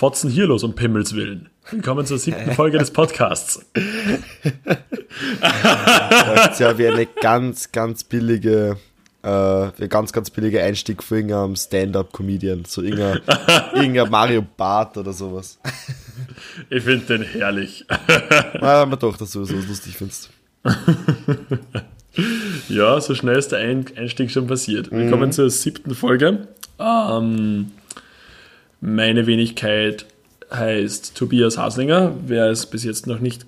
Fotzen 0.00 0.30
hier 0.30 0.46
los 0.46 0.64
um 0.64 0.74
Pimmels 0.74 1.14
Willen. 1.14 1.50
Willkommen 1.70 2.06
zur 2.06 2.16
siebten 2.16 2.52
Folge 2.54 2.78
des 2.78 2.90
Podcasts. 2.90 3.66
Das 5.42 6.52
ist 6.52 6.60
ja 6.60 6.78
wie 6.78 6.86
eine 6.86 7.04
ganz, 7.04 7.70
ganz 7.70 8.02
billige, 8.02 8.78
äh, 9.22 9.28
ein 9.28 9.88
ganz, 9.90 10.14
ganz 10.14 10.30
billiger 10.30 10.62
Einstieg 10.62 11.02
für 11.02 11.16
irgendeinen 11.16 11.54
Stand-Up-Comedian. 11.54 12.64
So 12.64 12.80
irgendein, 12.80 13.20
irgendein 13.74 14.08
Mario 14.08 14.42
Bart 14.56 14.96
oder 14.96 15.12
sowas. 15.12 15.58
Ich 16.70 16.82
finde 16.82 17.18
den 17.18 17.22
herrlich. 17.22 17.84
Na, 18.58 18.86
man 18.86 18.98
doch, 18.98 19.18
dass 19.18 19.32
du 19.32 19.44
sowas 19.44 19.66
lustig 19.68 19.98
findest. 19.98 20.30
Ja, 22.70 22.98
so 23.02 23.14
schnell 23.14 23.36
ist 23.36 23.52
der 23.52 23.58
Ein 23.58 23.84
Einstieg 23.98 24.30
schon 24.30 24.46
passiert. 24.46 24.90
Willkommen 24.90 25.30
zur 25.30 25.50
siebten 25.50 25.94
Folge. 25.94 26.48
Ähm, 26.78 27.72
meine 28.80 29.26
Wenigkeit 29.26 30.06
heißt 30.52 31.14
Tobias 31.14 31.58
Haslinger, 31.58 32.14
wer 32.26 32.46
es 32.50 32.66
bis 32.66 32.84
jetzt 32.84 33.06
noch 33.06 33.20
nicht 33.20 33.46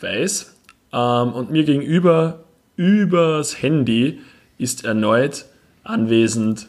weiß. 0.00 0.54
Ähm, 0.92 1.32
und 1.32 1.50
mir 1.50 1.64
gegenüber, 1.64 2.44
übers 2.76 3.60
Handy, 3.60 4.20
ist 4.56 4.84
erneut 4.84 5.44
anwesend. 5.84 6.68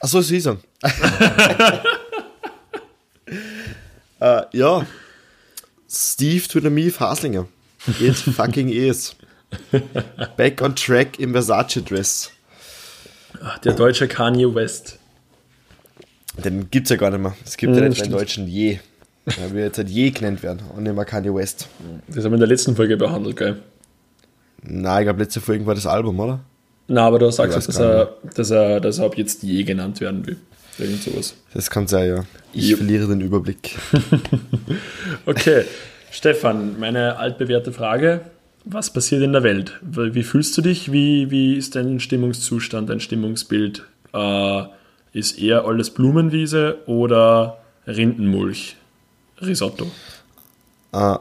Achso, 0.00 0.20
ist 0.20 0.46
er. 0.46 0.58
äh, 4.20 4.42
ja. 4.52 4.86
Steve 5.88 6.46
to 6.48 6.60
the 6.60 6.70
Meave 6.70 7.00
Haslinger. 7.00 7.46
It 8.00 8.16
fucking 8.16 8.68
is. 8.68 9.14
Back 10.36 10.60
on 10.60 10.74
track 10.74 11.18
im 11.18 11.32
Versace 11.32 11.82
Dress. 11.82 12.30
Der 13.64 13.74
deutsche 13.74 14.08
Kanye 14.08 14.52
West. 14.54 14.98
Den 16.44 16.70
gibt's 16.70 16.90
ja 16.90 16.96
gar 16.96 17.10
nicht 17.10 17.20
mehr. 17.20 17.34
Es 17.44 17.56
gibt 17.56 17.72
Mhm, 17.72 17.78
ja 17.78 17.88
nicht 17.88 17.90
mehr 17.90 17.96
stimmt. 18.04 18.12
den 18.14 18.18
deutschen 18.18 18.46
Je. 18.48 18.78
Er 19.26 19.52
will 19.52 19.62
jetzt 19.64 19.78
halt 19.78 19.88
Je 19.88 20.10
genannt 20.10 20.42
werden 20.42 20.60
und 20.76 20.82
nicht 20.84 20.94
mehr 20.94 21.04
Kanye 21.04 21.34
West. 21.34 21.68
Das 22.08 22.18
haben 22.24 22.30
wir 22.32 22.34
in 22.34 22.40
der 22.40 22.48
letzten 22.48 22.76
Folge 22.76 22.96
behandelt, 22.96 23.36
gell? 23.36 23.56
Nein, 24.62 25.00
ich 25.02 25.06
glaube, 25.06 25.20
letzte 25.22 25.40
Folge 25.40 25.66
war 25.66 25.74
das 25.74 25.86
Album, 25.86 26.18
oder? 26.20 26.40
Na, 26.88 27.06
aber 27.06 27.18
du 27.18 27.30
sagst, 27.30 27.56
dass 27.56 27.76
er, 27.78 28.14
dass, 28.34 28.50
er, 28.50 28.80
dass 28.80 28.98
er 28.98 29.06
ab 29.06 29.16
jetzt 29.18 29.42
je 29.42 29.62
genannt 29.64 30.00
werden 30.00 30.24
will. 30.26 30.36
Irgend 30.78 31.02
sowas. 31.02 31.34
Das 31.54 31.70
kann 31.70 31.86
sein, 31.88 32.08
ja. 32.08 32.24
Ich 32.52 32.68
Jupp. 32.68 32.78
verliere 32.78 33.08
den 33.08 33.20
Überblick. 33.22 33.76
Okay, 35.26 35.64
Stefan, 36.10 36.78
meine 36.78 37.16
altbewährte 37.18 37.72
Frage. 37.72 38.20
Was 38.64 38.92
passiert 38.92 39.22
in 39.22 39.32
der 39.32 39.42
Welt? 39.42 39.72
Wie 39.82 40.22
fühlst 40.22 40.56
du 40.58 40.62
dich? 40.62 40.90
Wie, 40.92 41.30
wie 41.30 41.54
ist 41.56 41.76
dein 41.76 42.00
Stimmungszustand, 42.00 42.90
dein 42.90 43.00
Stimmungsbild? 43.00 43.84
Äh, 44.12 44.62
ist 45.16 45.38
eher 45.38 45.64
alles 45.64 45.90
Blumenwiese 45.90 46.78
oder 46.86 47.58
Rindenmulch? 47.86 48.76
Risotto. 49.40 49.90
Ah, 50.92 51.20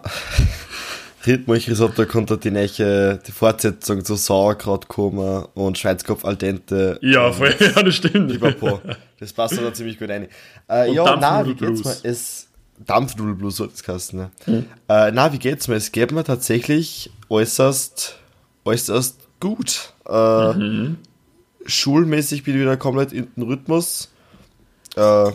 Ritmilch 1.26 1.70
Risotto 1.70 2.06
konnte 2.06 2.38
die 2.38 2.52
neue, 2.52 3.18
die 3.18 3.32
Fortsetzung 3.32 4.04
zu 4.04 4.16
Sauerkraut 4.16 4.88
kommen 4.90 5.46
und 5.56 5.78
Schweitzkopf 5.78 6.26
al 6.26 6.36
dente. 6.36 7.00
Ja, 7.02 7.32
voll, 7.32 7.56
ja 7.60 7.82
das 7.82 7.96
stimmt. 7.96 8.34
Pipapo. 8.34 8.82
Das 9.20 9.32
passt 9.32 9.58
da 9.60 9.74
ziemlich 9.74 9.98
gut 9.98 10.10
rein. 10.10 10.28
Äh, 10.68 10.90
Und 10.90 10.96
ja, 10.96 11.16
na, 11.16 11.46
wie 11.46 11.56
geht's 11.56 11.84
mir? 11.84 11.96
Es, 12.04 12.48
Dampfnudelblues 12.86 13.56
sollte 13.56 13.74
es 13.76 13.88
heißen, 13.88 14.20
ne? 14.20 14.66
Äh, 14.90 15.12
na, 15.14 15.32
wie 15.32 15.40
geht's 15.40 15.68
mir? 15.70 15.76
Es 15.76 15.92
geht 15.94 16.12
mir 16.12 16.26
tatsächlich 16.26 17.12
äußerst, 17.30 18.18
äußerst 18.66 19.18
gut. 19.40 19.94
Äh, 20.06 20.12
Schulmäßig 21.66 22.44
bin 22.44 22.56
ich 22.56 22.62
wieder 22.62 22.78
komplett 22.78 23.12
in 23.14 23.28
den 23.36 23.44
Rhythmus. 23.44 24.12
Äh, 24.96 25.32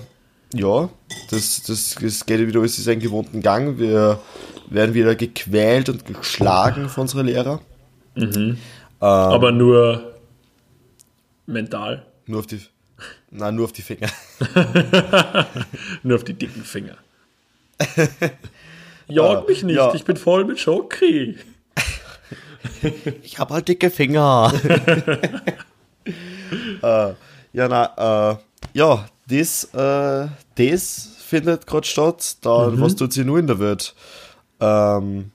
ja, 0.55 0.89
das, 1.31 1.63
das, 1.63 1.97
das 2.01 2.27
geht 2.27 2.41
wieder 2.47 2.61
alles 2.61 2.79
in 2.79 2.85
seinen 2.85 3.01
gewohnten 3.01 3.41
Gang. 3.41 3.79
Wir 3.79 4.21
werden 4.69 4.95
wieder 4.95 5.15
gequält 5.15 5.89
und 5.89 6.05
geschlagen 6.05 6.89
von 6.89 7.03
unseren 7.03 7.27
Lehrer. 7.27 7.61
Aber 9.01 9.53
nur 9.53 10.15
mental, 11.47 12.07
Nur 12.27 12.41
auf 12.41 12.47
die, 12.47 12.61
nein, 13.31 13.55
nur 13.57 13.65
auf 13.65 13.73
die 13.73 13.83
Finger. 13.83 14.09
nur 16.03 16.17
auf 16.17 16.25
die 16.25 16.35
dicken 16.35 16.63
Finger. 16.63 16.97
Jag 19.09 19.49
mich 19.49 19.65
nicht, 19.65 19.77
ja. 19.77 19.93
ich 19.95 20.05
bin 20.05 20.17
voll 20.17 20.45
mit 20.45 20.61
Schoki. 20.61 21.37
Ich 23.23 23.39
habe 23.39 23.55
halt 23.55 23.69
dicke 23.69 23.91
Finger. 23.91 24.53
äh, 26.07 27.13
ja, 27.53 27.69
na, 27.69 28.33
äh, 28.33 28.37
ja, 28.75 29.07
das, 29.29 29.65
äh, 29.75 30.29
das 30.57 31.09
findet 31.25 31.67
gerade 31.67 31.87
statt. 31.87 32.37
Dann, 32.43 32.81
was 32.81 32.97
tut 32.97 33.13
sich 33.13 33.25
nur 33.25 33.39
in 33.39 33.47
der 33.47 33.59
Welt? 33.59 33.95
Ähm, 34.61 35.31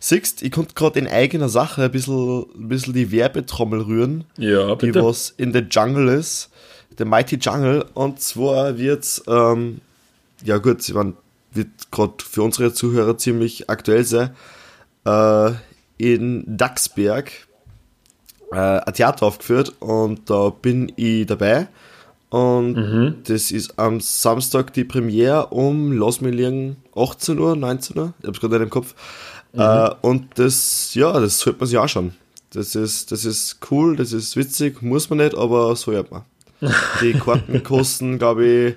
siehst, 0.00 0.42
ich 0.42 0.52
konnte 0.52 0.74
gerade 0.74 0.98
in 0.98 1.08
eigener 1.08 1.48
Sache 1.48 1.84
ein 1.84 1.90
bisschen, 1.90 2.44
ein 2.54 2.68
bisschen 2.68 2.92
die 2.94 3.10
Werbetrommel 3.10 3.80
rühren, 3.82 4.24
Ja, 4.36 4.74
die 4.76 4.86
bitte. 4.86 5.04
was 5.04 5.30
in 5.36 5.52
der 5.52 5.62
Jungle 5.70 6.08
ist. 6.08 6.50
Der 6.98 7.06
Mighty 7.06 7.36
Jungle. 7.36 7.86
Und 7.94 8.20
zwar 8.20 8.76
wird's, 8.78 9.22
ähm, 9.26 9.80
ja 10.44 10.58
gut, 10.58 10.86
ich 10.86 10.94
mein, 10.94 11.16
wird 11.52 11.68
gerade 11.90 12.14
für 12.22 12.42
unsere 12.42 12.72
Zuhörer 12.74 13.16
ziemlich 13.18 13.70
aktuell 13.70 14.04
sein. 14.04 14.30
Äh, 15.04 15.52
in 15.98 16.44
Dachsberg 16.46 17.32
ein 18.52 18.94
Theater 18.94 19.26
aufgeführt 19.26 19.74
und 19.80 20.28
da 20.30 20.50
bin 20.50 20.92
ich 20.96 21.26
dabei. 21.26 21.68
Und 22.30 22.74
das 23.28 23.50
ist 23.50 23.78
am 23.78 24.00
Samstag 24.00 24.72
die 24.72 24.84
Premiere 24.84 25.48
um, 25.48 25.92
lass 25.92 26.20
mich 26.22 26.34
liegen, 26.34 26.76
18 26.94 27.38
Uhr, 27.38 27.56
19 27.56 27.98
Uhr, 27.98 28.14
ich 28.20 28.26
hab's 28.26 28.40
gerade 28.40 28.54
nicht 28.54 28.64
im 28.64 28.70
Kopf. 28.70 28.94
Äh, 29.52 29.90
und 30.00 30.38
das, 30.38 30.94
ja, 30.94 31.12
das 31.20 31.38
sollte 31.40 31.60
man 31.60 31.68
sich 31.68 31.78
anschauen. 31.78 32.14
Das 32.50 32.74
ist, 32.74 33.12
das 33.12 33.24
ist 33.24 33.58
cool, 33.70 33.96
das 33.96 34.12
ist 34.12 34.36
witzig, 34.36 34.82
muss 34.82 35.10
man 35.10 35.18
nicht, 35.18 35.36
aber 35.36 35.74
so 35.76 35.92
hört 35.92 36.10
man. 36.10 36.22
Die 37.02 37.12
Karten 37.12 37.62
kosten, 37.62 38.18
glaube 38.18 38.46
ich, 38.46 38.74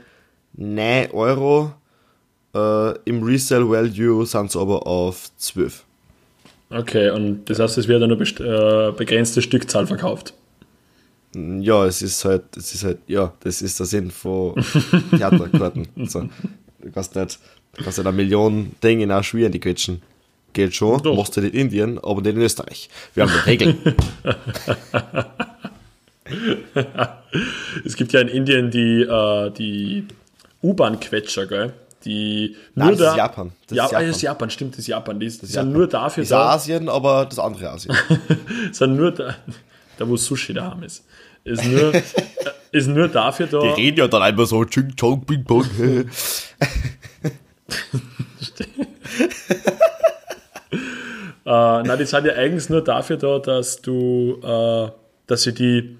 9 0.53 1.11
Euro. 1.11 1.73
Äh, 2.53 2.97
Im 3.05 3.23
Resale 3.23 3.69
Value 3.69 4.25
sind 4.25 4.51
sie 4.51 4.59
aber 4.59 4.87
auf 4.87 5.29
12. 5.37 5.83
Okay, 6.69 7.09
und 7.11 7.45
das 7.49 7.59
heißt, 7.59 7.77
es 7.77 7.87
wird 7.87 8.01
eine 8.01 8.13
äh, 8.15 8.91
begrenzte 8.91 9.41
Stückzahl 9.41 9.85
verkauft. 9.87 10.33
Ja, 11.33 11.85
es 11.85 12.01
ist 12.01 12.23
halt, 12.25 12.43
es 12.57 12.73
ist 12.73 12.83
halt, 12.83 12.99
ja, 13.07 13.33
das 13.41 13.61
ist 13.61 13.77
der 13.79 13.85
Sinn 13.85 14.09
von 14.09 14.55
Theaterkarten. 15.11 15.87
so, 16.05 16.29
du 16.79 16.91
kannst 16.91 17.15
nicht, 17.15 17.39
du 17.73 17.83
kannst 17.83 17.97
nicht 17.97 18.07
eine 18.07 18.15
Million 18.15 18.71
Dinge 18.81 19.03
in 19.03 19.11
in 19.11 19.51
die 19.51 19.59
quetschen. 19.59 20.01
Geht 20.53 20.73
schon, 20.73 21.03
Doch. 21.03 21.15
machst 21.17 21.35
du 21.35 21.41
nicht 21.41 21.53
in 21.53 21.61
Indien, 21.61 21.99
aber 21.99 22.21
nicht 22.21 22.35
in 22.35 22.41
Österreich. 22.41 22.89
Wir 23.13 23.23
haben 23.23 23.33
Regeln. 23.45 23.77
Es 27.85 27.95
gibt 27.95 28.13
ja 28.13 28.21
in 28.21 28.27
Indien 28.27 28.71
die, 28.71 29.03
äh, 29.03 29.51
die 29.51 30.05
U-Bahn-Quetscher, 30.63 31.45
gell? 31.45 31.73
Die 32.05 32.55
Nein, 32.75 32.89
nur 32.89 32.97
das 32.97 33.05
da, 33.05 33.11
ist 33.11 33.17
Japan. 33.17 33.51
Das 33.67 33.75
ja, 33.77 33.85
ist 33.85 33.91
Japan. 33.91 34.07
das 34.07 34.15
ist 34.15 34.21
Japan, 34.21 34.49
stimmt, 34.51 34.73
das 34.73 34.79
ist 34.79 34.87
Japan. 34.87 35.19
Die, 35.19 35.25
ist- 35.25 35.41
die 35.41 35.45
sind 35.47 35.71
nur 35.73 35.87
dafür 35.87 36.23
ist 36.23 36.31
da, 36.31 36.49
Asien, 36.51 36.87
aber 36.87 37.25
das 37.25 37.39
andere 37.39 37.71
Asien. 37.71 37.95
sind 38.71 38.95
nur 38.95 39.11
da, 39.11 39.35
da 39.97 40.07
wo 40.07 40.15
Sushi 40.15 40.53
daheim 40.53 40.83
ist. 40.83 41.03
Ist 41.43 41.65
nur, 41.65 41.93
ist 42.71 42.87
nur 42.87 43.07
dafür 43.07 43.47
da. 43.47 43.59
Die 43.61 43.69
reden 43.81 43.97
ja 43.97 44.07
dann 44.07 44.21
einfach 44.21 44.45
so, 44.45 44.63
Ching 44.65 44.95
Chong 44.95 45.25
Ping 45.25 45.43
Pong. 45.43 45.65
Äh, 51.45 51.83
nein, 51.83 51.97
die 51.99 52.05
sind 52.05 52.25
ja 52.25 52.33
eigentlich 52.33 52.69
nur 52.69 52.83
dafür 52.83 53.17
da, 53.17 53.37
dass 53.37 53.79
du, 53.81 54.39
äh, 54.43 54.89
dass 55.27 55.43
sie 55.43 55.53
die, 55.53 55.95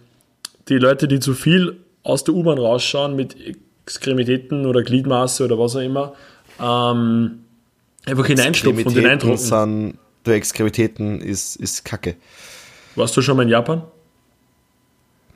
die 0.70 0.78
Leute, 0.78 1.08
die 1.08 1.20
zu 1.20 1.36
viel 1.36 1.78
aus 2.04 2.24
der 2.24 2.34
U-Bahn 2.34 2.58
rausschauen 2.58 3.16
mit 3.16 3.36
Extremitäten 3.86 4.66
oder 4.66 4.82
Gliedmaße 4.82 5.46
oder 5.46 5.60
was 5.60 5.76
auch 5.76 5.82
immer, 5.82 6.16
ähm, 6.60 7.44
einfach 8.06 8.26
hineinstopfen 8.26 8.86
und 8.86 8.94
hineindrucken. 8.94 9.38
sind, 9.38 10.00
du 10.24 10.32
Extremitäten 10.32 11.22
ist, 11.22 11.56
ist 11.56 11.86
Kacke. 11.86 12.16
Warst 12.96 13.16
du 13.16 13.22
schon 13.22 13.38
mal 13.38 13.44
in 13.44 13.50
Japan? 13.50 13.84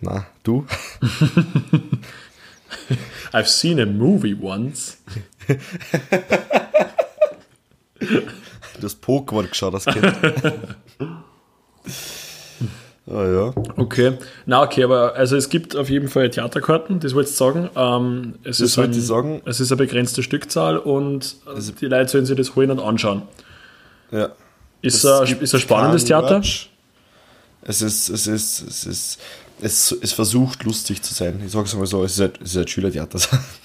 Na, 0.01 0.25
du? 0.43 0.65
I've 3.33 3.47
seen 3.47 3.79
a 3.79 3.85
movie 3.85 4.35
once. 4.39 4.97
Du 7.99 8.83
hast 8.83 9.03
Pokémon 9.03 9.47
geschaut, 9.47 9.73
das 9.73 9.85
Kind. 9.85 10.05
ah 13.09 13.25
ja. 13.25 13.53
Okay. 13.77 14.17
Na, 14.45 14.61
okay, 14.63 14.83
aber 14.83 15.15
also 15.15 15.35
es 15.35 15.49
gibt 15.49 15.75
auf 15.75 15.89
jeden 15.89 16.07
Fall 16.07 16.29
Theaterkarten, 16.29 16.99
das 16.99 17.13
wollte 17.15 17.29
ich 17.29 17.35
sagen. 17.35 17.69
Ähm, 17.75 18.35
es 18.43 18.57
Das 18.57 18.71
ist 18.71 18.79
ein, 18.79 18.91
ich 18.91 19.05
sagen. 19.05 19.41
Es 19.45 19.59
ist 19.59 19.71
eine 19.71 19.77
begrenzte 19.77 20.23
Stückzahl 20.23 20.77
und 20.77 21.35
äh, 21.47 21.59
die 21.79 21.85
Leute 21.85 22.09
sollen 22.09 22.25
sich 22.25 22.37
das 22.37 22.55
holen 22.55 22.71
und 22.71 22.79
anschauen. 22.79 23.23
ja. 24.11 24.29
Ist 24.81 25.03
Es 25.03 25.05
ein, 25.05 25.41
ist 25.41 25.53
ein 25.53 25.59
spannendes 25.59 26.05
Theater? 26.05 26.41
Es 27.61 27.81
ist, 27.81 28.09
es 28.09 28.27
ist, 28.27 28.61
es 28.61 28.85
ist, 28.85 29.19
es, 29.61 29.91
es 30.01 30.13
versucht 30.13 30.63
lustig 30.63 31.01
zu 31.01 31.13
sein. 31.13 31.41
Ich 31.45 31.51
sag's 31.51 31.75
mal 31.75 31.85
so, 31.85 32.03
es 32.03 32.13
ist 32.13 32.19
halt, 32.21 32.39
es 32.41 32.51
ist 32.51 32.57
halt 32.57 32.69
Schülertheater. 32.69 33.19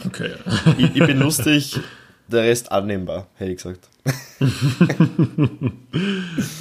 Okay. 0.05 0.31
ich, 0.79 0.97
ich 0.97 1.07
bin 1.07 1.19
lustig, 1.21 1.79
der 2.29 2.43
Rest 2.45 2.73
annehmbar, 2.73 3.27
hätte 3.37 3.51
ich 3.53 3.57
gesagt. 3.59 3.89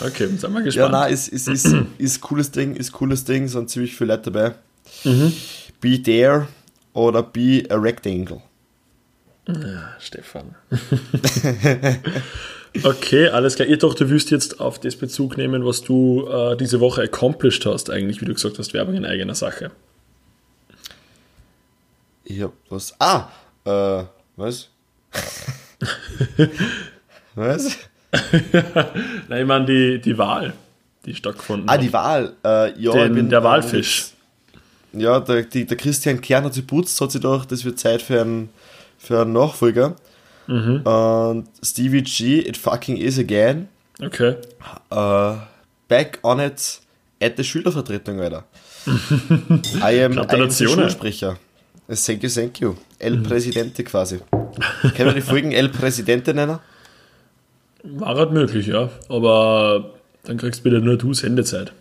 okay, 0.05 0.27
sind 0.27 0.41
wir 0.41 0.59
Ja, 0.59 0.65
gespannt. 0.65 0.91
nein, 0.91 1.13
ist, 1.13 1.27
ist, 1.29 1.47
ist, 1.47 1.75
ist 1.97 2.21
cooles 2.21 2.51
Ding, 2.51 2.75
ist 2.75 2.91
cooles 2.91 3.23
Ding, 3.25 3.47
sind 3.47 3.69
ziemlich 3.69 3.95
viele 3.95 4.15
Leute 4.15 4.31
dabei. 4.31 4.55
Be 5.81 6.01
there 6.01 6.47
oder 6.93 7.23
be 7.23 7.63
a 7.69 7.75
rectangle. 7.75 8.41
Stefan. 9.99 10.55
okay, 12.83 13.27
alles 13.27 13.55
klar. 13.55 13.67
Ich 13.67 13.79
dachte, 13.79 14.05
du 14.05 14.09
willst 14.09 14.31
jetzt 14.31 14.61
auf 14.61 14.79
das 14.79 14.95
Bezug 14.95 15.35
nehmen, 15.37 15.65
was 15.65 15.81
du 15.81 16.25
äh, 16.27 16.55
diese 16.55 16.79
Woche 16.79 17.01
accomplished 17.01 17.65
hast, 17.65 17.89
eigentlich, 17.89 18.21
wie 18.21 18.25
du 18.25 18.33
gesagt 18.33 18.57
hast, 18.57 18.73
Werbung 18.73 18.95
in 18.95 19.05
eigener 19.05 19.35
Sache. 19.35 19.71
Ich 22.23 22.41
hab 22.41 22.53
was. 22.69 22.95
Ah! 22.99 23.27
Äh, 23.65 24.05
was? 24.37 24.69
was? 27.35 27.77
Nein, 29.27 29.41
ich 29.41 29.47
meine 29.47 29.65
die, 29.65 30.01
die 30.01 30.17
Wahl, 30.17 30.53
die 31.05 31.15
stattgefunden 31.15 31.67
Ah, 31.69 31.77
die 31.77 31.91
Wahl. 31.91 32.33
Äh, 32.43 32.79
ja, 32.79 32.91
Den- 32.91 33.07
ich 33.07 33.13
bin, 33.13 33.29
der 33.29 33.43
Walfisch. 33.43 34.09
Ja, 34.93 35.19
der, 35.19 35.43
die, 35.43 35.65
der 35.65 35.77
Christian 35.77 36.21
Kern 36.21 36.43
hat 36.43 36.53
sich 36.53 36.67
putzt, 36.67 36.99
hat 37.01 37.11
sich 37.11 37.21
gedacht, 37.21 37.51
das 37.51 37.65
wird 37.65 37.79
Zeit 37.79 38.01
für 38.03 38.21
einen, 38.21 38.49
für 38.99 39.21
einen 39.21 39.33
Nachfolger. 39.33 39.95
Mhm. 40.45 40.81
Und 40.81 41.47
Stevie 41.63 42.03
G, 42.03 42.39
it 42.41 42.57
fucking 42.57 42.97
is 42.97 43.17
again. 43.17 43.69
Okay. 43.99 44.35
Äh, 44.91 45.33
back 45.87 46.19
on 46.21 46.39
it 46.39 46.79
at 47.19 47.37
der 47.39 47.43
Schülervertretung, 47.43 48.19
Alter. 48.19 48.43
I 48.85 50.03
am, 50.03 50.13
I 50.13 50.19
am. 50.19 50.51
Schulsprecher. 50.51 51.37
Thank 51.87 52.23
you, 52.23 52.29
thank 52.29 52.59
you. 52.59 52.75
El 52.99 53.17
Presidente 53.19 53.83
quasi. 53.83 54.19
Können 54.95 55.09
wir 55.09 55.13
die 55.13 55.21
Folgen 55.21 55.51
El 55.51 55.69
Presidente 55.69 56.33
nennen? 56.33 56.59
War 57.83 58.15
halt 58.15 58.31
möglich, 58.31 58.67
ja. 58.67 58.89
Aber 59.09 59.93
dann 60.23 60.37
kriegst 60.37 60.63
bitte 60.63 60.79
nur 60.79 60.97
du 60.97 61.13
Sendezeit. 61.13 61.73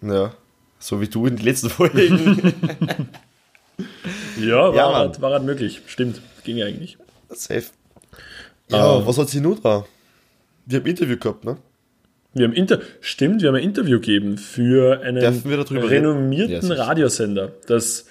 Ja. 0.00 0.32
So 0.78 1.00
wie 1.00 1.08
du 1.08 1.26
in 1.26 1.36
den 1.36 1.44
letzten 1.44 1.70
Folgen. 1.70 2.52
Ja, 4.40 4.56
war, 4.56 4.74
Ja, 4.74 4.94
halt, 4.94 5.20
war 5.20 5.32
halt 5.32 5.44
möglich. 5.44 5.82
Stimmt, 5.86 6.20
ging 6.44 6.62
eigentlich. 6.62 6.96
Safe. 7.30 7.64
Ja, 8.68 8.96
Ähm. 8.98 9.06
was 9.06 9.18
hat 9.18 9.28
sie 9.28 9.40
nun 9.40 9.58
da? 9.62 9.84
Wir 10.66 10.80
haben 10.80 10.86
Interview 10.86 11.16
gehabt, 11.16 11.44
ne? 11.44 11.56
Wir 12.34 12.46
haben 12.46 12.52
Inter 12.54 12.80
Stimmt, 13.00 13.40
wir 13.42 13.48
haben 13.48 13.56
ein 13.56 13.62
Interview 13.62 13.98
gegeben 13.98 14.36
für 14.38 15.00
einen 15.00 15.22
renommierten 15.24 16.52
Ja, 16.54 16.60
sicher. 16.60 16.78
Radiosender. 16.78 17.52
Das 17.66 18.06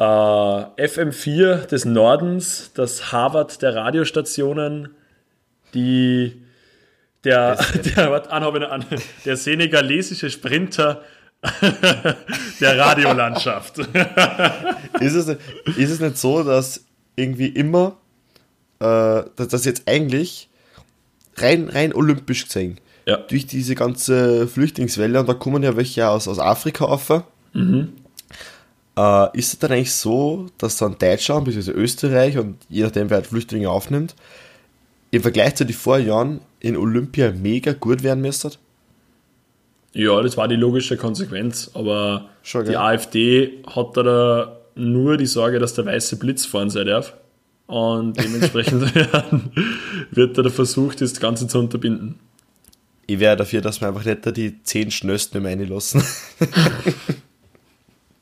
äh, 0.00 0.02
FM4 0.02 1.66
des 1.66 1.84
Nordens, 1.84 2.70
das 2.74 3.12
Harvard 3.12 3.60
der 3.62 3.74
Radiostationen, 3.76 4.94
die 5.74 6.42
der, 7.24 7.56
der, 7.96 8.10
warte, 8.10 8.32
an, 8.32 8.42
hab 8.44 8.54
ich 8.54 8.60
noch 8.62 8.70
an, 8.70 8.84
der 9.24 9.36
senegalesische 9.36 10.30
Sprinter 10.30 11.02
der 12.60 12.78
Radiolandschaft. 12.78 13.78
Ist 15.00 15.14
es, 15.14 15.26
nicht- 15.26 15.40
ist 15.78 15.90
es 15.90 16.00
nicht 16.00 16.16
so, 16.18 16.42
dass 16.42 16.84
irgendwie 17.16 17.48
immer, 17.48 17.96
äh, 18.80 19.22
dass 19.36 19.48
das 19.48 19.64
jetzt 19.64 19.82
eigentlich 19.88 20.48
rein, 21.36 21.68
rein 21.70 21.94
olympisch 21.94 22.44
gesehen, 22.46 22.78
Ja. 23.06 23.16
durch 23.18 23.46
diese 23.46 23.74
ganze 23.74 24.46
Flüchtlingswelle, 24.48 25.20
und 25.20 25.28
da 25.28 25.34
kommen 25.34 25.62
ja 25.62 25.76
welche 25.76 26.08
aus, 26.08 26.28
aus 26.28 26.38
Afrika 26.38 26.84
auf, 26.86 27.22
äh, 29.00 29.38
ist 29.38 29.54
es 29.54 29.58
dann 29.58 29.72
eigentlich 29.72 29.92
so, 29.92 30.46
dass 30.58 30.76
dann 30.76 30.96
Deutschland 30.98 31.44
bzw. 31.44 31.70
Österreich 31.72 32.38
und 32.38 32.56
je 32.68 32.82
nachdem, 32.82 33.08
wer 33.10 33.18
halt 33.18 33.26
Flüchtlinge 33.26 33.70
aufnimmt, 33.70 34.14
im 35.10 35.22
Vergleich 35.22 35.54
zu 35.56 35.64
den 35.64 35.74
Vorjahren 35.74 36.40
in 36.60 36.76
Olympia 36.76 37.32
mega 37.32 37.72
gut 37.72 38.02
werden 38.02 38.20
müsste? 38.20 38.52
Ja, 39.92 40.22
das 40.22 40.36
war 40.36 40.46
die 40.46 40.56
logische 40.56 40.96
Konsequenz, 40.96 41.70
aber 41.74 42.28
Schon, 42.42 42.66
die? 42.66 42.76
AfD 42.76 43.64
hat 43.66 43.96
da, 43.96 44.56
nur 44.76 45.16
die 45.16 45.26
Sorge, 45.26 45.58
dass 45.58 45.74
der 45.74 45.86
weiße 45.86 46.16
Blitz 46.16 46.46
fahren 46.46 46.70
sein 46.70 46.86
darf. 46.86 47.14
Und 47.66 48.22
dementsprechend 48.22 48.94
wird 50.10 50.38
da 50.38 50.42
der 50.42 50.52
Versuch, 50.52 50.94
das 50.94 51.18
Ganze 51.18 51.48
zu 51.48 51.58
unterbinden. 51.58 52.18
Ich 53.06 53.18
wäre 53.18 53.36
dafür, 53.36 53.60
dass 53.60 53.80
wir 53.80 53.88
einfach 53.88 54.04
nicht 54.04 54.36
die 54.36 54.62
zehn 54.62 54.92
Schnellsten 54.92 55.42
mehr 55.42 55.58
reinlassen. 55.58 56.04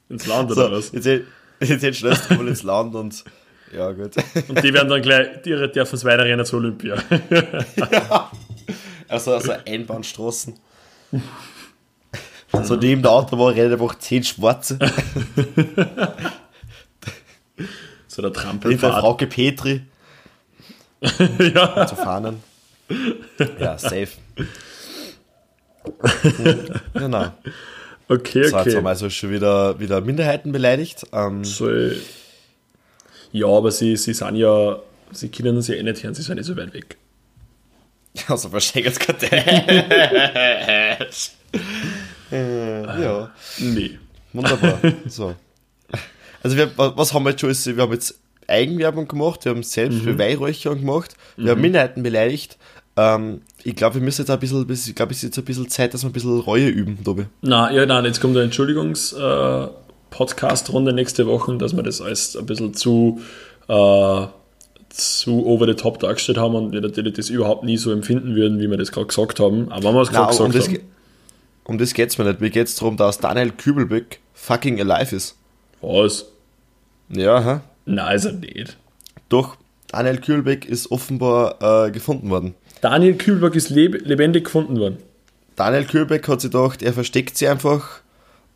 Ins 0.09 0.27
Land 0.27 0.51
So, 0.53 0.65
oder 0.67 0.77
was? 0.77 0.93
jetzt, 0.93 1.07
jetzt, 1.07 1.83
jetzt 1.83 1.99
schnellst 1.99 2.31
du 2.31 2.35
mal 2.35 2.49
ins 2.49 2.63
Land 2.63 2.95
und 2.95 3.25
ja 3.77 3.93
gut. 3.93 4.13
Und 4.49 4.63
die 4.65 4.73
werden 4.73 4.89
dann 4.89 5.03
gleich, 5.03 5.43
die 5.43 5.51
dürfen 5.51 5.95
es 5.95 6.05
weiterrennen 6.05 6.45
zur 6.47 6.61
Olympia. 6.61 6.97
Also, 9.11 9.33
also 9.33 9.53
Einbahnstraßen. 9.67 10.55
So 12.63 12.77
neben 12.77 13.01
der 13.01 13.11
Autobahn 13.11 13.55
rennen 13.55 13.73
einfach 13.73 13.99
zehn 13.99 14.23
Schwarze. 14.23 14.79
So 18.07 18.23
der 18.23 18.31
Hinter 18.31 18.43
Trampelfahrt. 18.43 19.01
Frauke 19.01 19.27
Petri 19.29 19.83
ja. 21.55 21.87
zu 21.87 21.95
fahnen. 21.95 22.43
Ja, 23.61 23.79
safe. 23.79 24.09
genau. 26.95 27.33
Okay, 28.09 28.43
So, 28.45 28.57
jetzt 28.57 28.67
okay. 28.67 28.77
haben 28.77 28.85
wir 28.85 28.89
also 28.91 29.11
schon 29.11 29.31
wieder, 29.31 29.79
wieder 29.79 30.01
Minderheiten 30.01 30.51
beleidigt. 30.53 31.05
Ähm, 31.13 31.45
So, 31.45 31.69
ja, 33.33 33.47
aber 33.47 33.71
sie, 33.71 33.97
sie 33.97 34.15
sind 34.15 34.37
ja, 34.37 34.79
sie 35.13 35.29
können 35.29 35.57
uns 35.57 35.69
ja 35.69 35.75
eh 35.75 35.83
nicht 35.83 36.03
hören, 36.03 36.15
sie 36.15 36.23
sind 36.23 36.37
nicht 36.37 36.47
so 36.47 36.57
weit 36.57 36.73
weg. 36.73 36.97
also 38.29 38.49
verschenkt 38.49 38.99
gerade. 39.01 39.27
äh, 42.33 43.03
ja. 43.03 43.31
Nee. 43.59 43.99
Wunderbar. 44.33 44.79
So. 45.09 45.35
Also 46.43 46.57
wir, 46.57 46.77
wa- 46.79 46.93
was 46.97 47.13
haben 47.13 47.25
wir 47.25 47.31
jetzt 47.31 47.41
schon? 47.41 47.77
Wir 47.77 47.83
haben 47.83 47.93
jetzt 47.93 48.15
Eigenwerbung 48.47 49.09
gemacht, 49.09 49.45
wir 49.45 49.51
haben 49.51 49.63
selbst 49.63 50.01
für 50.01 50.19
Weihräucherung 50.19 50.79
gemacht, 50.81 51.15
wir 51.37 51.51
haben 51.51 51.61
Minderheiten 51.61 52.03
beleidigt. 52.03 52.57
Ähm, 52.99 53.41
ich 53.63 53.77
glaube, 53.77 53.95
wir 53.95 54.03
müssen 54.03 54.23
jetzt 54.23 54.31
ein 54.31 54.41
bisschen, 54.41 54.69
ich 54.69 54.95
glaube, 54.97 55.13
es 55.13 55.19
ist 55.19 55.23
jetzt 55.23 55.39
ein 55.39 55.45
bisschen 55.45 55.69
Zeit, 55.69 55.95
dass 55.95 56.03
wir 56.03 56.11
ein 56.11 56.13
bisschen 56.13 56.41
Reue 56.41 56.67
üben, 56.67 56.99
Tobi. 57.05 57.27
Na, 57.43 57.71
ja, 57.71 57.87
nein, 57.87 58.05
jetzt 58.05 58.21
kommt 58.21 58.37
eine 58.37 58.47
Entschuldigungs-Podcast-Runde 58.47 60.93
nächste 60.93 61.29
Woche, 61.29 61.57
dass 61.59 61.77
wir 61.77 61.85
das 61.85 62.01
alles 62.01 62.37
ein 62.37 62.47
bisschen 62.47 62.75
zu, 62.75 63.21
äh, 63.69 64.27
zu 64.89 65.47
over 65.47 65.67
the 65.67 65.75
top 65.75 66.01
dargestellt 66.01 66.39
haben 66.39 66.57
und 66.57 66.73
wir 66.73 66.81
natürlich 66.81 67.15
das 67.15 67.31
überhaupt 67.31 67.63
nie 67.63 67.77
so 67.77 67.93
empfinden 67.93 68.35
würden, 68.35 68.59
wie 68.59 68.69
wir 68.69 68.77
das 68.77 68.91
gerade 68.91 69.07
gesagt 69.07 69.39
haben. 69.39 69.71
Aber 69.71 69.91
wenn 69.91 69.95
wir 69.95 70.03
es 70.03 70.11
gerade 70.11 70.31
gesagt 70.31 70.49
um 70.49 70.53
das, 70.53 70.67
haben. 70.67 70.81
um 71.67 71.79
das 71.79 71.95
geht's 71.95 72.19
mir 72.19 72.25
nicht. 72.25 72.41
Mir 72.41 72.51
geht's 72.51 72.75
darum, 72.75 72.97
dass 72.97 73.19
Daniel 73.19 73.53
Kübelböck 73.53 74.19
fucking 74.35 74.81
alive 74.81 75.15
ist. 75.15 75.37
Was? 75.83 76.27
Ja, 77.11 77.45
hä? 77.45 77.61
Nein, 77.85 78.17
ist 78.17 78.25
er 78.25 78.33
nicht. 78.33 78.77
Doch, 79.29 79.57
Daniel 79.87 80.19
Kübelböck 80.19 80.65
ist 80.65 80.91
offenbar 80.91 81.87
äh, 81.87 81.93
gefunden 81.93 82.29
worden. 82.31 82.57
Daniel 82.81 83.15
Kühlberg 83.15 83.55
ist 83.55 83.71
leb 83.71 84.07
lebendig 84.07 84.45
gefunden 84.45 84.79
worden. 84.79 84.99
Daniel 85.57 85.85
Kübelböck 85.85 86.29
hat 86.29 86.41
sich 86.41 86.51
gedacht, 86.51 86.83
er 86.83 86.93
versteckt 86.93 87.37
sie 87.37 87.49
einfach 87.49 88.01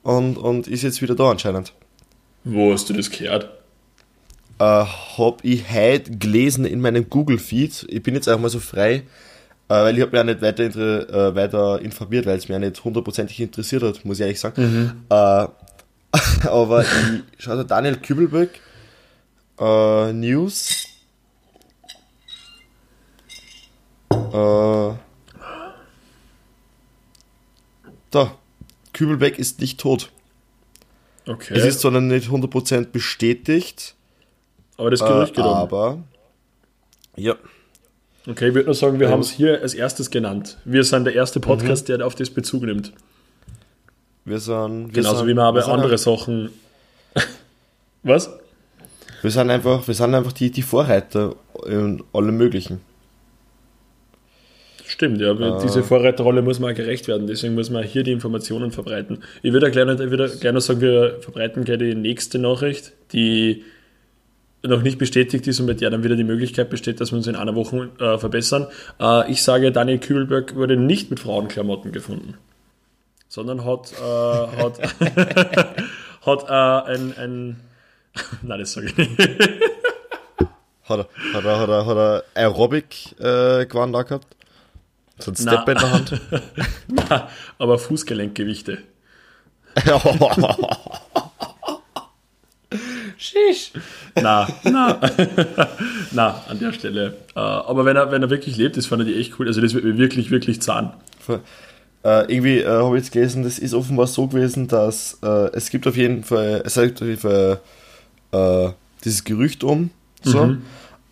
und, 0.03 0.37
und 0.37 0.69
ist 0.69 0.83
jetzt 0.83 1.03
wieder 1.03 1.17
da 1.17 1.31
anscheinend. 1.31 1.73
Wo 2.45 2.73
hast 2.73 2.89
du 2.89 2.95
das 2.95 3.11
gehört? 3.11 3.51
äh, 4.63 4.85
habe 5.19 5.37
ich 5.43 5.71
heute 5.73 6.17
gelesen 6.17 6.65
in 6.65 6.81
meinem 6.81 7.09
Google-Feed. 7.11 7.87
Ich 7.89 8.03
bin 8.03 8.15
jetzt 8.15 8.29
einfach 8.29 8.43
mal 8.43 8.49
so 8.49 8.61
frei, 8.61 8.95
äh, 8.95 9.03
weil 9.69 9.97
ich 9.97 10.03
habe 10.03 10.13
mich 10.13 10.21
auch 10.21 10.25
nicht 10.25 10.43
weiter, 10.43 10.65
äh, 10.65 11.35
weiter 11.35 11.81
informiert, 11.81 12.27
weil 12.27 12.39
es 12.39 12.49
mich 12.49 12.57
auch 12.57 12.61
nicht 12.61 12.85
hundertprozentig 12.85 13.41
interessiert 13.41 13.83
hat, 13.83 14.05
muss 14.05 14.19
ich 14.19 14.23
ehrlich 14.23 14.41
sagen. 14.41 15.05
Äh, 15.09 15.15
aber 16.47 16.83
ich 16.83 17.45
schaue 17.45 17.57
da 17.57 17.65
Daniel 17.65 17.97
Kübelböck 17.97 18.51
äh, 19.59 20.13
News. 20.13 20.87
Äh, 24.33 24.95
da. 28.11 28.35
Kübelbeck 28.93 29.39
ist 29.39 29.61
nicht 29.61 29.81
tot. 29.81 30.11
Okay. 31.27 31.55
Es 31.57 31.65
ist 31.65 31.81
zwar 31.81 31.93
nicht 32.01 32.29
100% 32.29 32.87
bestätigt, 32.93 33.95
aber 34.77 34.91
das 34.91 35.01
äh, 35.01 35.07
Gerücht 35.07 35.35
genommen. 35.35 35.55
aber 35.57 35.99
ja, 37.17 37.37
Okay, 38.25 38.49
ich 38.49 38.55
würde 38.55 38.67
nur 38.67 38.75
sagen, 38.77 39.01
wir 39.01 39.07
Ähm. 39.07 39.13
haben 39.15 39.21
es 39.21 39.31
hier 39.33 39.61
als 39.63 39.75
erstes 39.75 40.09
genannt. 40.11 40.57
Wir 40.65 40.85
sind 40.85 41.05
der 41.05 41.15
erste 41.15 41.41
Podcast, 41.41 41.89
der 41.89 42.07
auf 42.07 42.15
das 42.15 42.31
Bezug 42.31 42.63
nimmt. 42.63 42.93
wir 44.25 44.39
sind. 44.39 44.87
Wir 44.95 45.03
Genauso 45.03 45.19
sind, 45.19 45.27
wie 45.29 45.35
man 45.35 45.47
aber 45.47 45.67
andere 45.67 45.99
Sachen. 45.99 46.51
Was? 48.05 48.31
Wir 49.23 49.31
sind 49.31 49.51
einfach, 49.51 49.87
wir 49.87 49.95
sind 49.95 50.15
einfach 50.15 50.33
die, 50.33 50.51
die 50.53 50.63
Vorreiter 50.63 51.35
in 51.67 52.03
allem 52.13 52.37
Möglichen. 52.37 52.81
Stimmt, 55.03 55.21
ja. 55.21 55.33
Ah. 55.33 55.59
Diese 55.61 55.83
Vorreiterrolle 55.83 56.43
muss 56.43 56.61
man 56.61 56.71
auch 56.71 56.77
gerecht 56.77 57.09
werden. 57.09 57.27
Deswegen 57.27 57.57
muss 57.57 57.71
man 57.71 57.83
hier 57.83 58.05
die 58.05 58.13
Informationen 58.13 58.71
verbreiten. 58.71 59.25
Ich 59.43 59.53
würde 59.53 59.69
gleich 59.73 59.85
noch 59.85 60.61
sagen, 60.61 60.81
wir 60.81 61.19
verbreiten 61.21 61.65
gleich 61.65 61.79
die 61.79 61.97
nächste 61.97 62.39
Nachricht, 62.39 62.93
die 63.13 63.65
noch 64.63 64.81
nicht 64.83 64.99
bestätigt 64.99 65.45
ist 65.49 65.59
und 65.59 65.67
bei 65.67 65.73
der 65.75 65.91
dann 65.91 66.05
wieder 66.05 66.15
die 66.15 66.23
Möglichkeit 66.23 66.71
besteht, 66.71 67.01
dass 67.01 67.11
wir 67.11 67.17
uns 67.17 67.27
in 67.27 67.35
einer 67.35 67.57
Woche 67.57 67.89
äh, 67.99 68.17
verbessern. 68.17 68.69
Äh, 69.01 69.29
ich 69.33 69.43
sage, 69.43 69.73
Daniel 69.73 69.99
Kühlberg 69.99 70.55
wurde 70.55 70.77
nicht 70.77 71.11
mit 71.11 71.19
Frauenklamotten 71.19 71.91
gefunden, 71.91 72.35
sondern 73.27 73.65
hat, 73.65 73.93
äh, 74.01 74.63
hat, 74.63 74.79
hat 76.23 76.45
äh, 76.49 76.93
ein, 76.93 77.15
ein. 77.19 77.61
Nein, 78.43 78.61
das 78.61 78.75
sage 78.75 78.87
ich 78.87 78.97
nicht. 78.97 79.19
Hat 80.85 81.01
er, 81.01 81.35
hat 81.35 81.45
er, 81.45 81.59
hat 81.59 81.69
er, 81.69 81.87
hat 81.87 81.97
er 81.97 82.25
Aerobic-Gewand 82.35 83.97
äh, 83.97 84.05
gehabt? 84.05 84.27
So 85.25 85.31
ein 85.31 85.37
Step 85.37 85.69
in 85.69 85.79
der 85.79 85.93
Hand? 85.93 86.21
Nein, 86.89 87.23
aber 87.59 87.79
Fußgelenkgewichte. 87.79 88.79
Schisch. 93.17 93.71
Na, 94.21 94.49
na, 94.65 95.01
na, 96.11 96.43
an 96.49 96.59
der 96.59 96.73
Stelle. 96.73 97.19
Äh, 97.37 97.39
aber 97.39 97.85
wenn 97.85 97.95
er, 97.97 98.11
wenn 98.11 98.21
er 98.23 98.31
wirklich 98.31 98.57
lebt, 98.57 98.77
das 98.77 98.87
fand 98.87 99.07
ich 99.07 99.17
echt 99.17 99.39
cool. 99.39 99.47
Also 99.47 99.61
das 99.61 99.75
wird 99.75 99.85
mir 99.85 99.97
wirklich, 99.97 100.33
wirklich 100.33 100.61
zahn. 100.61 100.93
Äh, 101.29 101.39
irgendwie 102.35 102.59
äh, 102.59 102.67
habe 102.67 102.97
ich 102.97 103.05
jetzt 103.05 103.13
gelesen, 103.13 103.45
das 103.45 103.61
ist 103.61 103.75
offenbar 103.75 104.09
so 104.09 104.27
gewesen, 104.27 104.67
dass 104.67 105.19
äh, 105.23 105.51
es 105.53 105.71
gibt 105.71 105.87
auf 105.87 105.97
jeden 105.97 106.25
Fall, 106.25 106.63
es 106.65 106.75
gibt 106.75 107.01
auf 107.01 107.07
jeden 107.07 107.21
Fall 107.21 107.61
äh, 108.33 108.71
dieses 109.05 109.23
Gerücht 109.23 109.63
um. 109.63 109.91
So. 110.25 110.47
Mhm. 110.47 110.63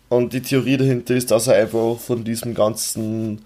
Und 0.09 0.33
die 0.33 0.41
Theorie 0.41 0.75
dahinter 0.75 1.15
ist, 1.15 1.31
dass 1.31 1.47
er 1.47 1.55
einfach 1.55 1.97
von 1.97 2.25
diesem 2.25 2.53
ganzen 2.53 3.45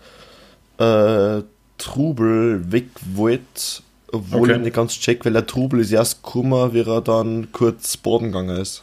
äh, 0.77 1.43
Trubel 1.77 2.71
weg 2.71 2.85
wollte, 3.13 3.83
obwohl 4.11 4.49
Okay. 4.49 4.53
ich 4.53 4.61
nicht 4.63 4.75
ganz 4.75 4.93
check, 4.99 5.25
weil 5.25 5.33
der 5.33 5.45
Trubel 5.45 5.79
ist 5.81 5.91
erst 5.91 6.23
gekommen, 6.23 6.73
wie 6.73 6.81
er 6.81 7.01
dann 7.01 7.51
kurz 7.51 7.97
Boden 7.97 8.27
gegangen 8.27 8.57
ist. 8.57 8.81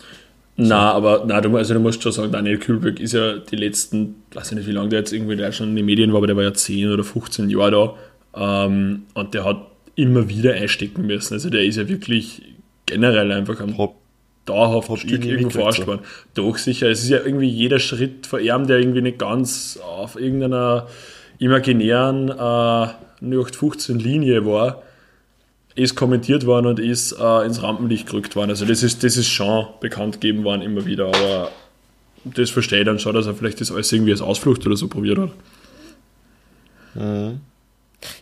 Na, 0.56 0.92
aber 0.92 1.24
na, 1.26 1.40
du, 1.40 1.56
also 1.56 1.72
du 1.74 1.80
musst 1.80 2.02
schon 2.02 2.12
sagen, 2.12 2.30
Daniel 2.30 2.58
Kühlberg 2.58 3.00
ist 3.00 3.12
ja 3.14 3.38
die 3.38 3.56
letzten, 3.56 4.16
weiß 4.34 4.52
ich 4.52 4.58
nicht, 4.58 4.66
wie 4.68 4.72
lange 4.72 4.90
der 4.90 4.98
jetzt 5.00 5.12
irgendwie 5.12 5.36
da 5.36 5.50
schon 5.50 5.70
in 5.70 5.76
den 5.76 5.86
Medien 5.86 6.12
war, 6.12 6.18
aber 6.18 6.26
der 6.26 6.36
war 6.36 6.42
ja 6.42 6.52
10 6.52 6.92
oder 6.92 7.02
15 7.04 7.48
Jahre 7.48 7.70
da. 8.34 8.64
Ähm, 8.66 9.04
und 9.14 9.32
der 9.34 9.44
hat 9.44 9.66
immer 9.94 10.28
wieder 10.28 10.52
einstecken 10.52 11.06
müssen. 11.06 11.34
Also 11.34 11.48
der 11.48 11.64
ist 11.64 11.76
ja 11.76 11.88
wirklich 11.88 12.42
generell 12.84 13.32
einfach 13.32 13.60
am 13.60 13.78
Hab, 13.78 13.94
dauerhaft 14.44 15.04
nie 15.06 15.12
irgendwo 15.12 15.50
verarscht 15.50 15.86
worden. 15.86 16.02
Doch, 16.34 16.58
sicher. 16.58 16.90
Es 16.90 17.02
ist 17.02 17.08
ja 17.08 17.18
irgendwie 17.24 17.48
jeder 17.48 17.78
Schritt 17.78 18.26
vor 18.26 18.40
ihm, 18.40 18.66
der 18.66 18.78
irgendwie 18.78 19.02
nicht 19.02 19.18
ganz 19.18 19.78
auf 19.82 20.20
irgendeiner 20.20 20.86
imaginären 21.38 22.28
äh, 22.28 23.22
0815-Linie 23.24 24.44
war, 24.46 24.82
ist 25.74 25.94
kommentiert 25.94 26.44
worden 26.46 26.66
und 26.66 26.78
ist 26.78 27.12
äh, 27.12 27.46
ins 27.46 27.62
Rampenlicht 27.62 28.06
gerückt 28.06 28.36
worden. 28.36 28.50
Also 28.50 28.64
das 28.66 28.82
ist, 28.82 29.02
das 29.04 29.16
ist 29.16 29.28
schon 29.28 29.66
bekannt 29.80 30.20
gegeben 30.20 30.44
worden 30.44 30.62
immer 30.62 30.84
wieder, 30.84 31.06
aber 31.06 31.50
das 32.24 32.50
verstehe 32.50 32.80
ich 32.80 32.86
dann 32.86 32.98
schon, 32.98 33.14
dass 33.14 33.26
er 33.26 33.34
vielleicht 33.34 33.60
das 33.60 33.72
alles 33.72 33.90
irgendwie 33.92 34.12
als 34.12 34.20
Ausflucht 34.20 34.66
oder 34.66 34.76
so 34.76 34.88
probiert 34.88 35.18
hat. 35.18 35.30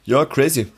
ja, 0.05 0.25
crazy. 0.27 0.69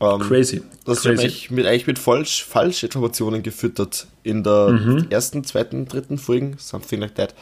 Ähm, 0.00 0.20
Crazy. 0.20 0.62
Das 0.84 0.98
hat 1.04 1.16
Crazy. 1.16 1.24
mich 1.24 1.50
mit, 1.50 1.66
eigentlich 1.66 1.86
mit 1.88 1.98
falsch, 1.98 2.44
Falschinformationen 2.44 3.42
gefüttert 3.42 4.06
in 4.22 4.44
der 4.44 4.68
Mhm. 4.68 5.06
ersten, 5.10 5.42
zweiten, 5.42 5.88
dritten 5.88 6.18
Folgen, 6.18 6.54
something 6.58 7.00
like 7.00 7.16
that. 7.16 7.34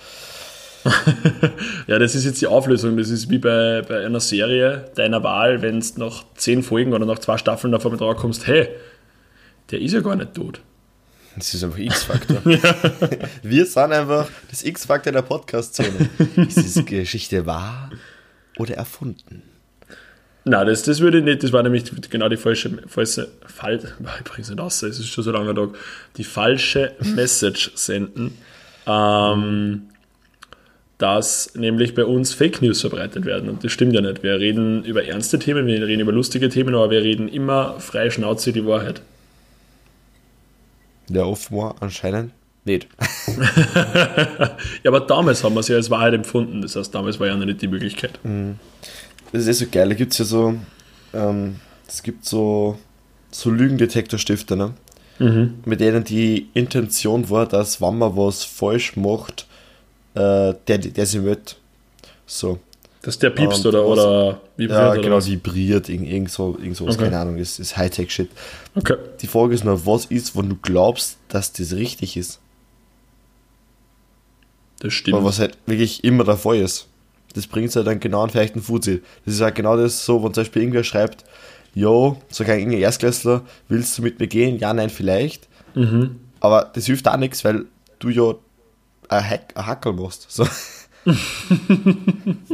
Ja, 1.86 1.98
das 1.98 2.14
ist 2.14 2.24
jetzt 2.24 2.40
die 2.40 2.46
Auflösung. 2.46 2.96
Das 2.96 3.10
ist 3.10 3.30
wie 3.30 3.38
bei, 3.38 3.82
bei 3.82 4.04
einer 4.04 4.20
Serie 4.20 4.90
deiner 4.96 5.22
Wahl, 5.22 5.62
wenn 5.62 5.78
es 5.78 5.96
nach 5.96 6.24
zehn 6.34 6.62
Folgen 6.62 6.92
oder 6.92 7.06
nach 7.06 7.18
zwei 7.18 7.38
Staffeln 7.38 7.74
einmal 7.74 7.96
drauf 7.96 8.16
kommst, 8.16 8.46
hey, 8.46 8.68
der 9.70 9.80
ist 9.80 9.92
ja 9.92 10.00
gar 10.00 10.16
nicht 10.16 10.34
tot. 10.34 10.60
Das 11.36 11.52
ist 11.52 11.62
einfach 11.62 11.78
X-Faktor. 11.78 12.38
Wir 13.42 13.66
sind 13.66 13.92
einfach 13.92 14.28
das 14.50 14.64
X-Faktor 14.64 15.12
der 15.12 15.22
Podcast-Szene. 15.22 16.08
Ist 16.36 16.56
diese 16.56 16.82
Geschichte 16.82 17.44
wahr 17.44 17.90
oder 18.58 18.74
erfunden? 18.74 19.42
Nein, 20.48 20.66
das, 20.66 20.84
das 20.84 21.00
würde 21.00 21.18
ich 21.18 21.24
nicht, 21.24 21.42
das 21.42 21.52
war 21.52 21.64
nämlich 21.64 21.84
genau 22.08 22.28
die 22.28 22.36
falsche, 22.36 22.70
falsche, 22.86 23.28
Fall, 23.46 23.80
ich 24.18 24.24
bring's 24.24 24.48
nicht 24.48 24.60
raus, 24.60 24.80
es 24.84 25.00
ist 25.00 25.08
schon 25.08 25.24
so 25.24 25.30
ein 25.30 25.34
langer 25.34 25.56
Tag, 25.56 25.70
die 26.16 26.22
falsche 26.22 26.94
Message 27.16 27.72
senden, 27.74 28.38
ähm, 28.86 29.88
dass 30.98 31.54
nämlich 31.54 31.94
bei 31.94 32.04
uns 32.04 32.32
Fake 32.32 32.62
News 32.62 32.80
verbreitet 32.80 33.26
werden 33.26 33.48
und 33.50 33.62
das 33.62 33.72
stimmt 33.72 33.92
ja 33.92 34.00
nicht. 34.00 34.22
Wir 34.22 34.38
reden 34.38 34.82
über 34.84 35.04
ernste 35.04 35.38
Themen, 35.38 35.66
wir 35.66 35.86
reden 35.86 36.00
über 36.00 36.12
lustige 36.12 36.48
Themen, 36.48 36.74
aber 36.74 36.90
wir 36.90 37.02
reden 37.02 37.28
immer 37.28 37.78
frei 37.80 38.10
Schnauze 38.10 38.52
die 38.52 38.64
Wahrheit. 38.66 39.02
Ja, 41.08 41.24
offenbar 41.24 41.76
anscheinend 41.80 42.32
nicht. 42.64 42.88
Ja, 44.82 44.90
aber 44.90 45.00
damals 45.00 45.42
haben 45.42 45.54
wir 45.54 45.60
es 45.60 45.68
ja 45.68 45.76
als 45.76 45.90
Wahrheit 45.90 46.14
empfunden, 46.14 46.62
das 46.62 46.76
heißt, 46.76 46.94
damals 46.94 47.18
war 47.18 47.26
ja 47.26 47.36
noch 47.36 47.44
nicht 47.44 47.60
die 47.60 47.68
Möglichkeit. 47.68 48.18
Das 49.32 49.42
ist 49.42 49.48
eh 49.48 49.64
so 49.64 49.70
geil. 49.70 49.88
Da 49.88 49.94
gibt 49.94 50.12
es 50.12 50.18
ja 50.18 50.24
so, 50.24 50.54
ähm, 51.12 51.56
es 51.88 52.02
gibt 52.02 52.24
so, 52.24 52.78
so 53.30 53.50
Lügendetektorstifte, 53.50 54.56
ne? 54.56 54.74
Mit 55.64 55.80
denen 55.80 56.04
die 56.04 56.48
Intention 56.54 57.30
war, 57.30 57.46
dass 57.46 57.80
wenn 57.80 57.98
man 57.98 58.16
was 58.16 58.44
falsch 58.44 58.96
macht, 58.96 59.46
äh, 60.16 60.54
der, 60.66 60.78
der 60.78 61.06
sie 61.06 61.22
wird. 61.22 61.56
So. 62.26 62.58
Dass 63.02 63.18
der 63.20 63.30
piepst 63.30 63.64
Und 63.64 63.66
oder, 63.74 63.86
oder 63.86 64.40
wie 64.56 64.66
Ja, 64.66 64.90
oder 64.90 65.00
genau, 65.00 65.16
was? 65.16 65.28
vibriert, 65.30 65.88
irgend, 65.88 66.08
irgend, 66.08 66.30
so, 66.30 66.56
irgend 66.58 66.76
sowas, 66.76 66.96
Okay. 66.96 67.04
keine 67.04 67.18
Ahnung, 67.18 67.36
ist, 67.36 67.60
ist 67.60 67.76
Hightech-Shit. 67.76 68.28
Okay. 68.74 68.96
Die 69.20 69.28
Frage 69.28 69.54
ist 69.54 69.64
nur, 69.64 69.86
was 69.86 70.06
ist, 70.06 70.36
wenn 70.36 70.48
du 70.48 70.56
glaubst, 70.60 71.18
dass 71.28 71.52
das 71.52 71.72
richtig 71.74 72.16
ist? 72.16 72.40
Das 74.80 74.92
stimmt. 74.92 75.16
Aber 75.16 75.26
was 75.26 75.38
halt 75.38 75.56
wirklich 75.66 76.04
immer 76.04 76.24
der 76.24 76.36
Fall 76.36 76.56
ist. 76.58 76.88
Das 77.34 77.46
bringt 77.46 77.74
halt 77.76 77.86
dann 77.86 78.00
genau 78.00 78.22
einen 78.22 78.30
fechten 78.30 78.62
Fuzzi. 78.62 79.02
Das 79.24 79.34
ist 79.34 79.40
halt 79.40 79.54
genau 79.54 79.76
das 79.76 80.04
so, 80.04 80.22
wenn 80.24 80.32
zum 80.34 80.42
Beispiel 80.42 80.62
irgendwer 80.62 80.84
schreibt, 80.84 81.24
yo, 81.74 82.20
so 82.30 82.44
kein 82.44 82.58
irgendein 82.58 82.80
Erstklässler, 82.82 83.42
willst 83.68 83.96
du 83.98 84.02
mit 84.02 84.18
mir 84.18 84.26
gehen? 84.26 84.58
Ja, 84.58 84.72
nein, 84.72 84.90
vielleicht. 84.90 85.46
Mhm. 85.74 86.16
Aber 86.40 86.70
das 86.74 86.86
hilft 86.86 87.06
auch 87.08 87.16
nichts, 87.18 87.44
weil 87.44 87.66
du 87.98 88.08
ja 88.08 88.34
Hack, 89.10 89.52
ein 89.54 89.66
Hackerl 89.66 89.92
machst. 89.92 90.26
So. 90.28 90.46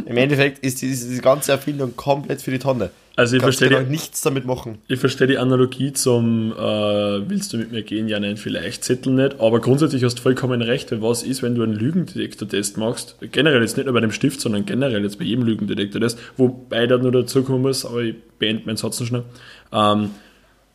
Im 0.04 0.16
Endeffekt 0.16 0.58
ist 0.58 0.82
diese, 0.82 1.08
diese 1.08 1.22
ganze 1.22 1.52
Erfindung 1.52 1.96
komplett 1.96 2.42
für 2.42 2.50
die 2.50 2.58
Tonne. 2.58 2.90
Also 3.14 3.36
ich 3.36 3.42
verstehe 3.42 3.68
genau 3.68 3.82
nichts 3.82 4.22
damit 4.22 4.46
machen. 4.46 4.78
Ich 4.88 4.98
verstehe 4.98 5.26
die 5.26 5.36
Analogie 5.36 5.92
zum 5.92 6.52
äh, 6.52 7.28
Willst 7.28 7.52
du 7.52 7.58
mit 7.58 7.70
mir 7.70 7.82
gehen? 7.82 8.08
Ja, 8.08 8.18
nein, 8.18 8.38
vielleicht 8.38 8.84
Zettel 8.84 9.12
nicht. 9.12 9.38
Aber 9.38 9.60
grundsätzlich 9.60 10.02
hast 10.02 10.18
du 10.18 10.22
vollkommen 10.22 10.62
recht, 10.62 10.92
weil 10.92 11.02
was 11.02 11.22
ist, 11.22 11.42
wenn 11.42 11.54
du 11.54 11.62
einen 11.62 11.74
Lügendetektor-Test 11.74 12.78
machst? 12.78 13.16
Generell 13.20 13.60
jetzt 13.60 13.76
nicht 13.76 13.84
nur 13.84 13.94
bei 13.94 14.00
dem 14.00 14.12
Stift, 14.12 14.40
sondern 14.40 14.64
generell 14.64 15.02
jetzt 15.02 15.18
bei 15.18 15.24
jedem 15.24 15.44
Lügendetektor-Test, 15.44 16.18
wobei 16.38 16.86
da 16.86 16.96
nur 16.96 17.12
dazu 17.12 17.42
kommen 17.42 17.62
muss, 17.62 17.84
aber 17.84 18.00
ich 18.00 18.14
beende 18.38 18.64
meinen 18.64 18.78
Satz 18.78 18.98
noch 19.00 19.06
schnell. 19.06 19.24
Ähm, 19.72 20.10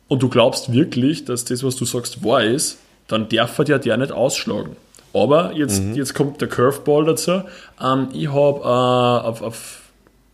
und 0.06 0.22
du 0.22 0.28
glaubst 0.28 0.72
wirklich, 0.72 1.24
dass 1.24 1.44
das, 1.44 1.64
was 1.64 1.74
du 1.74 1.84
sagst, 1.84 2.24
wahr 2.24 2.44
ist, 2.44 2.78
dann 3.08 3.28
darf 3.28 3.58
er 3.58 3.64
dir 3.64 3.78
der 3.78 3.96
nicht 3.96 4.12
ausschlagen. 4.12 4.76
Aber 5.14 5.52
jetzt, 5.54 5.82
jetzt 5.94 6.14
kommt 6.14 6.40
der 6.40 6.48
Curveball 6.48 7.04
dazu. 7.04 7.42
Ähm, 7.82 8.08
ich 8.12 8.28
habe 8.28 8.60
äh, 8.60 9.26
auf, 9.28 9.42
auf 9.42 9.80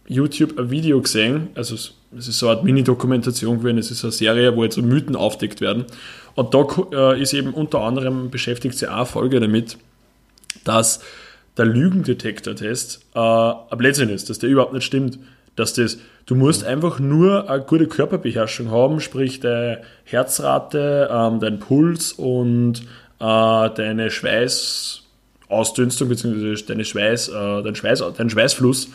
YouTube 0.07 0.59
ein 0.59 0.71
Video 0.71 1.01
gesehen, 1.01 1.49
also 1.55 1.75
es 1.75 1.95
ist 2.13 2.39
so 2.39 2.49
eine 2.49 2.57
Art 2.57 2.65
Mini-Dokumentation 2.65 3.59
gewesen, 3.59 3.79
es 3.79 3.91
ist 3.91 4.05
eine 4.05 4.13
Serie, 4.13 4.57
wo 4.57 4.65
jetzt 4.65 4.77
so 4.77 4.83
Mythen 4.83 5.17
aufdeckt 5.17 5.61
werden. 5.61 5.85
Und 6.35 6.55
da 6.55 6.67
äh, 6.93 7.21
ist 7.21 7.33
eben 7.33 7.55
unter 7.55 7.81
anderem 7.81 8.31
beschäftigt 8.31 8.77
sich 8.77 8.89
auch 8.89 8.97
eine 8.97 9.07
Folge 9.07 9.41
damit, 9.41 9.79
dass 10.65 11.01
der 11.57 11.67
Lügendetektor-Test 11.67 13.07
äh, 13.15 13.19
ein 13.19 13.79
Blödsinn 13.79 14.09
ist, 14.09 14.31
dass 14.31 14.39
der 14.39 14.51
überhaupt 14.51 14.73
nicht 14.73 14.85
stimmt. 14.85 15.19
Dass 15.57 15.73
das, 15.73 15.99
du 16.27 16.35
musst 16.35 16.65
einfach 16.65 16.99
nur 16.99 17.49
eine 17.49 17.63
gute 17.63 17.87
Körperbeherrschung 17.87 18.73
haben, 18.73 19.01
sprich 19.01 19.39
deine 19.39 19.83
Herzrate, 20.03 21.09
ähm, 21.13 21.39
dein 21.39 21.61
Puls 21.61 22.13
und 22.13 22.83
deine 23.27 24.11
Schweißausdünstung, 24.11 26.09
beziehungsweise 26.09 26.65
deine 26.67 26.85
Schweiß, 26.85 27.29
äh, 27.29 27.63
dein, 27.63 27.75
Schweiß, 27.75 28.03
dein 28.17 28.31
Schweißfluss 28.31 28.89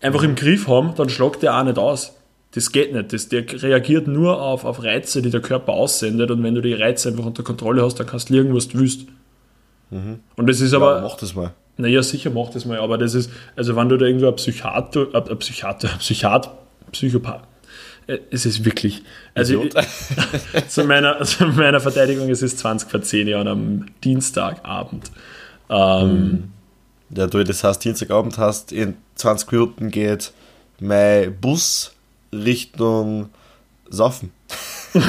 einfach 0.00 0.22
im 0.22 0.34
Griff 0.34 0.68
haben, 0.68 0.94
dann 0.96 1.08
schlagt 1.08 1.42
der 1.42 1.58
auch 1.58 1.64
nicht 1.64 1.78
aus. 1.78 2.16
Das 2.52 2.72
geht 2.72 2.92
nicht. 2.92 3.12
Das, 3.12 3.28
der 3.28 3.44
reagiert 3.62 4.08
nur 4.08 4.40
auf, 4.42 4.64
auf 4.64 4.82
Reize, 4.82 5.22
die 5.22 5.30
der 5.30 5.40
Körper 5.40 5.72
aussendet 5.72 6.30
und 6.30 6.42
wenn 6.42 6.54
du 6.54 6.60
die 6.62 6.74
Reize 6.74 7.08
einfach 7.10 7.24
unter 7.24 7.42
Kontrolle 7.44 7.82
hast, 7.84 8.00
dann 8.00 8.06
kannst 8.06 8.28
du 8.28 8.34
liegen, 8.34 8.54
was 8.54 8.68
du 8.68 8.78
willst. 8.80 9.06
Und 9.90 10.46
das 10.48 10.60
ist 10.60 10.72
aber, 10.72 10.96
Aber 10.98 11.02
mach 11.08 11.16
das 11.16 11.34
mal. 11.34 11.52
naja, 11.76 12.00
sicher 12.02 12.30
mach 12.30 12.50
das 12.50 12.64
mal, 12.64 12.78
aber 12.78 12.96
das 12.96 13.14
ist, 13.14 13.30
also 13.56 13.74
wenn 13.74 13.88
du 13.88 13.96
da 13.96 14.06
irgendwo 14.06 14.28
ein 14.28 14.36
Psychiater, 14.36 15.08
ein 15.12 15.38
Psychiater, 15.38 15.92
ein 15.92 15.98
Psychiat, 15.98 16.48
Psychopath, 16.92 17.42
es 18.30 18.46
ist 18.46 18.64
wirklich, 18.64 19.02
also 19.34 19.62
ich, 19.62 19.74
zu, 20.68 20.84
meiner, 20.84 21.22
zu 21.22 21.46
meiner 21.46 21.80
Verteidigung, 21.80 22.28
es 22.30 22.42
ist 22.42 22.58
20 22.58 22.90
vor 22.90 23.02
10 23.02 23.28
Jahren 23.28 23.48
am 23.48 23.86
Dienstagabend. 24.02 25.10
Ähm, 25.68 26.50
Ja, 27.14 27.26
du, 27.26 27.44
das 27.44 27.64
heißt, 27.64 27.84
Dienstagabend 27.84 28.38
hast, 28.38 28.72
in 28.72 28.96
20 29.16 29.52
Minuten 29.52 29.90
geht 29.90 30.32
mein 30.80 31.38
Bus 31.40 31.92
Richtung 32.32 33.30
Saufen. 33.88 34.32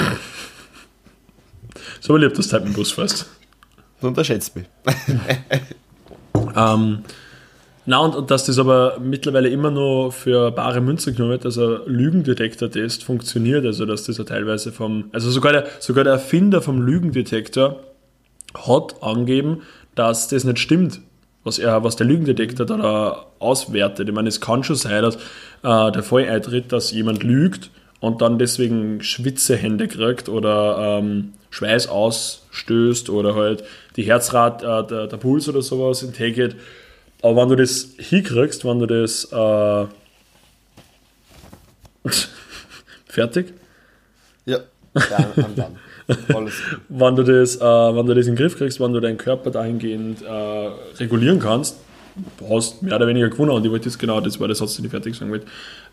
So 2.00 2.17
lieb, 2.17 2.34
dass 2.34 2.48
du 2.48 2.53
halt 2.53 2.63
mit 2.63 2.74
dem 2.74 2.75
Bus 2.75 2.91
fährst. 2.91 3.27
Du 4.01 4.08
unterschätzt 4.08 4.55
mich. 4.55 4.65
Ähm, 6.55 7.03
na, 7.85 7.97
und, 7.97 8.15
und 8.15 8.29
dass 8.29 8.45
das 8.45 8.59
aber 8.59 9.00
mittlerweile 9.00 9.50
immer 9.50 9.71
nur 9.71 10.11
für 10.11 10.51
bare 10.51 10.81
Münze 10.81 11.13
genommen 11.13 11.31
wird, 11.31 11.45
also 11.45 11.79
Lügendetektor-Test 11.88 13.03
funktioniert, 13.03 13.65
also 13.65 13.85
dass 13.85 14.03
das 14.03 14.17
ja 14.17 14.23
teilweise 14.23 14.71
vom, 14.71 15.05
also 15.13 15.31
sogar 15.31 15.51
der, 15.51 15.65
sogar 15.79 16.03
der 16.03 16.13
Erfinder 16.13 16.61
vom 16.61 16.81
Lügendetektor 16.81 17.79
hat 18.53 19.01
angegeben, 19.01 19.63
dass 19.95 20.27
das 20.27 20.43
nicht 20.43 20.59
stimmt, 20.59 21.01
was 21.43 21.57
er, 21.57 21.83
was 21.83 21.95
der 21.95 22.05
Lügendetektor 22.05 22.67
da 22.67 23.25
auswertet. 23.39 24.07
Ich 24.07 24.13
meine, 24.13 24.29
es 24.29 24.41
kann 24.41 24.63
schon 24.63 24.75
sein, 24.75 25.01
dass 25.01 25.15
äh, 25.15 25.91
der 25.91 26.03
Fall 26.03 26.29
eintritt, 26.29 26.71
dass 26.71 26.91
jemand 26.91 27.23
lügt 27.23 27.71
und 28.00 28.21
dann 28.21 28.38
deswegen 28.38 29.01
Schwitzehände 29.01 29.88
kriegt 29.88 30.29
oder 30.29 31.00
ähm, 31.00 31.33
Schweiß 31.50 31.88
ausstößt 31.88 33.09
oder 33.09 33.35
halt 33.35 33.63
die 33.95 34.03
Herzrat, 34.03 34.61
äh, 34.61 34.88
der, 34.88 35.07
der 35.07 35.17
Puls 35.17 35.50
oder 35.50 35.63
sowas 35.63 36.03
in. 36.03 36.13
Aber 37.21 37.41
wenn 37.41 37.49
du 37.49 37.55
das 37.55 37.89
hinkriegst, 37.97 38.65
wenn 38.65 38.79
du 38.79 38.85
das 38.87 39.25
äh, 39.31 39.85
fertig, 43.05 43.53
Ja, 44.45 44.59
ja 44.95 45.33
dann. 45.55 45.77
Wenn 46.89 47.15
du 47.15 47.23
das, 47.23 47.55
äh, 47.55 47.61
wenn 47.61 48.05
du 48.05 48.13
das 48.13 48.27
in 48.27 48.33
den 48.33 48.37
Griff 48.37 48.57
kriegst, 48.57 48.81
wenn 48.81 48.91
du 48.91 48.99
deinen 48.99 49.17
Körper 49.17 49.49
dahingehend 49.49 50.21
äh, 50.21 50.69
regulieren 50.99 51.39
kannst, 51.39 51.77
hast 52.49 52.81
mehr 52.83 52.95
oder 52.95 53.07
weniger 53.07 53.29
gewonnen. 53.29 53.51
Und 53.51 53.63
ich 53.65 53.71
wollte 53.71 53.87
jetzt 53.87 53.99
genau, 53.99 54.19
das 54.19 54.39
war 54.39 54.47
der 54.47 54.55
Satz, 54.55 54.75
den 54.75 54.85
ich 54.85 54.91
fertig 54.91 55.15
sagen 55.15 55.31
wollte. 55.31 55.45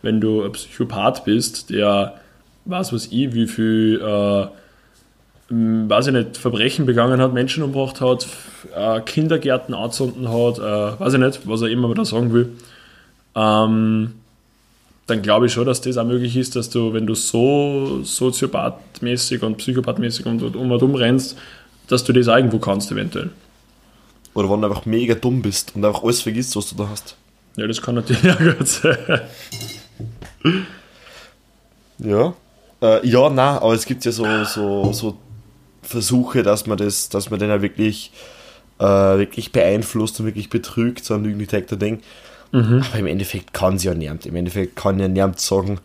Wenn 0.03 0.21
du 0.21 0.43
ein 0.43 0.53
Psychopath 0.53 1.25
bist, 1.25 1.71
der 1.71 2.21
weiß 2.65 2.93
was 2.93 3.07
ich, 3.07 3.33
wie 3.33 3.47
viel, 3.47 4.01
äh, 4.03 4.47
weiß 5.51 6.09
ich 6.09 6.13
nicht, 6.13 6.37
Verbrechen 6.37 6.85
begangen 6.85 7.23
hat, 7.23 7.33
Menschen 7.33 7.63
umgebracht 7.63 8.01
hat, 8.01 8.27
äh, 8.77 9.01
Kindergärten 9.01 9.75
anzünden 9.75 10.29
hat, 10.29 10.59
äh, 10.59 11.01
weiß 11.01 11.15
ich 11.15 11.21
nicht, 11.21 11.41
was 11.49 11.63
er 11.63 11.69
immer 11.69 11.95
da 11.95 12.05
sagen 12.05 12.33
will, 12.33 12.53
ähm, 13.35 14.13
dann 15.07 15.23
glaube 15.23 15.47
ich 15.47 15.53
schon, 15.53 15.65
dass 15.65 15.81
das 15.81 15.97
auch 15.97 16.05
möglich 16.05 16.37
ist, 16.37 16.55
dass 16.55 16.69
du, 16.69 16.93
wenn 16.93 17.07
du 17.07 17.15
so 17.15 18.01
soziopathmäßig 18.03 19.43
und 19.43 19.57
psychopathmäßig 19.57 20.27
und, 20.27 20.43
und 20.43 20.55
um 20.55 20.71
und 20.71 20.83
um 20.83 20.95
rennst, 20.95 21.39
dass 21.89 22.05
du 22.05 22.13
das 22.13 22.29
auch 22.29 22.37
irgendwo 22.37 22.59
kannst, 22.59 22.93
eventuell. 22.93 23.31
Oder 24.35 24.51
wenn 24.51 24.61
du 24.61 24.69
einfach 24.69 24.85
mega 24.85 25.15
dumm 25.15 25.41
bist 25.41 25.75
und 25.75 25.85
einfach 25.85 26.03
alles 26.05 26.21
vergisst, 26.21 26.55
was 26.57 26.69
du 26.69 26.77
da 26.77 26.91
hast. 26.91 27.17
Ja, 27.57 27.67
das 27.67 27.81
kann 27.81 27.95
natürlich 27.95 28.31
auch 28.31 28.39
gut 28.39 28.69
sein. 28.69 28.99
Ja. 31.99 32.35
Äh, 32.83 33.09
ja, 33.09 33.31
nein, 33.31 33.57
aber 33.57 33.73
es 33.73 33.87
gibt 33.87 34.05
ja 34.05 34.13
so, 34.13 34.27
so, 34.45 34.93
so 34.93 35.17
Versuche, 35.89 36.43
dass 36.43 36.67
man 36.67 36.77
das, 36.79 37.09
dass 37.09 37.31
man 37.31 37.41
den 37.41 37.49
ja 37.49 37.63
wirklich, 37.63 38.13
äh, 38.79 38.85
wirklich 38.85 39.53
beeinflusst 39.53 40.21
und 40.21 40.27
wirklich 40.27 40.51
betrügt, 40.51 41.05
so 41.05 41.15
ein 41.15 41.25
Lügendetektor-Ding. 41.25 42.01
Aber 42.51 42.99
im 42.99 43.07
Endeffekt 43.07 43.53
kann 43.53 43.79
sie 43.79 43.89
ja 43.89 43.95
niemand. 43.95 44.25
Im 44.25 44.35
Endeffekt 44.37 44.75
kann 44.77 44.99
ja 44.99 45.07
niemand 45.09 45.39
sagen, 45.39 45.81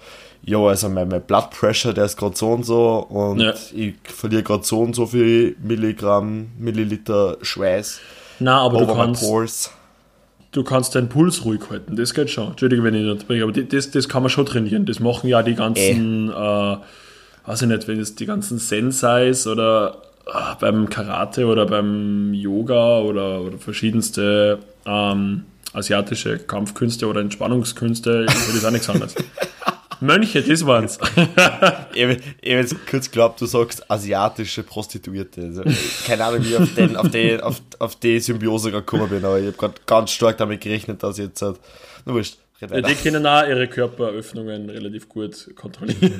ja, 0.45 0.57
also 0.59 0.87
mein, 0.89 1.07
mein 1.09 1.21
Blood 1.21 1.49
Pressure, 1.51 1.93
der 1.93 2.05
ist 2.05 2.15
gerade 2.17 2.35
so 2.37 2.51
und 2.51 2.65
so 2.65 2.99
und 3.09 3.39
Ja. 3.39 3.53
ich 3.73 3.95
verliere 4.03 4.43
gerade 4.43 4.63
so 4.63 4.79
und 4.81 4.93
so 4.95 5.05
viel 5.05 5.55
Milligramm, 5.63 6.47
Milliliter 6.57 7.37
Schweiß 7.41 7.99
Na, 8.39 8.59
aber 8.61 8.79
du 8.85 8.93
kannst, 8.93 9.21
pores. 9.23 9.71
du 10.51 10.63
kannst 10.63 10.95
deinen 10.95 11.07
Puls 11.09 11.43
ruhig 11.45 11.61
halten. 11.69 11.95
Das 11.95 12.13
geht 12.13 12.29
schon. 12.29 12.49
Entschuldige, 12.51 12.83
wenn 12.83 12.93
ich 12.93 13.01
nicht 13.03 13.11
unterbreche, 13.11 13.43
aber 13.43 13.51
das, 13.53 13.91
das 13.91 14.07
kann 14.09 14.23
man 14.23 14.29
schon 14.29 14.45
trainieren. 14.45 14.85
Das 14.85 14.99
machen 15.01 15.27
ja 15.29 15.43
die 15.43 15.55
ganzen, 15.55 16.29
äh, 16.29 16.77
weiß 17.45 17.63
ich 17.63 17.67
nicht, 17.67 17.87
wenn 17.87 17.99
es 17.99 18.15
die 18.15 18.25
ganzen 18.25 18.57
Sensais 18.57 19.47
oder 19.47 20.01
äh, 20.25 20.55
beim 20.59 20.89
Karate 20.89 21.45
oder 21.45 21.65
beim 21.65 22.33
Yoga 22.33 22.99
oder, 22.99 23.41
oder 23.41 23.57
verschiedenste 23.57 24.59
ähm, 24.85 25.45
asiatische 25.73 26.39
Kampfkünste 26.39 27.07
oder 27.07 27.21
Entspannungskünste, 27.21 28.25
ist 28.27 28.55
das 28.55 28.65
auch 28.65 28.71
nichts 28.71 28.89
anderes. 28.89 29.15
Mönche, 29.99 30.41
das 30.41 30.65
waren's. 30.65 30.99
Ich 31.95 32.03
habe 32.03 32.19
jetzt 32.43 32.75
kurz 32.87 33.09
geglaubt, 33.09 33.39
du 33.39 33.45
sagst 33.45 33.89
asiatische 33.89 34.63
Prostituierte. 34.63 35.41
Also, 35.41 35.63
keine 36.05 36.25
Ahnung, 36.25 36.43
wie 36.43 36.49
ich 36.49 36.57
auf, 36.57 36.73
den, 36.73 36.97
auf, 36.97 37.09
die, 37.09 37.41
auf, 37.41 37.61
auf 37.79 37.95
die 37.97 38.19
Symbiose 38.19 38.71
gekommen 38.71 39.09
bin, 39.09 39.23
aber 39.23 39.39
ich 39.39 39.47
habe 39.47 39.57
gerade 39.57 39.75
ganz 39.85 40.11
stark 40.11 40.37
damit 40.37 40.61
gerechnet, 40.61 41.03
dass 41.03 41.19
ich 41.19 41.25
jetzt. 41.25 41.41
Halt, 41.41 41.59
na 42.05 42.13
wurscht, 42.13 42.37
red 42.61 42.69
Ja, 42.71 42.77
weiter. 42.77 42.87
die 42.89 42.95
können 42.95 43.25
auch 43.25 43.47
ihre 43.47 43.67
Körperöffnungen 43.67 44.69
relativ 44.69 45.09
gut 45.09 45.49
kontrollieren. 45.55 46.13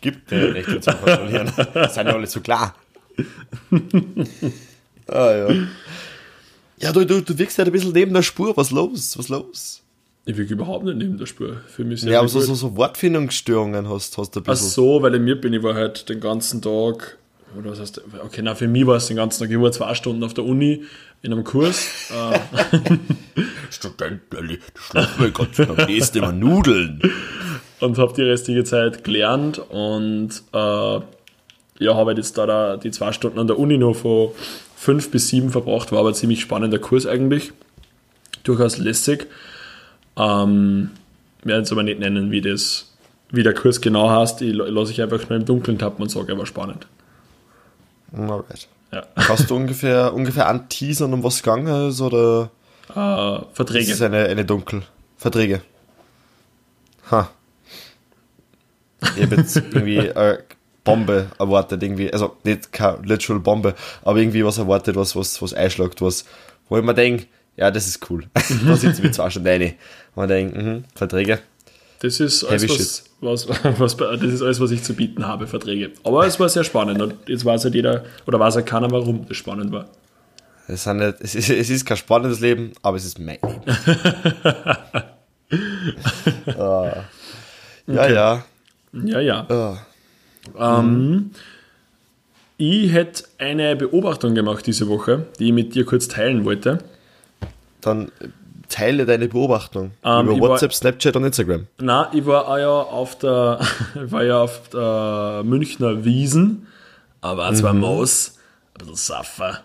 Gibt 0.00 0.30
der 0.30 0.54
Rechte 0.54 0.80
zum 0.80 0.94
Kontrollieren. 0.94 1.52
Das 1.74 1.94
sind 1.94 2.06
ja 2.06 2.12
alle 2.14 2.26
so 2.26 2.40
klar. 2.40 2.74
ah, 5.08 5.30
ja. 5.32 5.48
Ja, 6.80 6.92
du, 6.92 7.04
du, 7.04 7.20
du 7.20 7.38
wirkst 7.38 7.58
halt 7.58 7.68
ein 7.68 7.72
bisschen 7.72 7.92
neben 7.92 8.12
der 8.12 8.22
Spur. 8.22 8.56
Was 8.56 8.70
los? 8.70 9.16
Was 9.18 9.28
los? 9.28 9.82
Ich 10.24 10.36
wirke 10.36 10.54
überhaupt 10.54 10.84
nicht 10.84 10.96
neben 10.96 11.18
der 11.18 11.26
Spur. 11.26 11.60
Für 11.68 11.84
mich 11.84 12.02
Ja, 12.02 12.18
aber 12.20 12.28
so, 12.28 12.40
so, 12.40 12.54
so 12.54 12.76
Wortfindungsstörungen 12.76 13.88
hast, 13.88 14.18
hast 14.18 14.34
du 14.34 14.40
ein 14.40 14.44
Ach 14.46 14.50
bisschen. 14.52 14.68
so, 14.70 15.02
weil 15.02 15.14
ich 15.14 15.20
mir 15.20 15.40
bin, 15.40 15.52
ich 15.52 15.62
war 15.62 15.74
halt 15.74 16.08
den 16.08 16.20
ganzen 16.20 16.60
Tag, 16.62 17.18
oder 17.58 17.70
was 17.70 17.80
heißt, 17.80 18.02
okay, 18.24 18.40
na, 18.42 18.54
für 18.54 18.68
mich 18.68 18.86
war 18.86 18.96
es 18.96 19.06
den 19.06 19.16
ganzen 19.16 19.40
Tag, 19.40 19.50
ich 19.50 19.60
war 19.60 19.70
zwei 19.72 19.94
Stunden 19.94 20.22
auf 20.24 20.34
der 20.34 20.44
Uni 20.44 20.84
in 21.22 21.32
einem 21.32 21.44
Kurs. 21.44 22.10
Student, 23.70 24.20
die 24.32 24.58
schlafen 24.74 25.24
wir 25.24 25.30
ganz 25.30 25.60
am 25.60 25.76
besten 25.76 26.18
immer 26.18 26.32
Nudeln. 26.32 27.00
und 27.80 27.98
habe 27.98 28.12
die 28.14 28.22
restliche 28.22 28.64
Zeit 28.64 29.04
gelernt 29.04 29.58
und 29.58 30.30
äh, 30.52 31.00
ja, 31.80 31.94
habe 31.94 32.12
jetzt 32.12 32.36
da, 32.36 32.46
da 32.46 32.76
die 32.76 32.90
zwei 32.90 33.12
Stunden 33.12 33.38
an 33.38 33.46
der 33.46 33.58
Uni 33.58 33.78
noch 33.78 33.94
von 33.94 34.30
fünf 34.76 35.10
bis 35.10 35.28
sieben 35.28 35.50
verbracht, 35.50 35.92
war 35.92 36.00
aber 36.00 36.08
ein 36.08 36.14
ziemlich 36.14 36.40
spannender 36.40 36.78
Kurs 36.78 37.06
eigentlich. 37.06 37.52
Durchaus 38.44 38.78
lässig. 38.78 39.26
Ähm, 40.16 40.90
werde 41.42 41.60
jetzt 41.60 41.72
aber 41.72 41.82
nicht 41.82 42.00
nennen, 42.00 42.30
wie 42.30 42.40
das, 42.40 42.92
wie 43.30 43.42
der 43.42 43.54
Kurs 43.54 43.80
genau 43.80 44.10
heißt. 44.10 44.42
Ich, 44.42 44.50
ich 44.50 44.56
lasse 44.56 44.92
ich 44.92 45.02
einfach 45.02 45.28
nur 45.28 45.38
im 45.38 45.44
Dunkeln 45.44 45.78
tappen 45.78 46.02
und 46.02 46.10
sage, 46.10 46.32
er 46.32 46.38
war 46.38 46.46
spannend. 46.46 46.86
Alright. 48.12 48.68
Ja. 48.92 49.06
Hast 49.16 49.50
du 49.50 49.56
ungefähr, 49.56 50.12
ungefähr 50.14 50.48
anteasern, 50.48 51.12
um 51.12 51.22
was 51.22 51.34
es 51.36 51.42
gegangen 51.42 51.88
ist, 51.88 52.00
oder 52.00 52.50
Äh, 52.94 53.36
ist 53.36 53.46
Verträge. 53.54 53.92
es 53.92 54.02
eine, 54.02 54.24
eine 54.26 54.44
Dunkel? 54.44 54.82
Verträge. 55.16 55.62
Ha. 57.10 57.30
Ich 59.16 59.22
habe 59.22 59.36
jetzt 59.36 59.56
irgendwie 59.70 60.10
eine 60.12 60.42
Bombe 60.84 61.30
erwartet, 61.38 61.82
irgendwie, 61.82 62.12
also 62.12 62.36
nicht 62.42 62.72
keine 62.72 62.98
literal 63.02 63.40
Bombe, 63.40 63.74
aber 64.02 64.18
irgendwie 64.18 64.44
was 64.44 64.58
erwartet, 64.58 64.96
was, 64.96 65.14
was, 65.14 65.40
was 65.40 65.54
einschlägt, 65.54 66.00
was, 66.02 66.24
wo 66.68 66.78
ich 66.78 66.84
mir 66.84 66.94
denke, 66.94 67.26
ja, 67.56 67.70
das 67.70 67.86
ist 67.86 68.10
cool. 68.10 68.24
da 68.66 68.76
sitzen 68.76 69.02
wir 69.02 69.12
zwar 69.12 69.30
schon 69.30 69.46
rein. 69.46 69.62
Und 69.62 69.72
man 70.16 70.28
denkt, 70.28 70.56
mhm, 70.56 70.84
Verträge. 70.94 71.40
Das 72.00 72.18
ist 72.20 72.44
alles, 72.44 72.68
was, 72.68 73.04
was, 73.20 73.48
was, 73.78 73.96
das 73.96 74.22
ist 74.22 74.42
alles, 74.42 74.60
was 74.60 74.70
ich 74.70 74.82
zu 74.82 74.94
bieten 74.94 75.26
habe, 75.26 75.46
Verträge. 75.46 75.92
Aber 76.04 76.26
es 76.26 76.38
war 76.40 76.48
sehr 76.48 76.64
spannend 76.64 77.00
und 77.00 77.14
jetzt 77.28 77.44
weiß 77.44 77.64
halt 77.64 77.74
jeder, 77.74 78.04
oder 78.26 78.40
weiß 78.40 78.56
halt 78.56 78.66
keiner, 78.66 78.90
warum 78.90 79.26
das 79.26 79.36
spannend 79.36 79.72
war. 79.72 79.86
Es, 80.68 80.84
sind 80.84 80.98
nicht, 80.98 81.16
es, 81.20 81.34
ist, 81.34 81.50
es 81.50 81.70
ist 81.70 81.84
kein 81.84 81.96
spannendes 81.96 82.40
Leben, 82.40 82.72
aber 82.82 82.96
es 82.96 83.04
ist 83.04 83.18
mein 83.18 83.38
Leben. 83.42 83.62
Ah. 86.46 87.04
Ja, 87.88 88.08
ja. 88.08 88.44
Ja, 88.92 89.20
ja. 89.20 89.46
Ah. 90.56 90.78
Ähm, 90.78 91.32
ich 92.56 92.92
hätte 92.92 93.24
eine 93.38 93.74
Beobachtung 93.74 94.34
gemacht 94.34 94.66
diese 94.66 94.86
Woche, 94.88 95.26
die 95.38 95.46
ich 95.46 95.52
mit 95.52 95.74
dir 95.74 95.84
kurz 95.84 96.08
teilen 96.08 96.44
wollte. 96.44 96.78
Dann 97.80 98.12
teile 98.70 99.04
deine 99.04 99.28
Beobachtung 99.28 99.90
Ähm, 100.04 100.26
über 100.26 100.32
ich 100.34 100.40
war- 100.40 100.48
WhatsApp, 100.50 100.72
Snapchat 100.72 101.16
und 101.16 101.24
Instagram. 101.24 101.66
Na, 101.78 102.10
ich 102.14 102.24
war 102.24 102.58
ja 102.58 102.68
auf 102.70 103.18
der, 103.18 103.60
ich 104.06 104.10
war 104.10 104.22
ja 104.24 104.40
auf 104.40 104.68
der 104.70 105.42
Münchner 105.44 106.04
Wiesen, 106.04 106.66
aber 107.20 107.52
zwar 107.54 107.74
Maus, 107.74 108.38
ein 108.74 108.78
bisschen 108.78 108.96
Saffer. 108.96 109.60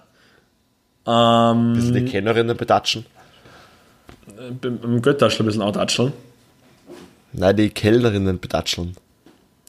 Ähm, 1.08 1.74
Bisschen 1.74 1.94
die 1.94 2.06
Kennerinnen 2.06 2.58
betatschen. 2.58 3.06
beim 4.62 5.02
Göttaschl 5.02 5.44
ein 5.44 5.46
bisschen 5.46 5.62
antatscheln. 5.62 6.12
Nein, 7.34 7.56
die 7.58 7.70
Kellnerinnen 7.70 8.40
betatscheln. 8.40 8.96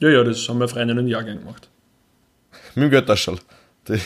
Ja, 0.00 0.08
ja, 0.08 0.24
das 0.24 0.48
haben 0.48 0.60
wir 0.60 0.68
Freundinnen 0.68 1.00
einen 1.00 1.08
Jahrgang 1.08 1.38
gemacht. 1.40 1.68
Mit 2.74 2.84
dem 2.84 2.90
Götterschall. 2.90 3.38
Die, 3.88 4.00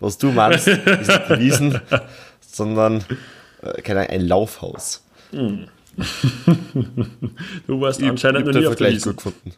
was 0.00 0.18
du 0.18 0.30
meinst, 0.30 0.66
ist 0.68 0.86
nicht 0.86 1.28
die 1.30 1.38
Wiesen, 1.38 1.80
sondern 2.40 3.04
äh, 3.64 3.82
keine 3.82 4.00
Ahnung, 4.00 4.12
ein 4.12 4.26
Laufhaus. 4.28 5.04
Du 7.66 7.80
warst 7.80 8.00
Ich, 8.00 8.08
anscheinend 8.08 8.40
ich 8.40 8.46
noch 8.46 8.54
hab 8.54 8.60
nie 8.60 8.66
auf 8.66 8.74
der 8.74 8.76
Vergleich 8.76 8.94
Wiesen. 8.96 9.12
gut 9.12 9.16
gefunden. 9.18 9.52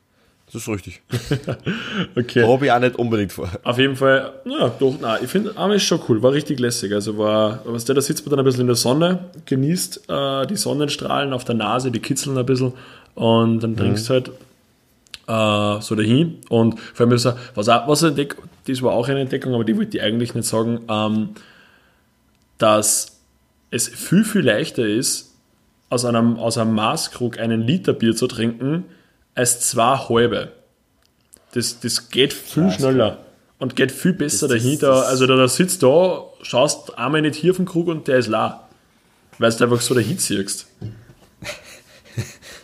Das 0.53 0.63
ist 0.63 0.69
richtig. 0.69 1.03
Okay. 2.17 2.47
Habe 2.47 2.67
ich 2.67 2.73
auch 2.73 2.79
nicht 2.79 2.97
unbedingt 2.97 3.33
vor. 3.33 3.51
Auf 3.63 3.79
jeden 3.79 3.97
Fall, 3.97 4.33
ja, 4.45 4.69
doch, 4.69 4.95
nein, 5.01 5.19
ich 5.23 5.31
finde, 5.31 5.57
Arme 5.57 5.77
ist 5.77 5.83
schon 5.85 6.01
cool, 6.09 6.23
war 6.23 6.33
richtig 6.33 6.61
lässig. 6.61 6.93
Also 6.93 7.19
war, 7.19 7.61
was 7.65 7.85
der, 7.85 7.95
da 7.95 8.01
sitzt 8.01 8.25
man 8.25 8.31
dann 8.31 8.39
ein 8.41 8.45
bisschen 8.45 8.63
in 8.63 8.67
der 8.69 8.77
Sonne, 8.77 9.31
genießt 9.45 10.09
äh, 10.09 10.47
die 10.47 10.57
Sonnenstrahlen 10.57 11.33
auf 11.33 11.45
der 11.45 11.57
Nase, 11.57 11.91
die 11.91 12.01
kitzeln 12.01 12.39
ein 12.39 12.47
bisschen 12.47 12.73
und 13.15 13.61
dann 13.61 13.77
trinkst 13.77 14.09
halt 14.11 14.29
äh, 15.27 15.81
so 15.81 15.95
dahin. 15.95 16.39
Und 16.49 16.79
vor 16.81 17.07
allem, 17.07 17.19
so, 17.19 17.33
was 17.55 17.69
auch, 17.69 17.89
was 17.89 18.03
eine 18.03 18.11
Entdeckung, 18.11 18.45
das 18.67 18.83
war 18.83 18.93
auch 18.93 19.09
eine 19.09 19.21
Entdeckung, 19.21 19.55
aber 19.55 19.65
die 19.65 19.77
wollte 19.77 19.97
ich 19.99 20.03
eigentlich 20.03 20.35
nicht 20.35 20.47
sagen, 20.47 20.81
ähm, 20.89 21.31
dass 22.59 23.16
es 23.71 23.89
viel, 23.89 24.25
viel 24.25 24.43
leichter 24.43 24.87
ist, 24.87 25.33
aus 25.89 26.05
einem, 26.05 26.37
aus 26.39 26.59
einem 26.59 26.75
Maßkrug 26.75 27.39
einen 27.39 27.61
Liter 27.63 27.93
Bier 27.93 28.15
zu 28.17 28.27
trinken, 28.27 28.85
als 29.35 29.61
zwei 29.61 29.97
halbe. 29.97 30.53
Das, 31.53 31.81
das 31.81 32.09
geht 32.11 32.33
viel 32.33 32.65
Ja, 32.65 32.71
schneller 32.73 33.19
und 33.59 33.77
geht 33.77 33.93
viel 33.93 34.13
besser 34.13 34.49
Das- 34.49 34.57
das- 34.57 34.63
dahinter. 34.65 34.89
das- 34.89 35.07
also 35.07 35.27
da, 35.27 35.37
da 35.37 35.49
sitzt 35.49 35.83
da, 35.83 36.25
schaust 36.43 36.99
einmal 36.99 37.23
nicht 37.23 37.37
hier 37.37 37.53
auf 37.53 37.57
den 37.57 37.67
Krug 37.67 37.87
und 37.89 38.09
der 38.09 38.19
ist 38.19 38.29
la. 38.29 38.69
Weil 39.39 39.53
du 39.53 39.65
einfach 39.65 39.81
so 39.81 39.95
dahin 39.95 40.19
ziehst. 40.19 40.67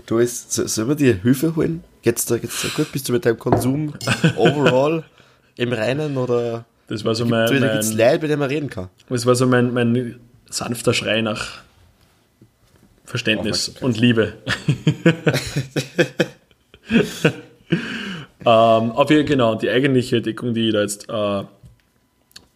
Du 0.07 0.19
ist, 0.19 0.53
so- 0.53 0.67
sollen 0.67 0.89
wir 0.89 0.95
dir 0.97 1.15
Hilfe 1.15 1.55
holen? 1.57 1.85
Geht's 2.03 2.25
da, 2.27 2.39
geht's 2.39 2.63
da 2.63 2.69
gut? 2.75 2.91
Bist 2.93 3.09
du 3.09 3.13
mit 3.13 3.25
deinem 3.25 3.39
Konsum 3.39 3.95
overall 4.37 5.05
im 5.57 5.73
Reinen 5.73 6.17
oder 6.17 6.65
Das 6.89 7.05
war 7.05 7.15
so 7.15 7.25
gibt 7.25 7.31
mein, 7.37 7.63
es 7.63 7.89
mein, 7.91 7.99
Leute, 7.99 8.19
bei 8.19 8.27
denen 8.27 8.39
man 8.41 8.49
reden 8.49 8.69
kann? 8.71 8.89
das 9.09 9.25
war 9.27 9.35
so 9.37 9.47
mein, 9.47 9.73
mein 9.73 10.19
sanfter 10.53 10.95
Schrei 10.95 11.23
nach 11.23 11.63
Verständnis 13.05 13.69
und 13.81 13.99
Liebe. 13.99 14.35
ähm, 16.91 17.33
aber 18.45 19.23
genau, 19.25 19.55
die 19.55 19.71
eigentliche 19.71 20.19
Entdeckung, 20.19 20.55
die 20.55 20.69
ich 20.69 20.73
da 20.73 20.83
jetzt 20.83 21.09
äh, 21.09 21.45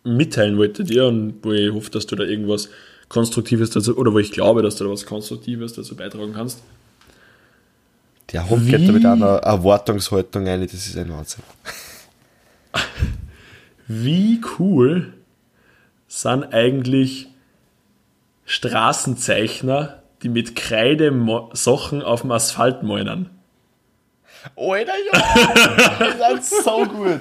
mitteilen 0.04 0.58
wollte 0.58 0.84
dir 0.84 1.06
und 1.06 1.36
wo 1.42 1.52
ich 1.52 1.72
hoffe, 1.72 1.90
dass 1.90 2.06
du 2.06 2.16
da 2.16 2.24
irgendwas 2.24 2.68
Konstruktives 3.08 3.70
dazu, 3.70 3.96
oder 3.96 4.12
wo 4.12 4.18
ich 4.18 4.32
glaube, 4.32 4.62
dass 4.62 4.76
du 4.76 4.84
da 4.84 4.90
was 4.90 5.06
Konstruktives 5.06 5.72
dazu 5.72 5.96
beitragen 5.96 6.34
kannst. 6.34 6.62
Der 8.32 8.44
Wie- 8.50 8.70
geht 8.70 8.88
da 8.88 8.92
mit 8.92 9.06
einer 9.06 9.36
Erwartungshaltung 9.38 10.46
rein, 10.46 10.60
das 10.60 10.74
ist 10.74 10.96
ein 10.96 11.10
Wahnsinn. 11.10 11.42
Wie 13.88 14.40
cool 14.58 15.14
sind 16.08 16.52
eigentlich 16.52 17.28
Straßenzeichner, 18.46 20.02
die 20.22 20.28
mit 20.28 20.56
Kreide 20.56 21.12
Sachen 21.52 22.02
auf 22.02 22.22
dem 22.22 22.30
Asphalt 22.30 22.82
malen? 22.82 23.30
Alter, 24.56 24.92
ja! 25.12 26.14
das 26.18 26.52
ist 26.52 26.64
so 26.64 26.84
gut. 26.86 27.20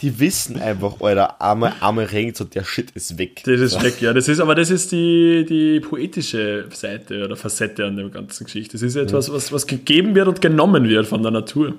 Die 0.00 0.18
wissen 0.18 0.60
einfach, 0.60 1.00
Alter, 1.00 1.40
einmal, 1.40 1.74
einmal 1.80 2.06
regnet 2.06 2.40
und 2.40 2.54
der 2.54 2.64
Shit 2.64 2.90
ist 2.92 3.18
weg. 3.18 3.42
Das 3.44 3.60
ist 3.60 3.82
weg, 3.82 4.00
ja. 4.00 4.12
Das 4.12 4.26
ist, 4.26 4.40
aber 4.40 4.54
das 4.54 4.70
ist 4.70 4.90
die, 4.90 5.44
die 5.46 5.80
poetische 5.80 6.66
Seite 6.72 7.24
oder 7.24 7.36
Facette 7.36 7.84
an 7.84 7.96
der 7.96 8.08
ganzen 8.08 8.44
Geschichte. 8.44 8.72
Das 8.72 8.82
ist 8.82 8.96
etwas, 8.96 9.30
was, 9.30 9.52
was 9.52 9.66
gegeben 9.66 10.14
wird 10.14 10.26
und 10.26 10.40
genommen 10.40 10.88
wird 10.88 11.06
von 11.06 11.22
der 11.22 11.30
Natur. 11.30 11.74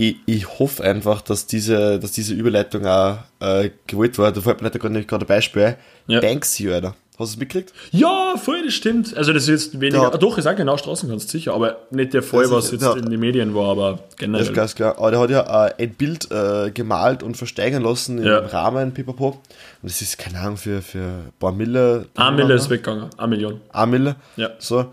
Ich, 0.00 0.14
ich 0.26 0.60
hoffe 0.60 0.84
einfach, 0.84 1.22
dass 1.22 1.46
diese, 1.48 1.98
dass 1.98 2.12
diese 2.12 2.32
Überleitung 2.32 2.86
auch 2.86 3.18
äh, 3.40 3.70
gewollt 3.88 4.16
war. 4.16 4.30
Da 4.30 4.40
fällt 4.40 4.62
mir 4.62 4.70
gerade 4.70 5.24
ein 5.24 5.26
Beispiel. 5.26 5.76
Ja. 6.06 6.20
Banksy, 6.20 6.70
Alter. 6.70 6.94
Hast 7.18 7.32
du 7.32 7.34
es 7.34 7.36
mitgekriegt? 7.36 7.72
Ja, 7.90 8.34
voll, 8.36 8.62
das 8.64 8.74
stimmt. 8.74 9.16
Also 9.16 9.32
das 9.32 9.48
ist 9.48 9.48
jetzt 9.48 9.80
weniger. 9.80 10.02
Ja. 10.02 10.12
Ah, 10.12 10.16
doch, 10.16 10.38
ich 10.38 10.44
sage 10.44 10.58
genau 10.58 10.76
Straßenkunst, 10.76 11.28
sicher, 11.28 11.52
aber 11.52 11.78
nicht 11.90 12.14
der 12.14 12.22
Fall, 12.22 12.44
Ja, 12.44 12.50
was 12.52 12.70
jetzt 12.70 12.82
ja. 12.82 12.92
in 12.94 13.10
den 13.10 13.18
Medien 13.18 13.56
war, 13.56 13.70
aber 13.70 13.90
Das 13.94 14.00
ist 14.10 14.18
generell. 14.18 14.52
ganz 14.52 14.74
klar. 14.76 14.94
Aber 14.98 15.10
der 15.10 15.18
hat 15.18 15.30
ja 15.30 15.66
äh, 15.66 15.82
ein 15.82 15.94
Bild 15.94 16.30
äh, 16.30 16.70
gemalt 16.70 17.24
und 17.24 17.36
versteigern 17.36 17.82
lassen 17.82 18.18
im. 18.18 18.28
Rahmen 18.28 18.94
Pipapo. 18.94 19.30
Und 19.30 19.40
das 19.82 20.00
ist, 20.00 20.16
keine 20.16 20.38
Ahnung, 20.38 20.58
für, 20.58 20.80
für 20.80 20.98
ein 21.00 21.32
paar 21.40 21.50
Mille. 21.50 22.06
Eine 22.14 22.36
Mille 22.36 22.54
ist 22.54 22.70
weggegangen, 22.70 23.10
eine 23.16 23.26
Million. 23.26 23.60
Eine 23.72 23.90
Mille. 23.90 24.16
Ja. 24.36 24.50
So. 24.60 24.92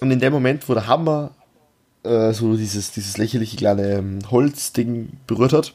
Und 0.00 0.10
in 0.10 0.20
dem 0.20 0.34
Moment, 0.34 0.68
wo 0.68 0.74
der 0.74 0.86
Hammer 0.86 1.30
äh, 2.08 2.32
so 2.32 2.56
dieses, 2.56 2.90
dieses 2.92 3.18
lächerliche 3.18 3.56
kleine 3.56 3.92
ähm, 3.98 4.18
Holzding 4.30 5.10
berührt 5.26 5.52
hat, 5.52 5.72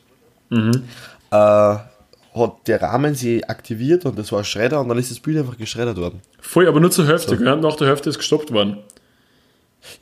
Mhm. 0.50 0.84
äh, 1.32 1.36
hat 1.36 2.54
der 2.68 2.82
Rahmen 2.82 3.16
sie 3.16 3.44
aktiviert 3.46 4.06
und 4.06 4.18
das 4.18 4.32
war 4.32 4.40
ein 4.40 4.46
Schredder 4.46 4.82
und 4.82 4.90
dann 4.90 4.98
ist 4.98 5.12
das 5.12 5.20
Bild 5.20 5.38
einfach 5.38 5.58
geschreddert 5.58 5.98
worden. 5.98 6.22
Voll, 6.40 6.68
aber 6.68 6.80
nur 6.80 6.92
zur 6.92 7.08
Hälfte, 7.08 7.38
gell? 7.38 7.56
Nach 7.58 7.76
der 7.76 7.88
Hälfte 7.88 8.10
ist 8.10 8.18
gestoppt 8.18 8.52
worden. 8.52 8.78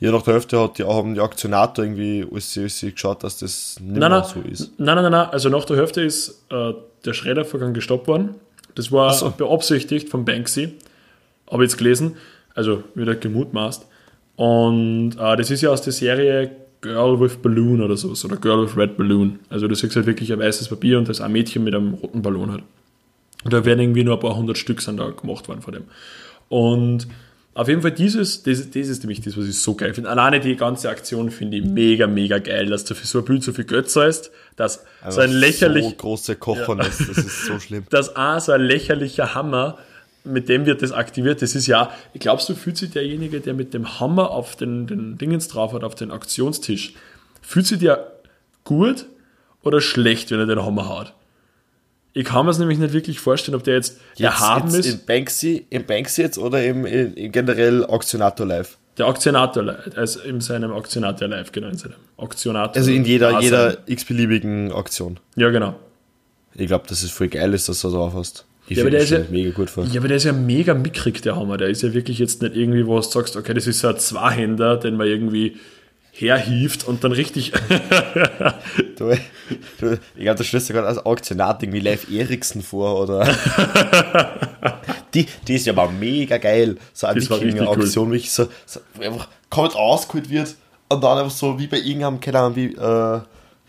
Ja, 0.00 0.12
nach 0.12 0.22
der 0.22 0.34
Hälfte 0.34 0.60
hat 0.60 0.78
die, 0.78 0.84
haben 0.84 1.14
die 1.14 1.20
Aktionator 1.20 1.84
irgendwie 1.84 2.26
alles, 2.30 2.56
alles 2.56 2.80
geschaut, 2.80 3.24
dass 3.24 3.38
das 3.38 3.78
nicht 3.80 3.98
Nein, 3.98 4.10
mehr 4.12 4.24
so 4.24 4.40
ist. 4.40 4.70
nein, 4.78 4.94
nein, 4.94 5.02
nein, 5.04 5.12
nein. 5.12 5.28
Also 5.30 5.48
nach 5.48 5.64
der 5.64 5.76
Hälfte 5.76 6.02
ist 6.02 6.44
äh, 6.50 6.72
der 7.04 7.12
Schreddervorgang 7.14 7.74
gestoppt 7.74 8.06
worden. 8.06 8.36
Das 8.76 8.92
war 8.92 9.12
so. 9.12 9.30
beabsichtigt 9.30 10.08
von 10.08 10.24
Banksy. 10.24 10.74
Habe 11.50 11.64
ich 11.64 11.70
jetzt 11.70 11.78
gelesen. 11.78 12.16
Also 12.54 12.84
wieder 12.94 13.14
gemutmaßt. 13.16 13.86
Und 14.42 15.12
äh, 15.20 15.36
das 15.36 15.52
ist 15.52 15.60
ja 15.60 15.70
aus 15.70 15.82
der 15.82 15.92
Serie 15.92 16.50
Girl 16.80 17.20
with 17.20 17.36
Balloon 17.36 17.80
oder 17.80 17.96
so, 17.96 18.08
oder 18.26 18.36
Girl 18.36 18.66
with 18.66 18.76
Red 18.76 18.96
Balloon. 18.96 19.38
Also 19.48 19.68
du 19.68 19.74
siehst 19.76 19.94
halt 19.94 20.06
wirklich 20.06 20.32
ein 20.32 20.40
weißes 20.40 20.66
Papier 20.66 20.98
und 20.98 21.08
das 21.08 21.18
ist 21.18 21.20
ein 21.24 21.30
Mädchen 21.30 21.62
mit 21.62 21.76
einem 21.76 21.94
roten 21.94 22.22
Ballon 22.22 22.50
hat. 22.50 22.62
Und 23.44 23.52
da 23.52 23.64
werden 23.64 23.78
irgendwie 23.78 24.02
nur 24.02 24.14
ein 24.14 24.20
paar 24.20 24.34
hundert 24.34 24.58
Stück 24.58 24.80
sind 24.80 24.96
da 24.96 25.10
gemacht 25.10 25.46
worden 25.46 25.62
von 25.62 25.74
dem. 25.74 25.84
Und 26.48 27.06
auf 27.54 27.68
jeden 27.68 27.82
Fall 27.82 27.92
dieses, 27.92 28.42
das, 28.42 28.68
das 28.68 28.88
ist 28.88 29.04
nämlich 29.04 29.20
das, 29.20 29.36
was 29.36 29.46
ich 29.46 29.56
so 29.60 29.76
geil 29.76 29.94
finde. 29.94 30.10
Alleine 30.10 30.40
die 30.40 30.56
ganze 30.56 30.90
Aktion 30.90 31.30
finde 31.30 31.58
ich 31.58 31.64
mega, 31.64 32.08
mega 32.08 32.38
geil, 32.38 32.66
dass 32.66 32.84
du 32.84 32.96
für 32.96 33.06
so 33.06 33.20
ein 33.20 33.24
Bild 33.24 33.44
so 33.44 33.52
viel 33.52 33.64
Geld 33.64 33.90
zahlst, 33.90 34.32
dass 34.56 34.84
so 35.08 35.20
ein 35.20 35.30
lächerlich, 35.30 35.84
So 35.84 35.92
große 35.92 36.34
Kochernest, 36.34 37.00
das 37.08 37.18
ist 37.18 37.46
so 37.46 37.60
schlimm. 37.60 37.84
dass 37.90 38.16
auch 38.16 38.40
so 38.40 38.50
ein 38.50 38.62
lächerlicher 38.62 39.36
Hammer, 39.36 39.78
mit 40.24 40.48
dem 40.48 40.66
wird 40.66 40.82
das 40.82 40.92
aktiviert. 40.92 41.42
Das 41.42 41.54
ist 41.54 41.66
ja, 41.66 41.90
glaubst 42.18 42.48
du, 42.48 42.54
fühlt 42.54 42.76
sich 42.76 42.90
derjenige, 42.90 43.40
der 43.40 43.54
mit 43.54 43.74
dem 43.74 44.00
Hammer 44.00 44.30
auf 44.30 44.56
den, 44.56 44.86
den 44.86 45.18
Dingens 45.18 45.48
drauf 45.48 45.72
hat, 45.72 45.84
auf 45.84 45.94
den 45.94 46.10
Aktionstisch, 46.10 46.94
fühlt 47.40 47.66
sich 47.66 47.78
der 47.78 48.12
gut 48.64 49.06
oder 49.62 49.80
schlecht, 49.80 50.30
wenn 50.30 50.38
er 50.38 50.46
den 50.46 50.62
Hammer 50.62 50.88
haut? 50.88 51.14
Ich 52.14 52.26
kann 52.26 52.44
mir 52.44 52.50
es 52.50 52.58
nämlich 52.58 52.78
nicht 52.78 52.92
wirklich 52.92 53.20
vorstellen, 53.20 53.54
ob 53.54 53.64
der 53.64 53.74
jetzt, 53.74 53.98
erhaben 54.18 54.68
jetzt 54.74 54.86
ist. 54.86 54.92
In 54.92 55.06
Banksy, 55.06 55.66
in 55.70 55.86
Banksy 55.86 56.22
jetzt 56.22 56.38
oder 56.38 56.62
im, 56.62 56.84
in, 56.84 57.14
in 57.14 57.32
generell 57.32 57.86
Auktionator 57.86 58.46
live? 58.46 58.76
Der 58.98 59.06
Auktionator, 59.06 59.76
also 59.96 60.20
in 60.20 60.42
seinem 60.42 60.72
Auktionator 60.72 61.26
live, 61.26 61.50
genau, 61.52 61.68
in 61.68 61.78
seinem 61.78 61.94
Auktionator. 62.18 62.76
Also 62.76 62.90
in 62.90 63.06
jeder, 63.06 63.40
jeder 63.40 63.78
x-beliebigen 63.86 64.70
Auktion. 64.72 65.18
Ja, 65.36 65.48
genau. 65.48 65.74
Ich 66.54 66.66
glaube, 66.66 66.86
dass 66.86 67.02
es 67.02 67.10
voll 67.10 67.28
geil 67.28 67.54
ist, 67.54 67.70
dass 67.70 67.80
du 67.80 67.88
da 67.88 67.94
drauf 67.94 68.12
hast. 68.14 68.44
Ja, 68.76 68.82
aber 68.84 68.90
der 68.90 69.00
das 69.00 69.10
ist 69.10 69.18
ja- 69.18 69.24
mega 69.30 69.50
gut 69.50 69.70
vor. 69.70 69.84
Ja, 69.84 70.00
aber 70.00 70.08
der 70.08 70.16
ist 70.16 70.24
ja 70.24 70.32
mega 70.32 70.74
mickrig, 70.74 71.22
der 71.22 71.36
Hammer. 71.36 71.56
Der 71.56 71.68
ist 71.68 71.82
ja 71.82 71.92
wirklich 71.94 72.18
jetzt 72.18 72.42
nicht 72.42 72.56
irgendwie, 72.56 72.86
wo 72.86 72.96
du 72.96 73.02
sagst, 73.02 73.36
okay, 73.36 73.54
das 73.54 73.66
ist 73.66 73.80
so 73.80 73.88
ein 73.88 73.98
Zweihänder, 73.98 74.76
den 74.76 74.96
man 74.96 75.06
irgendwie 75.06 75.56
herhieft 76.12 76.86
und 76.86 77.02
dann 77.04 77.12
richtig. 77.12 77.52
Du, 78.96 79.10
du, 79.80 79.98
ich 80.14 80.22
glaube, 80.22 80.38
da 80.38 80.44
stellst 80.44 80.68
du 80.68 80.74
gerade 80.74 80.86
als 80.86 81.04
Auktionat 81.04 81.62
irgendwie 81.62 81.80
Live 81.80 82.08
Eriksen 82.10 82.62
vor 82.62 83.00
oder. 83.00 83.26
die, 85.14 85.26
die 85.48 85.54
ist 85.54 85.66
ja 85.66 85.72
mal 85.72 85.88
mega 85.90 86.38
geil. 86.38 86.76
So 86.92 87.06
eine 87.06 87.20
Wikinger-Auktion, 87.20 88.10
wirklich 88.12 88.30
so, 88.30 88.46
so, 88.64 88.80
wo 88.94 89.02
einfach 89.02 89.28
komplett 89.50 89.76
ausgeholt 89.76 90.30
wird 90.30 90.54
und 90.88 91.02
dann 91.02 91.18
einfach 91.18 91.30
so 91.36 91.58
wie 91.58 91.66
bei 91.66 91.78
irgendeinem, 91.78 92.20
keine 92.20 92.38
Ahnung, 92.38 92.56
wie 92.56 92.74
äh, 92.74 93.20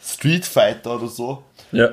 Street 0.06 0.46
Fighter 0.46 0.96
oder 0.98 1.08
so. 1.08 1.44
ja. 1.72 1.90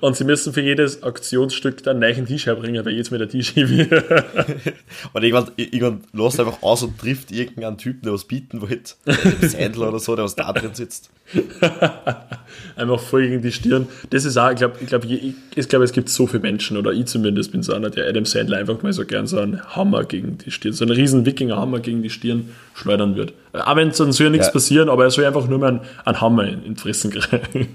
Und 0.00 0.16
sie 0.16 0.24
müssen 0.24 0.52
für 0.52 0.60
jedes 0.62 1.02
Auktionsstück 1.02 1.82
dann 1.82 2.02
einen 2.02 2.14
neuen 2.14 2.26
Tisch 2.26 2.46
herbringen, 2.46 2.84
weil 2.84 2.94
jetzt 2.94 3.10
mit 3.12 3.20
der 3.20 3.28
Tisch 3.28 3.54
wird. 3.56 3.92
Und 5.12 5.22
irgendwann, 5.22 5.52
irgendwann 5.56 6.00
lässt 6.12 6.40
einfach 6.40 6.62
aus 6.62 6.82
und 6.82 6.98
trifft 6.98 7.30
irgendeinen 7.32 7.78
Typen, 7.78 8.02
der 8.02 8.12
was 8.12 8.24
bieten 8.24 8.60
wollte. 8.62 8.94
Sandler 9.46 9.88
oder 9.90 9.98
so, 9.98 10.16
der 10.16 10.24
was 10.24 10.34
da 10.36 10.52
drin 10.52 10.70
sitzt. 10.74 11.10
Einfach 12.76 13.00
voll 13.00 13.28
gegen 13.28 13.42
die 13.42 13.52
Stirn. 13.52 13.86
Das 14.10 14.24
ist 14.24 14.36
auch, 14.36 14.50
ich 14.50 14.56
glaube, 14.56 14.76
ich, 14.80 14.86
glaub, 14.86 15.04
ich, 15.04 15.34
ich 15.54 15.68
glaube, 15.68 15.84
es 15.84 15.92
gibt 15.92 16.08
so 16.08 16.26
viele 16.26 16.40
Menschen, 16.42 16.76
oder 16.76 16.92
ich 16.92 17.06
zumindest 17.06 17.52
bin 17.52 17.62
so 17.62 17.72
einer, 17.74 17.90
der 17.90 18.08
Adam 18.08 18.24
Sandler 18.24 18.58
einfach 18.58 18.82
mal 18.82 18.92
so 18.92 19.04
gern 19.04 19.26
so 19.26 19.38
einen 19.38 19.62
Hammer 19.76 20.04
gegen 20.04 20.38
die 20.38 20.50
Stirn, 20.50 20.72
so 20.72 20.84
einen 20.84 20.94
riesen 20.94 21.24
Wikinger-Hammer 21.26 21.80
gegen 21.80 22.02
die 22.02 22.10
Stirn 22.10 22.50
schleudern 22.74 23.16
wird. 23.16 23.32
Aber 23.52 23.80
wenn 23.80 23.92
sonst 23.92 24.16
soll 24.16 24.26
ja 24.26 24.30
nichts 24.30 24.48
Ja. 24.48 24.52
passieren, 24.52 24.88
aber 24.88 25.04
er 25.04 25.10
soll 25.10 25.24
einfach 25.24 25.46
nur 25.46 25.58
mal 25.58 25.68
einen, 25.68 25.80
einen 26.04 26.20
Hammer 26.20 26.48
in, 26.48 26.64
in 26.64 26.76
Fressen 26.76 27.10
kriegen. 27.10 27.68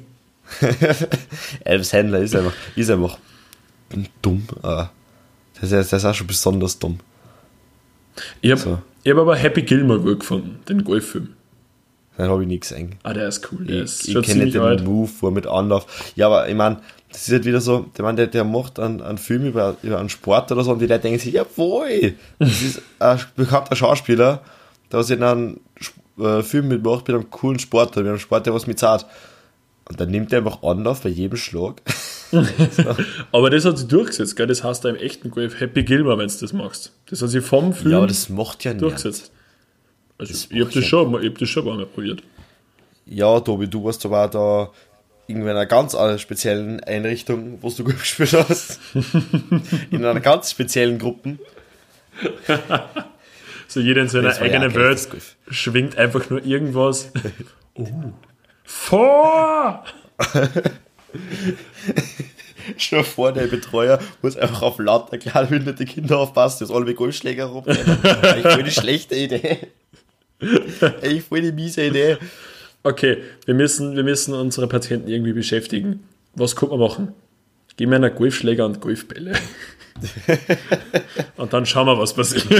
Adam 1.65 1.83
Sandler 1.83 2.19
ist 2.19 2.35
einfach, 2.35 2.53
ist 2.75 2.89
einfach 2.89 3.17
dumm. 4.21 4.43
aber 4.61 4.91
Der 5.61 5.63
ist, 5.63 5.91
der 5.91 5.97
ist 5.97 6.05
auch 6.05 6.13
schon 6.13 6.27
besonders 6.27 6.77
dumm. 6.79 6.99
Ich 8.41 8.51
habe 8.51 8.61
So. 8.61 8.79
hab 9.11 9.17
aber 9.17 9.35
Happy 9.35 9.63
Gilmore 9.63 9.99
gut 9.99 10.19
gefunden, 10.21 10.59
den 10.67 10.83
Golffilm. 10.83 11.29
Dann 12.17 12.29
habe 12.29 12.43
ich 12.43 12.47
nichts 12.47 12.71
eigentlich. 12.71 12.97
Ah, 13.03 13.13
der 13.13 13.27
ist 13.27 13.51
cool. 13.51 13.65
Der 13.65 13.83
ist 13.83 14.01
Ich, 14.03 14.07
ich 14.09 14.13
schon 14.13 14.21
kenne 14.21 14.49
den 14.49 14.61
alt. 14.61 14.85
Move, 14.85 15.09
wo 15.19 15.27
er 15.27 15.31
mit 15.31 15.47
Anlauf. 15.47 16.13
Ja, 16.15 16.27
aber 16.27 16.47
ich 16.47 16.55
meine, 16.55 16.79
das 17.11 17.27
ist 17.27 17.33
halt 17.33 17.45
wieder 17.45 17.59
so, 17.59 17.87
der, 17.97 18.03
Mann, 18.05 18.15
der, 18.15 18.27
der 18.27 18.43
macht 18.45 18.79
einen, 18.79 19.01
einen 19.01 19.17
Film 19.17 19.45
über, 19.45 19.75
über 19.83 19.99
einen 19.99 20.09
Sport 20.09 20.51
oder 20.51 20.63
so 20.63 20.71
und 20.71 20.79
die 20.79 20.87
Leute 20.87 21.01
denken 21.01 21.19
sich, 21.19 21.33
jawohl, 21.33 22.13
das 22.39 22.61
ist 22.61 22.81
ein 22.99 23.19
bekannter 23.35 23.75
Schauspieler, 23.75 24.41
hat 24.91 25.05
sie 25.05 25.13
in 25.15 25.23
einem 25.23 25.59
äh, 26.17 26.41
Film 26.41 26.69
mitgemacht 26.69 27.07
mit 27.07 27.15
einem 27.15 27.29
coolen 27.29 27.59
Sportler, 27.59 28.03
mit 28.03 28.09
einem 28.09 28.19
Sport, 28.19 28.45
der 28.45 28.53
was 28.53 28.65
mit 28.67 28.79
Zart. 28.79 29.05
Und 29.87 29.99
dann 29.99 30.09
nimmt 30.09 30.31
er 30.33 30.39
einfach 30.39 30.63
Anlauf 30.63 31.01
bei 31.01 31.09
jedem 31.09 31.37
Schlag. 31.37 31.81
Aber 33.31 33.49
das 33.49 33.65
hat 33.65 33.77
sich 33.77 33.87
durchgesetzt, 33.87 34.35
gell? 34.35 34.47
Das 34.47 34.63
heißt 34.63 34.83
da 34.83 34.89
im 34.89 34.95
echten 34.95 35.29
Golf 35.31 35.59
Happy 35.59 35.83
Gilmer, 35.83 36.17
wenn 36.17 36.27
du 36.27 36.33
das 36.39 36.53
machst. 36.53 36.91
Das 37.09 37.21
hat 37.21 37.29
sich 37.29 37.45
vom 37.45 37.71
Film 37.73 37.91
Ja, 37.91 37.97
aber 37.99 38.07
das 38.07 38.29
macht 38.29 38.63
ja 38.63 38.71
nicht. 38.73 38.81
durchgesetzt. 38.81 39.31
Also, 40.17 40.33
ich 40.49 40.61
habe 40.61 40.71
das, 40.73 40.85
schon, 40.85 41.11
mal- 41.11 41.23
ich 41.23 41.29
hab 41.29 41.37
das 41.37 41.49
schon 41.49 41.65
mal 41.65 41.85
probiert. 41.85 42.23
Ja, 43.05 43.39
Tobi, 43.39 43.67
du 43.67 43.83
warst 43.83 44.03
aber 44.05 44.27
da 44.27 44.71
irgendwie 45.27 45.49
in 45.49 45.55
einer 45.55 45.65
ganz 45.67 45.93
anderen 45.93 46.19
speziellen 46.19 46.79
Einrichtung, 46.83 47.59
wo 47.61 47.69
du 47.69 47.83
Golf 47.83 47.99
gespielt 47.99 48.33
hast. 48.33 48.79
in 49.91 50.03
einer 50.03 50.19
ganz 50.19 50.51
speziellen 50.51 50.97
Gruppe. 50.97 51.37
So 53.67 53.79
jeder 53.79 54.03
in 54.03 54.07
seiner 54.09 54.29
ja 54.31 54.41
eigenen 54.41 54.75
Welt 54.75 55.07
schwingt 55.49 55.97
einfach 55.97 56.29
nur 56.29 56.45
irgendwas. 56.45 57.11
uh. 57.75 58.13
Vor! 58.65 59.85
Schon 62.77 63.03
vor, 63.03 63.31
der 63.31 63.45
Betreuer 63.47 63.99
muss 64.21 64.35
einfach 64.35 64.63
auf 64.63 64.79
lauter 64.79 65.17
kleine 65.19 65.47
behinderte 65.47 65.85
Kinder 65.85 66.17
aufpassen, 66.17 66.57
dass 66.61 66.71
alle 66.71 66.85
mit 66.85 66.97
Golfschläger 66.97 67.45
rumrennen. 67.45 68.03
Eigentlich 68.03 68.53
voll 68.53 68.63
die 68.63 68.71
schlechte 68.71 69.15
Idee. 69.15 69.59
Eigentlich 70.81 71.23
voll 71.23 71.41
die 71.41 71.51
miese 71.51 71.85
Idee. 71.85 72.17
Okay, 72.83 73.17
wir 73.45 73.53
müssen, 73.53 73.95
wir 73.95 74.03
müssen 74.03 74.33
unsere 74.33 74.67
Patienten 74.67 75.07
irgendwie 75.07 75.33
beschäftigen. 75.33 76.03
Was 76.33 76.55
kann 76.55 76.69
man 76.69 76.79
machen? 76.79 77.13
Gib 77.77 77.89
mir 77.89 77.97
einen 77.97 78.15
Golfschläger 78.15 78.65
und 78.65 78.81
Golfbälle. 78.81 79.33
und 81.37 81.53
dann 81.53 81.65
schauen 81.65 81.87
wir, 81.87 81.97
was 81.97 82.13
passiert. 82.13 82.45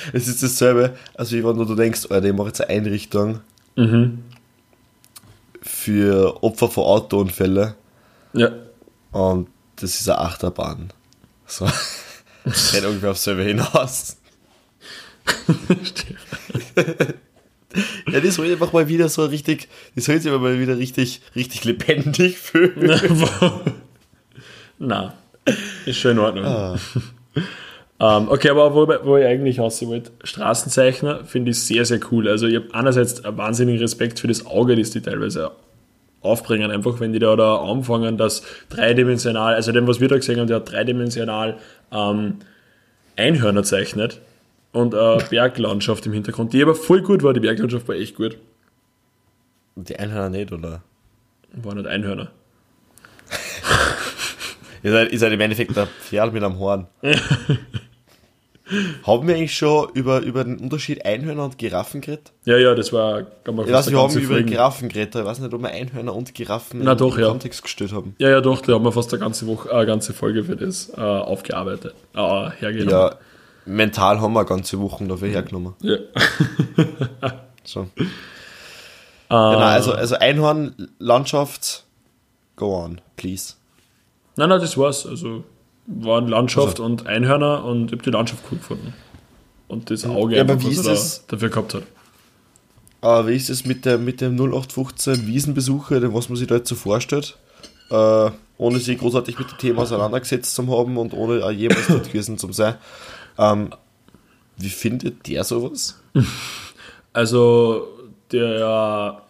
Es 0.12 0.28
ist 0.28 0.42
dasselbe, 0.42 0.96
also 1.14 1.36
wie 1.36 1.44
wenn 1.44 1.56
du 1.56 1.74
denkst, 1.74 2.06
Alter, 2.10 2.28
ich 2.28 2.34
mache 2.34 2.48
jetzt 2.48 2.60
eine 2.60 2.70
Einrichtung 2.70 3.40
für 5.62 6.42
Opfer 6.42 6.68
von 6.68 6.84
Autounfälle 6.84 7.74
ja. 8.32 8.50
und 9.12 9.48
das 9.76 10.00
ist 10.00 10.08
eine 10.08 10.18
Achterbahn. 10.20 10.92
So. 11.46 11.66
Geht 12.72 12.84
ungefähr 12.84 13.10
auf 13.10 13.18
selber 13.18 13.42
hinaus. 13.42 14.16
Ja, 18.10 18.20
das 18.20 18.36
soll 18.36 18.50
einfach 18.52 18.72
mal 18.72 18.86
wieder 18.88 19.08
so 19.08 19.24
richtig, 19.24 19.68
das 19.94 20.04
soll 20.04 20.20
sich 20.20 20.30
aber 20.30 20.38
mal 20.40 20.60
wieder 20.60 20.78
richtig, 20.78 21.22
richtig 21.34 21.64
lebendig 21.64 22.38
fühlen. 22.38 23.00
Na, 24.78 25.14
ist 25.84 25.98
schon 25.98 26.12
in 26.12 26.18
Ordnung. 26.20 26.44
Ah. 26.44 26.78
Ähm, 28.00 28.28
okay, 28.28 28.50
aber 28.50 28.74
wo, 28.74 28.88
wo 29.04 29.16
ich 29.16 29.24
eigentlich 29.24 29.60
aussehen 29.60 29.88
wollte, 29.88 30.10
Straßenzeichner 30.24 31.24
finde 31.24 31.52
ich 31.52 31.60
sehr, 31.60 31.84
sehr 31.84 32.00
cool. 32.10 32.28
Also 32.28 32.46
ich 32.46 32.56
habe 32.56 32.66
einerseits 32.72 33.24
einen 33.24 33.38
wahnsinnigen 33.38 33.80
Respekt 33.80 34.18
für 34.18 34.26
das 34.26 34.46
Auge, 34.46 34.74
das 34.76 34.90
die 34.90 35.00
teilweise 35.00 35.52
aufbringen, 36.20 36.70
einfach 36.70 36.98
wenn 37.00 37.12
die 37.12 37.18
da, 37.18 37.36
da 37.36 37.56
anfangen, 37.56 38.16
das 38.16 38.42
dreidimensional, 38.70 39.54
also 39.54 39.72
dem, 39.72 39.86
was 39.86 40.00
wir 40.00 40.08
da 40.08 40.16
gesehen 40.16 40.40
haben, 40.40 40.48
der 40.48 40.56
hat 40.56 40.72
dreidimensional 40.72 41.58
ähm, 41.92 42.38
Einhörner 43.16 43.62
zeichnet 43.62 44.20
und 44.72 44.94
äh, 44.94 45.18
Berglandschaft 45.30 46.06
im 46.06 46.12
Hintergrund, 46.14 46.52
die 46.52 46.62
aber 46.62 46.74
voll 46.74 47.02
gut 47.02 47.22
war, 47.22 47.32
die 47.32 47.40
Berglandschaft 47.40 47.86
war 47.86 47.94
echt 47.94 48.16
gut. 48.16 48.38
Die 49.76 49.96
Einhörner 49.96 50.30
nicht, 50.30 50.50
oder? 50.50 50.82
War 51.52 51.74
nicht 51.74 51.86
Einhörner. 51.86 52.30
Ihr 54.82 54.92
seid, 54.92 55.12
ihr 55.12 55.18
seid 55.18 55.32
im 55.32 55.40
Endeffekt 55.40 55.74
der 55.74 55.86
Pferd 55.86 56.34
mit 56.34 56.44
einem 56.44 56.58
Horn. 56.58 56.86
haben 59.06 59.28
wir 59.28 59.34
eigentlich 59.36 59.56
schon 59.56 59.88
über, 59.94 60.20
über 60.20 60.44
den 60.44 60.58
Unterschied 60.58 61.04
Einhörner 61.04 61.44
und 61.44 61.58
Giraffen 61.58 62.00
geredet? 62.00 62.32
Ja, 62.44 62.56
ja, 62.56 62.74
das 62.74 62.92
war, 62.92 63.22
kann 63.44 63.54
man 63.56 63.66
Ich 63.66 63.72
weiß, 63.72 63.90
wir 63.90 63.98
eine 63.98 64.08
haben 64.08 64.16
über 64.18 64.26
Folge- 64.34 64.44
Giraffen 64.50 64.88
geredet, 64.88 65.14
ich 65.14 65.24
weiß 65.24 65.38
nicht, 65.40 65.52
ob 65.52 65.60
wir 65.62 65.70
Einhörner 65.70 66.14
und 66.14 66.34
Giraffen 66.34 66.80
Na 66.82 66.94
doch, 66.94 67.14
den 67.14 67.24
ja. 67.24 67.28
Kontext 67.30 67.62
gestellt 67.62 67.92
haben. 67.92 68.14
Ja, 68.18 68.30
ja, 68.30 68.40
doch, 68.40 68.60
da 68.62 68.74
haben 68.74 68.84
wir 68.84 68.92
fast 68.92 69.12
eine 69.12 69.20
ganze 69.20 69.46
Woche, 69.46 69.68
äh, 69.68 69.72
eine 69.72 69.86
ganze 69.86 70.12
Folge 70.12 70.44
für 70.44 70.56
das 70.56 70.90
äh, 70.96 71.00
aufgearbeitet, 71.00 71.94
äh, 72.14 72.50
hergenommen. 72.50 72.90
Ja, 72.90 73.16
mental 73.66 74.20
haben 74.20 74.32
wir 74.34 74.44
ganze 74.44 74.78
Wochen 74.80 75.08
dafür 75.08 75.28
hergenommen. 75.28 75.74
Ja. 75.80 75.96
So. 77.66 77.88
Genau, 77.96 78.08
also, 79.30 79.92
also 79.92 80.16
Einhorn, 80.16 80.90
Landschaft, 80.98 81.84
go 82.56 82.76
on, 82.84 83.00
please. 83.16 83.54
Nein, 84.36 84.50
nein, 84.50 84.60
das 84.60 84.76
war's. 84.76 85.06
Also 85.06 85.44
waren 85.86 86.28
Landschaft 86.28 86.80
Also. 86.80 86.84
und 86.84 87.06
Einhörner 87.06 87.64
und 87.64 87.86
ich 87.86 87.92
habe 87.92 88.02
die 88.02 88.10
Landschaft 88.10 88.42
cool 88.50 88.58
gefunden. 88.58 88.94
Und 89.68 89.90
das 89.90 90.04
Auge, 90.04 90.36
Ja, 90.36 90.42
aber 90.42 90.54
einfach, 90.54 90.64
wie 90.70 90.76
was 90.76 90.78
ist 90.80 90.86
er 90.86 90.92
das- 90.92 91.26
da, 91.26 91.36
dafür 91.36 91.48
gehabt 91.50 91.74
hat. 91.74 91.82
Aber 93.00 93.28
wie 93.28 93.34
ist 93.36 93.50
es 93.50 93.66
mit, 93.66 93.84
der, 93.84 93.98
mit 93.98 94.20
dem 94.22 94.34
0815 94.36 95.26
Wiesenbesucher, 95.26 96.00
dem 96.00 96.14
was 96.14 96.28
man 96.30 96.36
sich 96.36 96.46
da 96.46 96.54
jetzt 96.56 96.68
so 96.68 96.74
vorstellt? 96.74 97.36
Äh, 97.90 98.30
ohne 98.56 98.78
sich 98.78 98.98
großartig 98.98 99.38
mit 99.38 99.50
dem 99.50 99.58
Thema 99.58 99.82
auseinandergesetzt 99.82 100.54
zu 100.54 100.66
haben 100.78 100.96
und 100.96 101.12
ohne 101.12 101.44
auch 101.44 101.50
jemals 101.50 101.86
dort 101.88 102.06
gewesen 102.08 102.38
zu 102.38 102.50
sein. 102.52 102.76
Ähm, 103.36 103.70
wie 104.56 104.68
findet 104.70 105.26
der 105.28 105.44
sowas? 105.44 106.00
Also 107.12 107.86
der 108.32 109.22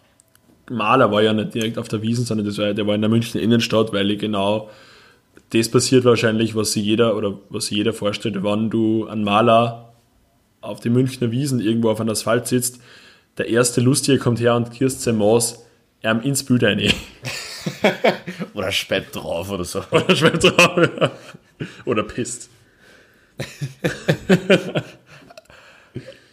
Maler 0.69 1.11
war 1.11 1.21
ja 1.21 1.33
nicht 1.33 1.53
direkt 1.53 1.77
auf 1.77 1.87
der 1.87 2.01
Wiesen, 2.01 2.25
sondern 2.25 2.47
das 2.47 2.57
war, 2.57 2.73
der 2.73 2.87
war 2.87 2.95
in 2.95 3.01
der 3.01 3.09
Münchner 3.09 3.41
Innenstadt, 3.41 3.93
weil 3.93 4.09
ich 4.09 4.19
genau 4.19 4.69
das 5.55 5.69
passiert 5.69 6.05
wahrscheinlich, 6.05 6.55
was 6.55 6.73
sich 6.73 6.83
jeder 6.83 7.15
oder 7.15 7.37
was 7.49 7.67
sich 7.67 7.77
jeder 7.77 7.93
vorstellt, 7.93 8.43
wenn 8.43 8.69
du 8.69 9.07
einen 9.07 9.23
Maler 9.23 9.93
auf 10.61 10.79
die 10.79 10.89
Münchner 10.89 11.31
Wiesen 11.31 11.59
irgendwo 11.59 11.89
auf 11.89 12.01
einem 12.01 12.09
Asphalt 12.09 12.47
sitzt, 12.47 12.79
der 13.37 13.47
erste 13.47 13.81
Lustige 13.81 14.17
kommt 14.17 14.39
her 14.39 14.55
und 14.55 14.71
kirst 14.71 15.01
sein 15.01 15.17
Maß 15.17 15.65
ähm, 16.03 16.21
ins 16.21 16.43
Bild 16.43 16.63
rein. 16.63 16.81
Oder 18.53 18.71
spät 18.71 19.07
drauf 19.13 19.49
oder 19.49 19.63
so. 19.63 19.81
Oder 19.89 20.15
schwimmt 20.15 20.43
drauf. 20.43 20.77
ja. 20.77 21.11
Oder 21.85 22.03
pisst. 22.03 22.49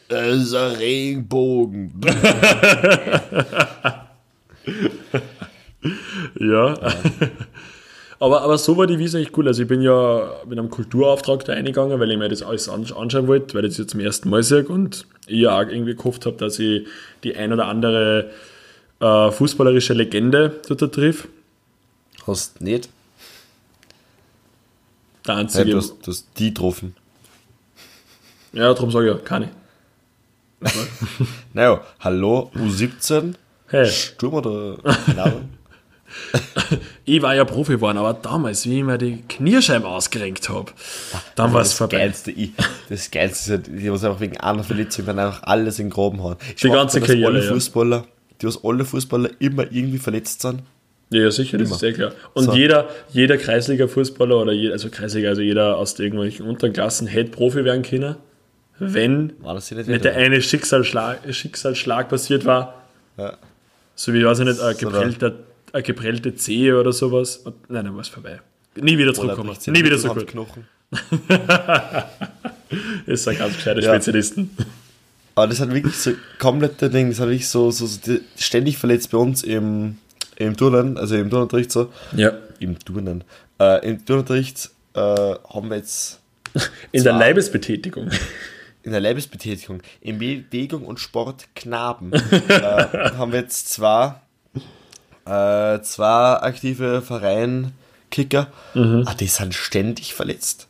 Das 0.08 0.36
ist 0.36 0.54
ein 0.54 0.72
Regenbogen. 0.72 2.00
Ja. 6.38 6.74
Aber, 8.22 8.42
aber 8.42 8.56
so 8.56 8.76
war 8.76 8.86
die 8.86 8.98
Wiese 8.98 9.18
echt 9.18 9.36
cool. 9.36 9.48
Also 9.48 9.62
ich 9.62 9.68
bin 9.68 9.82
ja 9.82 10.30
mit 10.46 10.58
einem 10.58 10.70
Kulturauftrag 10.70 11.44
da 11.44 11.52
eingegangen, 11.54 11.98
weil 11.98 12.10
ich 12.10 12.16
mir 12.18 12.28
das 12.28 12.42
alles 12.42 12.68
ansch- 12.68 12.94
anschauen 12.94 13.26
wollte, 13.26 13.54
weil 13.54 13.64
ich 13.64 13.70
das 13.72 13.78
jetzt 13.78 13.90
zum 13.90 14.00
ersten 14.00 14.30
Mal 14.30 14.42
sehe 14.42 14.64
und 14.64 15.06
ich 15.26 15.40
ja 15.40 15.56
auch 15.56 15.68
irgendwie 15.68 15.94
gehofft 15.96 16.24
habe, 16.26 16.36
dass 16.36 16.58
ich 16.58 16.86
die 17.24 17.34
ein 17.36 17.52
oder 17.52 17.66
andere 17.66 18.30
äh, 19.00 19.30
fußballerische 19.32 19.92
Legende 19.94 20.60
dort 20.68 20.94
triff. 20.94 21.26
Hast 22.26 22.60
nicht? 22.60 22.88
Der 25.26 25.36
einzige. 25.36 25.70
du, 25.72 25.76
hast, 25.78 25.94
du 26.06 26.10
hast 26.12 26.28
die 26.38 26.48
getroffen. 26.54 26.94
ja, 28.52 28.72
darum 28.72 28.90
sage 28.90 29.08
ich 29.10 29.14
ja, 29.14 29.18
keine. 29.20 29.50
Naja, 31.54 31.80
hallo, 32.00 32.50
U17, 32.54 33.34
Hey, 33.66 33.86
Sturm 33.86 34.34
oder. 34.34 34.76
ich 37.04 37.20
war 37.22 37.34
ja 37.34 37.44
Profi 37.44 37.72
geworden, 37.72 37.98
aber 37.98 38.14
damals, 38.14 38.64
wie 38.66 38.78
ich 38.78 38.84
mir 38.84 38.98
die 38.98 39.22
Knierscheiben 39.28 39.84
ausgerenkt 39.86 40.48
habe, 40.48 40.72
dann 41.34 41.52
war 41.52 41.62
es 41.62 41.70
das 41.70 41.78
vorbei. 41.78 41.98
Geilste, 41.98 42.30
ich, 42.30 42.50
das 42.88 43.10
Geilste 43.10 43.54
ist 43.54 43.66
die 43.66 43.90
was 43.92 44.04
einfach 44.04 44.20
wegen 44.20 44.36
einer 44.38 44.62
Verletzung 44.62 45.06
dann 45.06 45.18
einfach 45.18 45.42
alles 45.42 45.78
in 45.78 45.86
den 45.86 45.92
Graben 45.92 46.22
hauen. 46.22 46.36
Ich 46.48 46.62
Die 46.62 46.68
ganze 46.68 47.00
dass 47.00 47.08
Karriere, 47.08 47.30
Alle 47.30 47.44
ja. 47.44 47.52
Fußballer, 47.52 48.04
die 48.40 48.46
was 48.46 48.64
alle 48.64 48.84
Fußballer 48.84 49.30
immer 49.40 49.64
irgendwie 49.70 49.98
verletzt 49.98 50.42
sind. 50.42 50.62
Ja, 51.10 51.22
ja, 51.22 51.30
sicher, 51.30 51.58
das 51.58 51.66
Immer. 51.68 51.74
ist 51.74 51.80
sehr 51.80 51.92
klar. 51.92 52.12
Und 52.32 52.44
So. 52.44 52.54
jeder, 52.54 52.88
jeder 53.10 53.36
Kreisliga-Fußballer 53.36 54.40
oder 54.40 54.52
jeder, 54.52 54.72
also 54.72 54.88
Kreisliga, 54.88 55.28
also 55.28 55.42
jeder 55.42 55.76
aus 55.76 55.98
irgendwelchen 55.98 56.46
Unterklassen 56.46 57.06
hätte 57.06 57.30
Profi 57.32 57.64
werden 57.66 57.82
können, 57.82 58.16
wenn 58.78 59.34
das 59.44 59.70
nicht 59.70 59.88
nicht 59.88 60.04
der 60.04 60.16
eine 60.16 60.40
Schicksalsschlag, 60.40 61.18
Schicksalsschlag 61.34 62.08
passiert 62.08 62.46
war. 62.46 62.82
Ja. 63.18 63.36
So 63.94 64.14
wie, 64.14 64.24
weiß 64.24 64.38
ich 64.40 64.46
nicht, 64.46 64.60
ein 64.60 64.74
So, 64.74 64.86
geprellter, 64.88 65.34
eine 65.72 65.82
geprellte 65.82 66.34
Zehe 66.34 66.78
oder 66.78 66.92
sowas. 66.92 67.38
Und, 67.38 67.70
nein, 67.70 67.84
dann 67.84 67.94
war 67.94 68.02
es 68.02 68.08
vorbei. 68.08 68.40
Nie 68.76 68.96
wieder 68.98 69.12
zurückkommen. 69.14 69.50
Nie 69.66 69.72
der 69.72 69.84
wieder 69.84 69.98
so 69.98 70.08
gut. 70.08 70.16
Mittelhandknochen. 70.18 70.66
Ist 73.06 73.28
ein 73.28 73.36
ganz 73.38 73.56
gescheiter 73.56 73.80
Ja. 73.80 73.94
Spezialisten. 73.94 74.50
Aber 75.34 75.46
das 75.46 75.60
hat 75.60 75.72
wirklich 75.72 75.96
so 75.96 76.12
komplette 76.38 76.90
Ding, 76.90 77.08
das 77.08 77.18
hat 77.20 77.28
wirklich 77.28 77.48
so, 77.48 77.70
so, 77.70 77.86
so 77.86 77.98
ständig 78.36 78.76
verletzt 78.76 79.10
bei 79.10 79.18
uns 79.18 79.42
im, 79.42 79.96
im 80.36 80.56
Turnen, 80.56 80.98
also 80.98 81.16
im 81.16 81.30
Turnunterricht 81.30 81.72
so. 81.72 81.90
Ja. 82.14 82.32
Im 82.58 82.78
Turnen. 82.78 83.24
Äh, 83.58 83.88
Im 83.88 84.04
Turnunterricht 84.04 84.70
äh, 84.94 84.98
haben 85.00 85.70
wir 85.70 85.76
jetzt 85.76 86.20
In 86.92 87.02
der 87.02 87.12
Zwar- 87.12 87.18
Leibesbetätigung. 87.20 88.10
in 88.82 88.92
der 88.92 89.00
Leibesbetätigung, 89.00 89.80
in 90.02 90.18
Bewegung 90.18 90.84
und 90.84 91.00
Sport 91.00 91.46
Knaben, 91.54 92.12
äh, 92.48 92.58
haben 93.16 93.32
wir 93.32 93.40
jetzt 93.40 93.70
zwei, 93.70 94.16
äh, 95.26 95.80
zwei 95.82 96.40
aktive 96.40 97.02
Verein 97.02 97.72
Kicker, 98.10 98.48
ah, 98.74 99.14
die 99.14 99.26
sind 99.26 99.54
ständig 99.54 100.14
verletzt. 100.14 100.68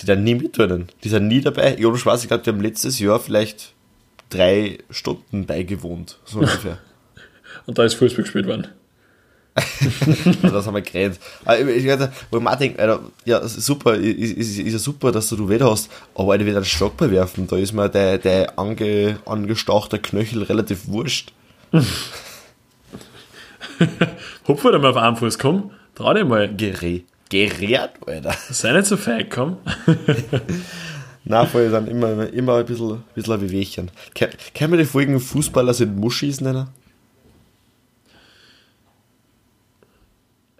die 0.00 0.06
dann 0.06 0.24
nie 0.24 0.34
mitturnen. 0.34 0.88
Die 1.04 1.08
sind 1.08 1.28
nie 1.28 1.40
dabei. 1.40 1.76
Jonas 1.76 2.00
Schwarz, 2.00 2.22
ich 2.22 2.28
glaube, 2.28 2.42
die 2.44 2.50
haben 2.50 2.60
letztes 2.60 2.98
Jahr 2.98 3.20
vielleicht 3.20 3.72
drei 4.30 4.78
Stunden 4.90 5.46
beigewohnt, 5.46 6.18
so 6.24 6.38
ungefähr. 6.40 6.78
Und 7.66 7.78
da 7.78 7.84
ist 7.84 7.94
Fußball 7.94 8.22
gespielt 8.22 8.46
worden. 8.46 8.68
das 10.42 10.66
haben 10.66 10.74
wir 10.74 10.82
geredet. 10.82 11.18
Aber 11.44 11.58
ich, 11.60 11.84
ich, 11.84 12.08
wo 12.30 12.38
denkt, 12.38 12.78
Alter, 12.78 13.00
ja, 13.24 13.46
super, 13.46 13.96
ist, 13.96 14.32
ist, 14.32 14.58
ist 14.58 14.72
ja 14.72 14.78
super, 14.78 15.10
dass 15.10 15.28
du 15.28 15.36
du 15.36 15.50
hast, 15.64 15.90
aber 16.14 16.32
Alter, 16.32 16.46
wieder 16.46 16.56
einen 16.56 16.64
Stock 16.64 16.96
bewerfen, 16.96 17.46
da 17.48 17.56
ist 17.56 17.72
mir 17.72 17.88
der, 17.88 18.18
der 18.18 18.58
ange, 18.58 19.18
angestauchte 19.26 19.98
Knöchel 19.98 20.44
relativ 20.44 20.86
wurscht. 20.86 21.32
Hupf 24.48 24.64
wieder 24.64 24.78
mal 24.78 24.90
auf 24.90 24.96
einen 24.96 25.16
Fuß, 25.16 25.38
komm, 25.38 25.70
trau 25.94 26.14
dich 26.14 26.24
mal. 26.24 26.54
Gerät, 26.54 27.04
gerät, 27.28 27.90
Alter. 28.06 28.34
Sei 28.50 28.72
nicht 28.72 28.86
so 28.86 28.96
feig, 28.96 29.30
komm. 29.30 29.58
Na, 31.24 31.44
voll, 31.44 31.70
dann 31.70 31.86
immer, 31.86 32.32
immer 32.32 32.56
ein 32.56 32.64
bisschen, 32.64 33.04
bisschen 33.14 33.34
ein 33.34 33.40
Wehwehchen. 33.42 33.90
Können 34.14 34.72
wir 34.72 34.78
die 34.78 34.86
Folgen 34.86 35.20
Fußballer 35.20 35.74
sind 35.74 35.96
Muschis 35.96 36.40
nennen? 36.40 36.68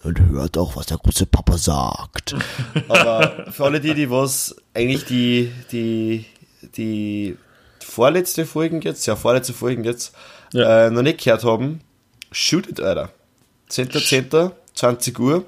und 0.03 0.19
hört 0.29 0.57
auch, 0.57 0.75
was 0.75 0.87
der 0.87 0.97
große 0.97 1.25
Papa 1.25 1.57
sagt. 1.57 2.35
Aber 2.87 3.51
für 3.51 3.65
alle 3.65 3.79
die, 3.79 3.93
die 3.93 4.09
was 4.09 4.55
eigentlich 4.73 5.05
die, 5.05 5.51
die, 5.71 6.25
die 6.75 7.37
vorletzte 7.79 8.45
Folgen 8.45 8.81
jetzt, 8.81 9.05
ja, 9.05 9.15
vorletzte 9.15 9.53
Folgen 9.53 9.83
jetzt, 9.83 10.13
ja. 10.53 10.87
äh, 10.87 10.91
noch 10.91 11.01
nicht 11.01 11.23
gehört 11.23 11.43
haben, 11.43 11.81
shootet, 12.31 12.79
Alter. 12.79 13.11
10.10., 13.69 14.51
20 14.73 15.19
Uhr, 15.19 15.45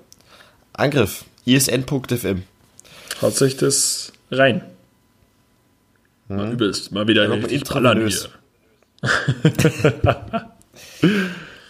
Angriff, 0.74 1.26
isn.fm. 1.46 2.44
Haut 3.22 3.36
sich 3.36 3.58
das 3.58 4.14
rein. 4.32 4.64
Hm. 6.28 6.38
Mal 6.38 6.52
übelst, 6.54 6.92
mal 6.92 7.08
wieder 7.08 7.30
ein 7.30 7.48
hier. 7.48 8.30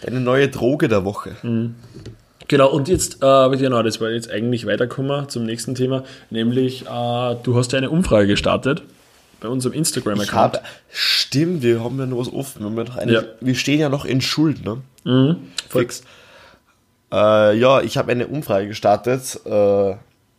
Deine 0.02 0.20
neue 0.20 0.48
Droge 0.48 0.88
der 0.88 1.04
Woche. 1.04 1.36
Mhm. 1.42 1.74
Genau, 2.48 2.70
und 2.70 2.88
jetzt, 2.88 3.22
äh, 3.22 3.56
genau, 3.56 3.82
das 3.82 4.00
war 4.00 4.10
jetzt 4.10 4.30
eigentlich 4.30 4.66
weiterkommen 4.66 5.28
zum 5.28 5.44
nächsten 5.44 5.74
Thema, 5.74 6.04
nämlich 6.30 6.82
äh, 6.82 7.36
du 7.42 7.56
hast 7.56 7.72
ja 7.72 7.78
eine 7.78 7.90
Umfrage 7.90 8.26
gestartet 8.26 8.82
bei 9.40 9.48
unserem 9.48 9.74
Instagram-Account. 9.74 10.60
Stimmt, 10.90 11.62
wir 11.62 11.82
haben 11.82 11.98
ja 11.98 12.06
noch 12.06 12.18
was 12.18 12.32
offen. 12.32 12.76
Wir, 12.76 12.98
eine, 12.98 13.12
ja. 13.12 13.22
wir 13.40 13.54
stehen 13.54 13.80
ja 13.80 13.88
noch 13.88 14.04
in 14.04 14.20
Schuld, 14.20 14.64
ne? 14.64 14.78
Mhm, 15.04 15.36
Fix. 15.68 16.02
Äh, 17.12 17.58
ja, 17.58 17.80
ich 17.80 17.96
habe 17.96 18.12
eine 18.12 18.26
Umfrage 18.26 18.68
gestartet, 18.68 19.40
äh, 19.44 19.50
weil 19.50 19.98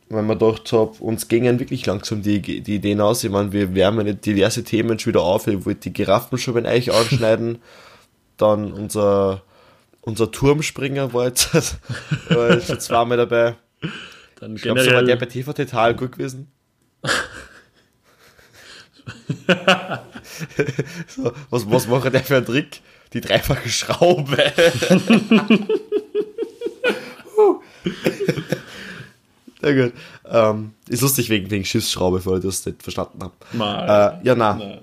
man 0.10 0.38
gedacht 0.38 0.72
habe, 0.74 0.92
uns 1.00 1.28
gingen 1.28 1.60
wirklich 1.60 1.86
langsam 1.86 2.22
die, 2.22 2.42
die 2.42 2.76
Ideen 2.76 3.00
aus. 3.00 3.24
Ich 3.24 3.32
meine, 3.32 3.52
wir 3.52 3.74
wärmen 3.76 4.20
diverse 4.22 4.64
Themen 4.64 5.00
schon 5.00 5.14
wieder 5.14 5.22
auf. 5.22 5.48
Ich 5.48 5.66
wollte 5.66 5.82
die 5.82 5.94
Giraffen 5.94 6.38
schon 6.38 6.54
bei 6.56 6.76
euch 6.76 6.94
anschneiden. 6.94 7.60
Dann 8.38 8.74
unser, 8.74 9.42
unser 10.06 10.32
Turmspringer 10.32 11.14
war 11.14 11.26
jetzt, 11.26 11.54
war 12.30 12.62
schon 12.62 12.80
zweimal 12.80 13.18
dabei. 13.18 13.56
Dann 14.40 14.56
ich 14.56 14.62
glaube, 14.62 14.82
so 14.84 14.92
war 14.92 15.04
der 15.04 15.18
bei 15.18 15.26
TV 15.26 15.52
total 15.54 15.96
gut 15.96 16.14
gewesen. 16.14 16.48
so, 21.08 21.34
was, 21.50 21.70
was 21.70 21.88
macht 21.88 22.14
der 22.14 22.24
für 22.24 22.38
einen 22.38 22.46
Trick? 22.46 22.82
Die 23.14 23.22
dreifache 23.22 23.70
Schraube. 23.70 24.38
Sehr 29.62 29.84
gut. 29.84 29.94
Ähm, 30.28 30.74
ist 30.90 31.02
lustig 31.02 31.30
wegen, 31.30 31.50
wegen 31.50 31.64
Schiffsschraube, 31.66 32.26
weil 32.26 32.40
ich 32.40 32.46
das 32.46 32.66
nicht 32.66 32.84
verstanden 32.84 33.24
habe. 33.24 33.34
Äh, 33.54 34.26
ja, 34.28 34.36
na. 34.36 34.56
na. 34.56 34.80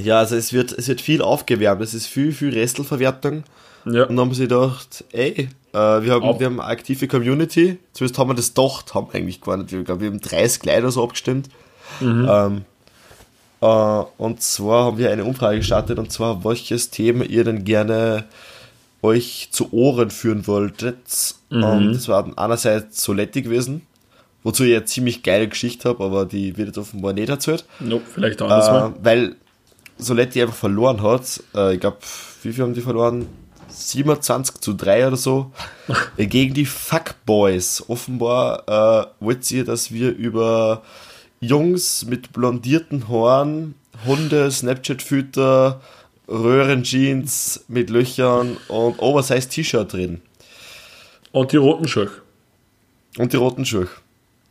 Ja, 0.00 0.18
also 0.20 0.36
es 0.36 0.52
wird, 0.52 0.72
es 0.72 0.86
wird 0.88 1.00
viel 1.00 1.22
aufgewärmt. 1.22 1.82
Es 1.82 1.94
ist 1.94 2.06
viel, 2.06 2.32
viel 2.32 2.50
Restelverwertung. 2.50 3.42
Ja. 3.92 4.04
Und 4.04 4.16
dann 4.16 4.26
haben 4.26 4.34
sie 4.34 4.42
gedacht, 4.42 5.04
ey, 5.12 5.48
äh, 5.72 5.76
wir, 5.76 6.12
haben, 6.12 6.38
wir 6.38 6.46
haben 6.46 6.60
eine 6.60 6.64
aktive 6.64 7.08
Community. 7.08 7.78
Zumindest 7.92 8.18
haben 8.18 8.30
wir 8.30 8.34
das 8.34 8.54
gedacht, 8.54 8.94
haben 8.94 9.08
wir 9.08 9.16
eigentlich 9.16 9.40
gar 9.40 9.56
nicht. 9.56 9.72
Ich 9.72 9.84
glaube, 9.84 10.00
wir 10.00 10.08
haben 10.08 10.20
30 10.20 10.62
Kleider 10.62 10.90
so 10.90 11.02
abgestimmt. 11.04 11.48
Mhm. 12.00 12.28
Ähm, 12.30 12.64
äh, 13.60 14.04
und 14.18 14.42
zwar 14.42 14.86
haben 14.86 14.98
wir 14.98 15.10
eine 15.10 15.24
Umfrage 15.24 15.58
gestartet, 15.58 15.98
und 15.98 16.12
zwar, 16.12 16.44
welches 16.44 16.90
Thema 16.90 17.24
ihr 17.24 17.44
denn 17.44 17.64
gerne 17.64 18.24
euch 19.02 19.48
zu 19.52 19.72
Ohren 19.72 20.10
führen 20.10 20.46
wolltet. 20.46 21.34
Mhm. 21.50 21.64
Und 21.64 21.92
das 21.94 22.08
war 22.08 22.28
einerseits 22.36 23.02
Soletti 23.02 23.42
gewesen 23.42 23.82
wozu 24.42 24.64
ich 24.64 24.74
eine 24.74 24.84
ziemlich 24.84 25.22
geile 25.22 25.48
Geschichte 25.48 25.88
habe, 25.88 26.04
aber 26.04 26.24
die 26.24 26.56
wird 26.56 26.68
jetzt 26.68 26.78
offenbar 26.78 27.12
nicht 27.12 27.28
erzählt. 27.28 27.64
Nope, 27.80 28.04
vielleicht 28.10 28.40
auch 28.40 28.48
äh, 28.48 28.92
Weil 29.02 29.36
Soletti 29.98 30.40
einfach 30.40 30.54
verloren 30.54 31.02
hat. 31.02 31.42
Äh, 31.54 31.74
ich 31.74 31.80
glaube, 31.80 31.98
wie 32.42 32.52
viel 32.52 32.62
haben 32.62 32.74
die 32.74 32.80
verloren? 32.80 33.26
27 33.78 34.60
zu 34.60 34.74
3 34.74 35.08
oder 35.08 35.16
so. 35.16 35.52
Gegen 36.16 36.54
die 36.54 36.66
Fuckboys. 36.66 37.84
Offenbar 37.88 38.64
äh, 38.68 39.06
wollt 39.24 39.44
sie, 39.44 39.64
dass 39.64 39.92
wir 39.92 40.14
über 40.14 40.82
Jungs 41.40 42.04
mit 42.04 42.32
blondierten 42.32 43.08
Haaren, 43.08 43.74
Hunde, 44.04 44.50
Snapchat-Fütter, 44.50 45.80
Röhrenjeans 46.28 47.64
mit 47.68 47.90
Löchern 47.90 48.56
und 48.68 48.98
Oversize 48.98 49.48
T-Shirt 49.48 49.94
reden. 49.94 50.22
Und 51.32 51.52
die 51.52 51.56
roten 51.56 51.88
Schuhe. 51.88 52.10
Und 53.16 53.32
die 53.32 53.36
roten 53.36 53.64
Schuhe. 53.64 53.88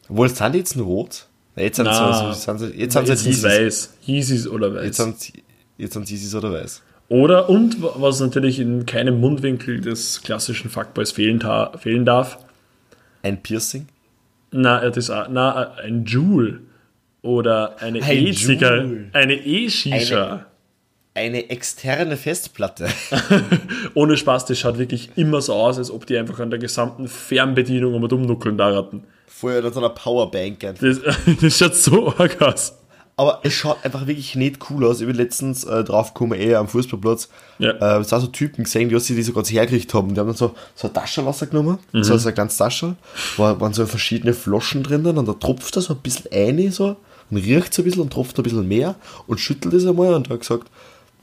Obwohl, 0.10 0.30
sind 0.30 0.54
die 0.54 0.60
jetzt 0.60 0.76
nur 0.76 0.86
rot? 0.86 1.28
jetzt 1.56 1.78
sind 1.78 1.88
sie, 1.88 2.34
sind 2.34 2.60
sie, 2.60 2.68
jetzt 2.68 2.94
sind 2.94 3.18
sie 3.18 3.44
weiß. 3.44 3.94
Yeezys 4.06 4.48
oder 4.48 4.74
weiß. 4.74 4.86
Jetzt 4.86 4.98
sind, 4.98 5.34
jetzt 5.78 5.94
sind 5.94 6.10
Yeezys 6.10 6.36
oder 6.36 6.52
weiß. 6.52 6.82
Oder, 7.10 7.50
und 7.50 7.78
was 7.82 8.20
natürlich 8.20 8.60
in 8.60 8.86
keinem 8.86 9.20
Mundwinkel 9.22 9.80
des 9.80 10.22
klassischen 10.24 10.70
Fuckboys 10.70 11.12
fehlen, 11.12 11.42
fehlen 11.80 12.06
darf. 12.06 12.38
Ein 13.24 13.42
Piercing? 13.42 13.88
Na, 14.52 14.90
das, 14.90 15.10
na 15.10 15.74
ein 15.76 16.06
Joule. 16.06 16.62
Oder 17.22 17.82
eine 17.82 18.00
E-Zigarette. 18.00 19.10
Eine 19.14 19.34
E-Shisha. 19.34 20.46
eine 21.14 21.50
externe 21.50 22.16
Festplatte. 22.16 22.88
Ohne 23.94 24.18
Spaß, 24.18 24.46
das 24.46 24.60
schaut 24.60 24.78
wirklich 24.78 25.10
immer 25.16 25.42
so 25.42 25.54
aus, 25.54 25.78
als 25.78 25.92
ob 25.92 26.06
die 26.06 26.18
einfach 26.18 26.40
an 26.40 26.50
der 26.50 26.60
gesamten 26.60 27.08
Fernbedienung 27.08 27.96
um 27.96 28.04
und 28.04 28.14
umnuckeln 28.14 28.58
da 28.58 28.70
raten. 28.70 29.04
Vorher 29.28 29.62
dann 29.62 29.74
so 29.74 29.80
einer 29.80 29.90
Powerbank. 29.90 30.60
Das, 30.80 31.02
das 31.42 31.58
schaut 31.58 31.76
so 31.76 32.14
arg 32.18 32.42
aus. 32.42 32.77
Aber 33.20 33.40
es 33.42 33.54
schaut 33.54 33.84
einfach 33.84 34.06
wirklich 34.06 34.36
nicht 34.36 34.70
cool 34.70 34.86
aus. 34.86 35.02
Ich 35.02 35.08
bin 35.08 35.16
letztens 35.16 35.64
äh, 35.64 35.84
draufgekommen, 35.84 36.40
eh 36.40 36.54
am 36.54 36.68
Fußballplatz. 36.68 37.30
Ja. 37.58 37.72
Äh, 37.72 38.02
es 38.02 38.12
waren 38.12 38.22
so 38.22 38.28
Typen 38.28 38.64
gesehen, 38.64 38.90
die, 38.90 38.96
die 38.96 39.24
so 39.24 39.34
ganz 39.34 39.52
hergekriegt 39.52 39.92
haben. 39.96 40.14
Die 40.14 40.20
haben 40.20 40.28
dann 40.28 40.36
so, 40.36 40.54
so 40.76 40.88
eine 40.88 40.94
Tasche 40.94 41.22
rausgenommen, 41.24 41.80
so, 41.94 42.16
so 42.16 42.28
eine 42.28 42.34
kleine 42.36 42.52
Tasche, 42.52 42.96
war, 43.38 43.60
waren 43.60 43.74
so 43.74 43.88
verschiedene 43.88 44.34
Flaschen 44.36 44.84
drinnen 44.84 45.18
und 45.18 45.28
da 45.28 45.34
tropft 45.34 45.76
er 45.76 45.82
so 45.82 45.96
ein 45.96 46.00
bisschen 46.00 46.32
ein, 46.32 46.72
so, 46.72 46.96
und 47.32 47.38
riecht 47.38 47.74
so 47.74 47.82
ein 47.82 47.86
bisschen 47.86 48.04
und 48.04 48.14
tropft 48.14 48.38
ein 48.38 48.44
bisschen 48.44 48.68
mehr 48.68 48.94
und 49.26 49.40
schüttelt 49.40 49.74
es 49.74 49.88
einmal 49.88 50.14
und 50.14 50.30
hat 50.30 50.40
gesagt, 50.40 50.70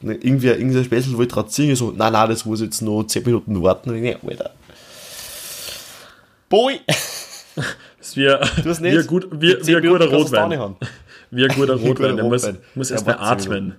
ne, 0.01 0.15
irgendwie, 0.15 0.49
irgendein 0.49 0.85
Späßel 0.85 1.17
wollte 1.17 1.35
gerade 1.37 1.51
singen, 1.51 1.77
so, 1.77 1.93
nein, 1.93 2.13
nein, 2.13 2.29
das 2.29 2.45
muss 2.45 2.61
jetzt 2.61 2.83
noch 2.83 3.05
10 3.05 3.23
Minuten 3.25 3.63
warten. 3.63 3.91
Und 3.91 3.97
ich 3.97 4.03
denk, 4.03 4.19
Alter. 4.25 4.51
Boy! 6.49 6.81
Das 8.65 8.81
nicht. 8.81 9.07
gut, 9.07 9.29
10 9.31 9.41
wir 9.41 9.81
Minuten 9.81 10.11
guter 10.11 10.11
Rotwein. 10.11 10.77
Wie 11.35 11.45
ein 11.45 11.55
guter 11.55 11.75
Rotwein. 11.75 12.17
Der 12.17 12.25
muss, 12.25 12.49
muss 12.75 12.91
erst 12.91 13.07
mal 13.07 13.17
atmen. 13.19 13.75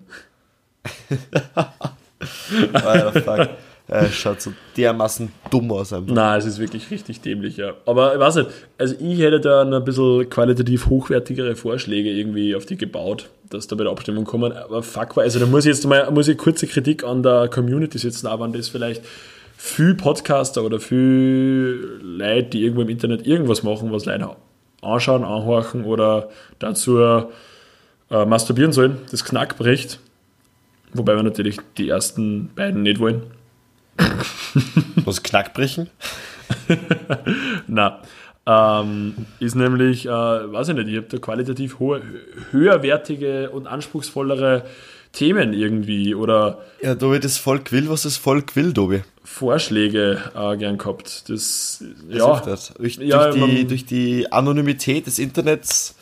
Alter, 2.73 3.21
fuck. 3.21 3.49
Äh, 3.87 4.07
schaut 4.09 4.41
so 4.41 4.51
dermaßen 4.77 5.31
dumm 5.51 5.71
aus 5.71 5.93
einfach. 5.93 6.13
Nein, 6.13 6.39
es 6.39 6.45
ist 6.45 6.59
wirklich 6.59 6.89
richtig 6.89 7.21
dämlich, 7.21 7.57
ja. 7.57 7.73
Aber 7.85 8.15
ich 8.15 8.19
weiß 8.19 8.35
nicht, 8.35 8.49
also 8.79 8.95
ich 8.99 9.19
hätte 9.19 9.39
da 9.39 9.61
ein 9.61 9.83
bisschen 9.83 10.27
qualitativ 10.27 10.87
hochwertigere 10.87 11.55
Vorschläge 11.55 12.09
irgendwie 12.09 12.55
auf 12.55 12.65
die 12.65 12.77
gebaut, 12.77 13.29
dass 13.49 13.67
da 13.67 13.75
bei 13.75 13.83
der 13.83 13.91
Abstimmung 13.91 14.25
kommen. 14.25 14.53
Aber 14.53 14.81
fuck, 14.81 15.17
also 15.19 15.39
da 15.39 15.45
muss 15.45 15.65
ich 15.65 15.73
jetzt 15.73 15.85
mal 15.85 16.09
muss 16.09 16.27
ich 16.27 16.37
kurze 16.37 16.65
Kritik 16.65 17.03
an 17.03 17.21
der 17.21 17.47
Community 17.47 17.99
setzen, 17.99 18.25
aber 18.25 18.47
das 18.47 18.69
vielleicht 18.69 19.03
viel 19.55 19.93
Podcaster 19.93 20.63
oder 20.63 20.79
viel 20.79 21.99
Leute, 22.01 22.49
die 22.49 22.63
irgendwo 22.63 22.81
im 22.81 22.89
Internet 22.89 23.27
irgendwas 23.27 23.61
machen, 23.61 23.91
was 23.91 24.05
Leute 24.05 24.29
anschauen, 24.85 25.23
anhorchen 25.23 25.83
oder 25.85 26.29
dazu 26.59 26.99
äh, 26.99 28.25
masturbieren 28.25 28.71
sollen, 28.71 28.99
das 29.11 29.25
Knack 29.25 29.57
bricht. 29.57 29.99
Wobei 30.93 31.15
wir 31.15 31.23
natürlich 31.23 31.57
die 31.77 31.89
ersten 31.89 32.49
beiden 32.55 32.83
nicht 32.83 32.99
wollen. 32.99 33.23
Was 35.05 35.23
Knackbrechen? 35.23 35.89
Na, 37.67 38.01
ähm, 38.45 39.25
ist 39.39 39.55
nämlich, 39.55 40.05
äh, 40.05 40.09
weiß 40.09 40.69
ich 40.69 40.75
nicht, 40.75 40.87
ich 40.87 40.97
habe 40.97 41.07
da 41.07 41.17
qualitativ 41.17 41.79
hohe, 41.79 42.01
höherwertige 42.51 43.49
und 43.49 43.67
anspruchsvollere 43.67 44.63
Themen 45.15 45.53
irgendwie 45.53 46.13
oder 46.13 46.59
Ja, 46.81 46.93
Dobi, 46.93 47.19
das 47.19 47.37
Volk 47.37 47.71
will, 47.71 47.89
was 47.89 48.03
das 48.03 48.17
Volk 48.17 48.55
will, 48.55 48.73
Dobi. 48.73 49.01
Vorschläge 49.23 50.19
äh, 50.35 50.57
gern 50.57 50.77
gehabt. 50.77 51.29
Das, 51.29 51.83
Das 52.09 52.17
ja, 52.17 52.39
das. 52.41 52.73
Durch, 52.75 52.97
Ja, 52.97 53.31
durch, 53.31 53.43
die, 53.55 53.65
durch 53.67 53.85
die 53.85 54.31
Anonymität 54.31 55.07
des 55.07 55.17
Internets 55.19 55.95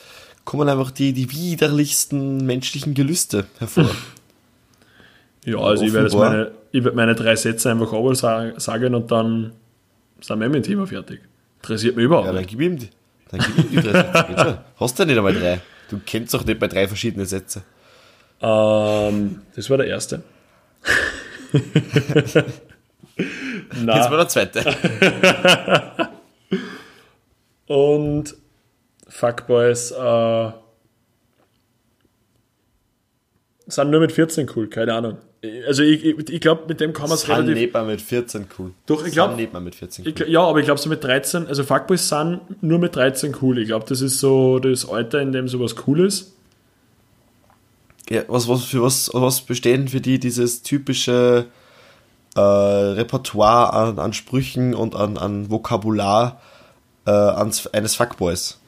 kommen 0.46 0.68
einfach 0.68 0.92
die, 0.92 1.14
die 1.14 1.32
widerlichsten 1.32 2.46
menschlichen 2.46 2.94
Gelüste 2.96 3.46
hervor. 3.60 3.90
ja, 5.46 5.58
also 5.58 5.84
ich 5.86 5.94
werde 5.94 6.08
jetzt 6.08 6.16
offenbar. 6.16 6.32
meine, 6.32 6.52
ich 6.72 6.94
meine 6.94 7.16
drei 7.16 7.36
Sätze 7.36 7.72
einfach 7.72 7.94
aber 7.94 8.16
sa- 8.16 8.60
sagen 8.60 8.96
und 8.96 9.12
dann 9.12 9.54
sind 10.22 10.40
wir 10.40 10.50
mit 10.50 10.56
dem 10.56 10.64
Thema 10.64 10.88
fertig. 10.88 11.22
Interessiert 11.62 11.96
mich 11.96 12.06
überhaupt 12.06 12.28
ja, 12.28 12.34
dann 12.34 12.46
gib 12.46 12.60
ihm 12.60 12.78
die. 12.78 12.90
Dann 13.30 13.40
gib 13.46 13.58
ihm 13.58 13.70
die 13.72 13.88
drei 13.90 14.04
Sätze. 14.04 14.64
Hast 14.80 14.98
du 15.00 15.04
ja 15.04 15.08
nicht 15.08 15.18
einmal 15.18 15.34
drei. 15.34 15.62
Du 15.90 16.00
kennst 16.06 16.34
doch 16.34 16.46
nicht 16.46 16.60
bei 16.60 16.68
drei 16.68 16.88
verschiedene 16.88 17.26
Sätze. 17.26 17.64
Ähm, 18.42 19.42
das 19.56 19.70
war 19.70 19.78
der 19.78 19.88
erste. 19.88 20.24
Na, 23.84 23.98
Jetzt 23.98 24.10
war 24.12 24.18
der 24.18 24.28
zweite. 24.28 24.64
Und 27.68 28.36
Fuckboys 29.08 29.92
äh, 29.92 30.52
sind 33.68 33.90
nur 33.92 34.00
mit 34.02 34.12
14 34.12 34.50
cool, 34.56 34.68
keine 34.68 34.94
Ahnung. 34.94 35.18
Also 35.68 35.84
ich, 35.84 36.06
ich, 36.06 36.30
ich 36.30 36.42
glaube, 36.42 36.64
mit 36.68 36.80
dem 36.80 36.94
kann 36.94 37.10
man 37.10 37.16
es 37.18 37.28
relativ... 37.28 37.74
mal 37.74 37.86
mit 37.86 38.02
14 38.02 38.48
cool. 38.58 38.72
Doch, 38.86 39.06
ich 39.06 39.12
glaub- 39.12 39.30
San 39.32 39.36
nicht 39.38 39.52
mal 39.54 39.60
mit 39.60 39.76
14 39.76 40.06
cool. 40.06 40.14
Ich, 40.14 40.28
ja, 40.30 40.42
aber 40.42 40.60
ich 40.60 40.66
glaube 40.66 40.80
so 40.80 40.90
mit 40.90 41.04
13, 41.04 41.48
also 41.48 41.64
Fuckboys 41.64 42.08
sind 42.08 42.42
nur 42.62 42.80
mit 42.80 42.96
13 42.96 43.36
cool. 43.42 43.58
Ich 43.60 43.68
glaube, 43.68 43.86
das 43.88 44.02
ist 44.02 44.20
so 44.20 44.60
das 44.60 44.88
Alter, 44.90 45.20
in 45.22 45.32
dem 45.34 45.48
sowas 45.48 45.76
cool 45.86 46.06
ist. 46.06 46.33
Ja, 48.10 48.24
was, 48.28 48.48
was, 48.48 48.66
für 48.66 48.82
was, 48.82 49.10
was 49.14 49.42
bestehen 49.42 49.88
für 49.88 50.02
die 50.02 50.20
dieses 50.20 50.62
typische 50.62 51.48
äh, 52.36 52.40
Repertoire 52.40 53.74
an, 53.74 54.00
an 54.00 54.14
Sprüchen 54.14 54.74
und 54.74 54.96
an, 54.96 55.18
an 55.18 55.50
Vokabular 55.50 56.42
äh, 57.06 57.12
ans, 57.12 57.68
eines 57.68 57.96
Fuckboys? 57.96 58.60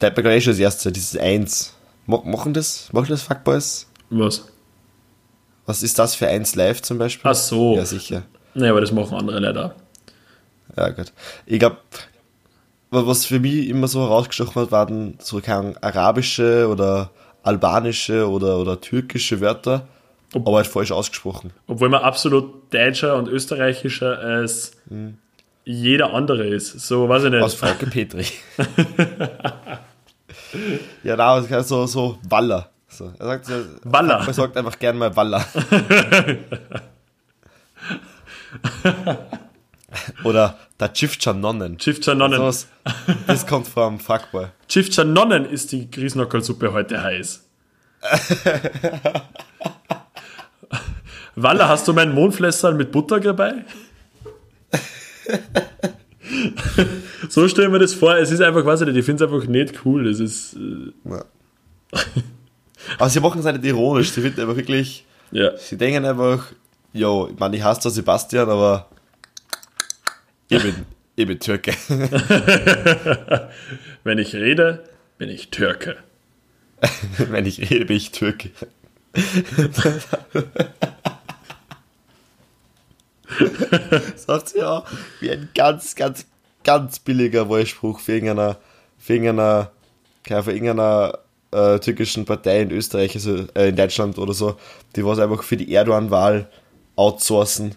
Man 0.00 0.14
gleich 0.14 0.44
schon 0.44 0.52
das 0.52 0.60
erste, 0.60 0.92
dieses 0.92 1.16
Eins. 1.16 1.74
Mo 2.06 2.22
machen 2.26 2.52
das? 2.52 2.92
Machen 2.92 3.08
das 3.08 3.22
Fuckboys? 3.22 3.86
Was? 4.10 4.44
Was 5.66 5.82
ist 5.82 5.98
das 5.98 6.14
für 6.14 6.28
eins 6.28 6.54
live 6.54 6.82
zum 6.82 6.98
Beispiel? 6.98 7.30
Ach 7.30 7.34
so. 7.34 7.76
Ja, 7.76 7.86
sicher. 7.86 8.24
Naja, 8.54 8.72
aber 8.72 8.82
das 8.82 8.92
machen 8.92 9.16
andere 9.16 9.64
auch. 9.64 10.76
Ja, 10.76 10.90
gut. 10.90 11.12
Ich 11.46 11.58
glaube, 11.58 11.78
was 12.90 13.24
für 13.24 13.40
mich 13.40 13.68
immer 13.68 13.88
so 13.88 14.02
herausgestochen 14.02 14.62
hat, 14.62 14.72
waren 14.72 15.18
so 15.20 15.40
keine 15.40 15.82
arabische 15.82 16.68
oder 16.68 17.10
albanische 17.44 18.28
oder, 18.28 18.58
oder 18.58 18.80
türkische 18.80 19.40
Wörter, 19.40 19.86
Ob- 20.34 20.46
aber 20.48 20.56
halt 20.58 20.66
falsch 20.66 20.90
ausgesprochen. 20.90 21.52
Obwohl 21.68 21.88
man 21.88 22.02
absolut 22.02 22.72
deutscher 22.74 23.16
und 23.16 23.28
österreichischer 23.28 24.18
als 24.18 24.72
jeder 25.64 26.12
andere 26.12 26.46
ist. 26.46 26.80
So, 26.80 27.08
weiß 27.08 27.24
ich 27.24 27.30
nicht. 27.30 27.42
Aus 27.42 27.54
Frauke 27.54 27.86
Petri. 27.86 28.26
ja, 31.02 31.16
da 31.16 31.38
ist 31.38 31.50
halt 31.50 31.66
so, 31.66 31.86
so 31.86 32.18
Waller. 32.28 32.68
So, 32.88 33.12
er 33.18 33.26
sagt, 33.26 33.46
so- 33.46 33.64
Waller. 33.84 34.22
Man 34.24 34.32
sagt 34.34 34.56
einfach 34.56 34.78
gern 34.78 34.98
mal 34.98 35.14
Waller. 35.16 35.44
Oder 40.24 40.58
der 40.80 40.92
Chifcha 40.92 41.32
Nonnen. 41.32 41.78
Chifcha 41.78 42.14
Nonnen. 42.14 42.52
Das 43.26 43.46
kommt 43.46 43.68
vom 43.68 43.98
Fuckboy. 43.98 44.46
Chifcha 44.68 45.04
Nonnen 45.04 45.44
ist 45.46 45.72
die 45.72 45.90
Grießnockelsuppe 45.90 46.72
heute 46.72 47.02
heiß. 47.02 47.44
Walla, 51.36 51.68
hast 51.68 51.88
du 51.88 51.92
mein 51.92 52.14
Mondflässerl 52.14 52.74
mit 52.74 52.92
Butter 52.92 53.18
dabei? 53.20 53.64
so 57.28 57.48
stellen 57.48 57.72
wir 57.72 57.78
das 57.78 57.94
vor. 57.94 58.16
Es 58.16 58.30
ist 58.30 58.40
einfach, 58.40 58.64
weiß 58.64 58.82
ich 58.82 58.88
nicht, 58.88 58.96
ich 58.96 59.04
finde 59.04 59.24
es 59.24 59.32
einfach 59.32 59.46
nicht 59.48 59.84
cool. 59.84 60.08
Es 60.08 60.20
ist, 60.20 60.54
äh. 60.54 60.92
Aber 62.98 63.08
sie 63.08 63.20
machen 63.20 63.40
es 63.40 63.46
nicht 63.46 63.64
ironisch, 63.64 64.10
sie 64.10 64.20
finden 64.20 64.40
einfach 64.40 64.56
wirklich, 64.56 65.04
ja. 65.30 65.56
sie 65.56 65.76
denken 65.76 66.04
einfach, 66.04 66.46
yo, 66.92 67.28
ich 67.32 67.38
meine, 67.38 67.56
ich 67.56 67.62
hasse 67.62 67.90
Sebastian, 67.90 68.48
aber 68.48 68.88
ich 70.56 70.62
bin, 70.62 70.86
ich 71.16 71.26
bin 71.26 71.40
Türke. 71.40 71.72
Wenn 74.04 74.18
ich 74.18 74.34
rede, 74.34 74.84
bin 75.18 75.28
ich 75.28 75.50
Türke. 75.50 75.96
Wenn 77.18 77.46
ich 77.46 77.70
rede, 77.70 77.86
bin 77.86 77.96
ich 77.96 78.10
Türke. 78.10 78.50
Sagt 84.16 84.50
sie 84.50 84.58
ja, 84.58 84.84
wie 85.20 85.30
ein 85.30 85.48
ganz, 85.54 85.94
ganz, 85.94 86.26
ganz 86.62 86.98
billiger 86.98 87.48
Wahlspruch 87.48 88.00
für 88.00 88.14
irgendeiner, 88.14 88.58
für 88.98 89.14
irgendeiner, 89.14 89.70
keine 90.24 90.42
für 90.42 90.52
irgendeiner 90.52 91.18
äh, 91.52 91.78
türkischen 91.78 92.24
Partei 92.24 92.62
in 92.62 92.70
Österreich, 92.70 93.14
also 93.14 93.46
äh, 93.54 93.68
in 93.68 93.76
Deutschland 93.76 94.18
oder 94.18 94.34
so, 94.34 94.56
die 94.96 95.04
was 95.04 95.18
einfach 95.18 95.42
für 95.42 95.56
die 95.56 95.72
Erdogan-Wahl 95.72 96.48
outsourcen. 96.96 97.74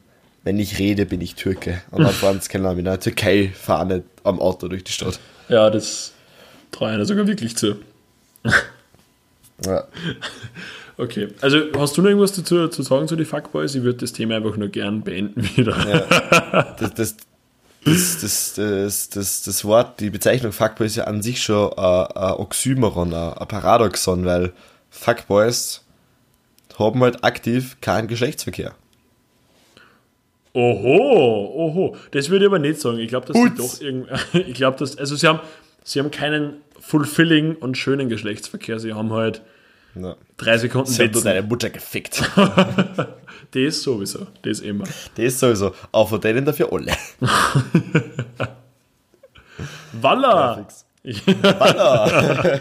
Wenn 0.47 0.59
ich 0.59 0.79
rede, 0.79 1.05
bin 1.05 1.19
ich 1.19 1.35
Türke. 1.35 1.81
Und 1.91 2.05
dann 2.05 2.13
fahren 2.13 2.39
sie, 2.39 2.47
keine 2.47 2.63
Ahnung, 2.63 2.77
mit 2.77 2.87
einer 2.87 3.01
Türkei-Fahne 3.01 4.03
am 4.23 4.39
Auto 4.39 4.69
durch 4.69 4.85
die 4.85 4.93
Stadt. 4.93 5.19
Ja, 5.49 5.69
das 5.69 6.13
traue 6.71 7.01
ich 7.01 7.05
sogar 7.05 7.27
wirklich 7.27 7.57
zu. 7.57 7.75
Ja. 9.65 9.83
Okay, 10.99 11.27
also 11.41 11.59
hast 11.77 11.95
du 11.95 12.01
noch 12.01 12.09
irgendwas 12.09 12.31
dazu 12.31 12.67
zu 12.69 12.81
sagen 12.81 13.07
zu 13.07 13.15
den 13.15 13.27
Fuckboys? 13.27 13.75
Ich 13.75 13.83
würde 13.83 13.99
das 13.99 14.13
Thema 14.13 14.37
einfach 14.37 14.57
nur 14.57 14.69
gern 14.69 15.03
beenden 15.03 15.47
wieder. 15.55 15.75
das, 16.79 16.95
das, 16.95 17.17
das, 17.85 18.17
das, 18.19 18.53
das, 18.55 19.09
das, 19.09 19.43
das 19.43 19.65
Wort, 19.65 19.99
die 19.99 20.09
Bezeichnung 20.09 20.51
Fuckboy 20.51 20.87
ist 20.87 20.95
ja 20.95 21.03
an 21.03 21.21
sich 21.21 21.43
schon 21.43 21.71
ein, 21.73 22.07
ein 22.15 22.33
Oxymoron, 22.33 23.13
ein, 23.13 23.33
ein 23.33 23.47
Paradoxon, 23.47 24.25
weil 24.25 24.53
Fuckboys 24.89 25.83
haben 26.79 27.03
halt 27.03 27.23
aktiv 27.23 27.77
keinen 27.79 28.07
Geschlechtsverkehr. 28.07 28.73
Oho, 30.53 31.51
oho. 31.55 31.95
Das 32.11 32.29
würde 32.29 32.45
ich 32.45 32.49
aber 32.49 32.59
nicht 32.59 32.79
sagen. 32.79 32.99
Ich 32.99 33.09
glaube, 33.09 33.25
dass 33.27 33.35
sie 33.37 33.49
doch 33.55 33.81
irgendwie. 33.81 34.13
Ich 34.49 34.53
glaube, 34.55 34.77
dass. 34.77 34.97
Also 34.97 35.15
sie 35.15 35.27
haben, 35.27 35.39
sie 35.83 35.99
haben 35.99 36.11
keinen 36.11 36.61
fulfilling 36.79 37.55
und 37.55 37.77
schönen 37.77 38.09
Geschlechtsverkehr. 38.09 38.79
Sie 38.79 38.93
haben 38.93 39.11
halt 39.13 39.41
Ja. 39.95 40.15
Drei 40.37 40.57
Sekunden 40.57 40.89
Sie 40.89 40.99
wetzen. 40.99 41.23
deine 41.23 41.41
Mutter 41.43 41.69
gefickt. 41.69 42.23
Das 43.51 43.81
sowieso. 43.81 44.27
Das 44.41 44.59
immer. 44.59 44.83
Das 44.83 45.25
ist 45.25 45.39
sowieso. 45.39 45.73
Auch 45.93 46.09
von 46.09 46.19
denen 46.19 46.43
dafür 46.43 46.71
alle. 46.73 46.91
Walla! 50.01 50.67
Walla. 51.03 52.59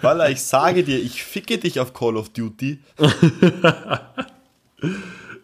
Walla, 0.00 0.28
ich 0.28 0.40
sage 0.40 0.84
dir, 0.84 0.98
ich 0.98 1.24
ficke 1.24 1.58
dich 1.58 1.80
auf 1.80 1.92
Call 1.92 2.16
of 2.16 2.28
Duty. 2.28 2.78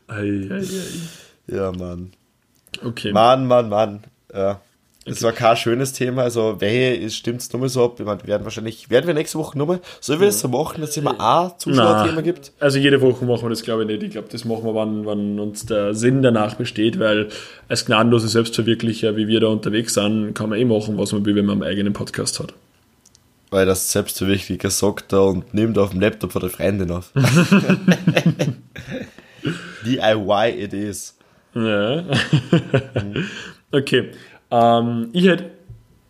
Ei, 0.08 0.48
ei, 0.50 0.58
ei. 0.58 1.54
Ja, 1.54 1.72
Mann. 1.72 2.12
Okay. 2.82 3.12
Mann, 3.12 3.46
Mann, 3.46 3.68
Mann. 3.68 4.04
Ja. 4.32 4.60
Das 5.06 5.22
war 5.22 5.32
kein 5.32 5.56
schönes 5.56 5.92
Thema. 5.92 6.22
Also, 6.22 6.56
welche 6.60 7.10
stimmt 7.10 7.42
es 7.42 7.52
nochmal 7.52 7.68
so 7.68 7.84
ab? 7.84 7.96
Ich 7.98 8.06
meine, 8.06 8.22
wir 8.22 8.28
werden 8.28 8.44
wahrscheinlich, 8.44 8.88
werden 8.88 9.06
wir 9.06 9.12
nächste 9.12 9.38
Woche 9.38 9.58
nochmal, 9.58 9.80
sollen 10.00 10.20
wir 10.20 10.28
das 10.28 10.40
so 10.40 10.48
machen, 10.48 10.80
dass 10.80 10.90
es 10.90 10.96
immer 10.96 11.20
ein 11.20 11.52
Zuschauerthema 11.58 12.22
gibt? 12.22 12.52
Also 12.58 12.78
jede 12.78 13.00
Woche 13.02 13.24
machen 13.26 13.42
wir 13.42 13.50
das, 13.50 13.62
glaube 13.62 13.82
ich, 13.82 13.88
nicht. 13.88 14.02
Ich 14.02 14.10
glaube, 14.12 14.28
das 14.30 14.46
machen 14.46 14.64
wir, 14.64 14.74
wann, 14.74 15.04
wann 15.04 15.38
uns 15.38 15.66
der 15.66 15.94
Sinn 15.94 16.22
danach 16.22 16.54
besteht, 16.54 16.98
weil 16.98 17.28
als 17.68 17.84
gnadenlose 17.84 18.28
Selbstverwirklicher, 18.28 19.14
wie 19.16 19.28
wir 19.28 19.40
da 19.40 19.48
unterwegs 19.48 19.94
sind, 19.94 20.32
kann 20.32 20.48
man 20.48 20.58
eh 20.58 20.64
machen, 20.64 20.96
was 20.96 21.12
man 21.12 21.24
will, 21.26 21.36
wenn 21.36 21.46
man 21.46 21.62
einen 21.62 21.70
eigenen 21.70 21.92
Podcast 21.92 22.40
hat. 22.40 22.54
Weil 23.50 23.66
das 23.66 23.92
Selbstverwirklicher 23.92 24.70
sagt 24.70 25.12
da 25.12 25.20
und 25.20 25.52
nimmt 25.52 25.76
auf 25.76 25.90
dem 25.90 26.00
Laptop 26.00 26.32
von 26.32 26.40
der 26.40 26.50
Freundin 26.50 26.90
auf. 26.90 27.12
DIY 29.84 30.50
it 30.62 30.72
is. 30.72 31.16
Ja. 31.54 32.04
okay. 33.72 34.10
Ähm, 34.50 35.08
ich 35.12 35.26
hätte 35.26 35.50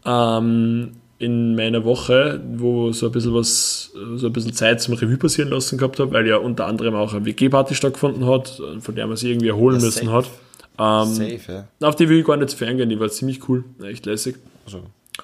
ähm, 0.04 0.92
in 1.18 1.54
meiner 1.54 1.84
Woche, 1.84 2.40
wo 2.56 2.92
so 2.92 3.06
ein 3.06 3.12
bisschen 3.12 3.34
was, 3.34 3.92
so 4.16 4.26
ein 4.26 4.32
bisschen 4.32 4.52
Zeit 4.52 4.80
zum 4.80 4.94
Revue 4.94 5.16
passieren 5.16 5.50
lassen 5.50 5.78
gehabt 5.78 5.98
habe, 6.00 6.12
weil 6.12 6.26
ja 6.26 6.36
unter 6.36 6.66
anderem 6.66 6.94
auch 6.94 7.14
eine 7.14 7.24
WG-Party 7.24 7.74
stattgefunden 7.74 8.26
hat, 8.26 8.60
von 8.80 8.94
der 8.94 9.06
man 9.06 9.16
sich 9.16 9.30
irgendwie 9.30 9.48
erholen 9.48 9.78
Ja, 9.80 9.84
müssen 9.86 10.06
safe. 10.06 10.12
hat. 10.12 10.30
Ähm, 10.76 11.14
Safe, 11.14 11.64
ja. 11.80 11.88
auf 11.88 11.94
die 11.94 12.08
will 12.08 12.18
ich 12.18 12.26
gar 12.26 12.36
nicht 12.36 12.50
zu 12.50 12.56
fern 12.56 12.76
gehen, 12.76 12.88
die 12.88 12.98
war 12.98 13.08
ziemlich 13.08 13.48
cool, 13.48 13.64
echt 13.84 14.06
lässig. 14.06 14.36
Also, 14.66 14.78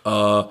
Äh, 0.04 0.44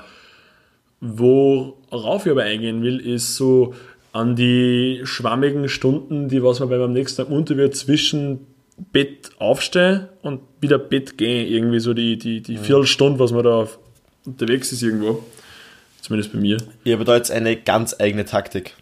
worauf 1.02 2.26
ich 2.26 2.32
aber 2.32 2.44
eingehen 2.44 2.82
will, 2.84 3.00
ist 3.00 3.36
so 3.36 3.74
an 4.12 4.36
die 4.36 5.02
schwammigen 5.04 5.70
Stunden, 5.70 6.30
die 6.30 6.44
was 6.44 6.60
man 6.60 6.70
beim 6.70 6.94
nächsten 6.94 7.24
Tag 7.24 7.32
unter 7.32 7.58
wird, 7.58 7.76
zwischen 7.76 8.48
Bett 8.92 9.32
aufstehen 9.40 10.08
und 10.22 10.42
wieder 10.62 10.80
Bett 10.80 11.18
gehen. 11.18 11.48
Irgendwie 11.48 11.80
so 11.80 11.94
die, 11.94 12.18
die, 12.18 12.42
die 12.42 12.58
Viertelstunde, 12.58 13.20
was 13.20 13.32
man 13.32 13.44
da 13.44 13.68
unterwegs 14.26 14.72
ist 14.72 14.82
irgendwo. 14.82 15.24
Zumindest 16.02 16.34
bei 16.34 16.40
mir. 16.40 16.58
ich 16.84 16.94
habe 16.94 17.04
da 17.04 17.16
jetzt 17.16 17.32
eine 17.32 17.56
ganz 17.56 17.96
eigene 18.00 18.26
Taktik. 18.26 18.74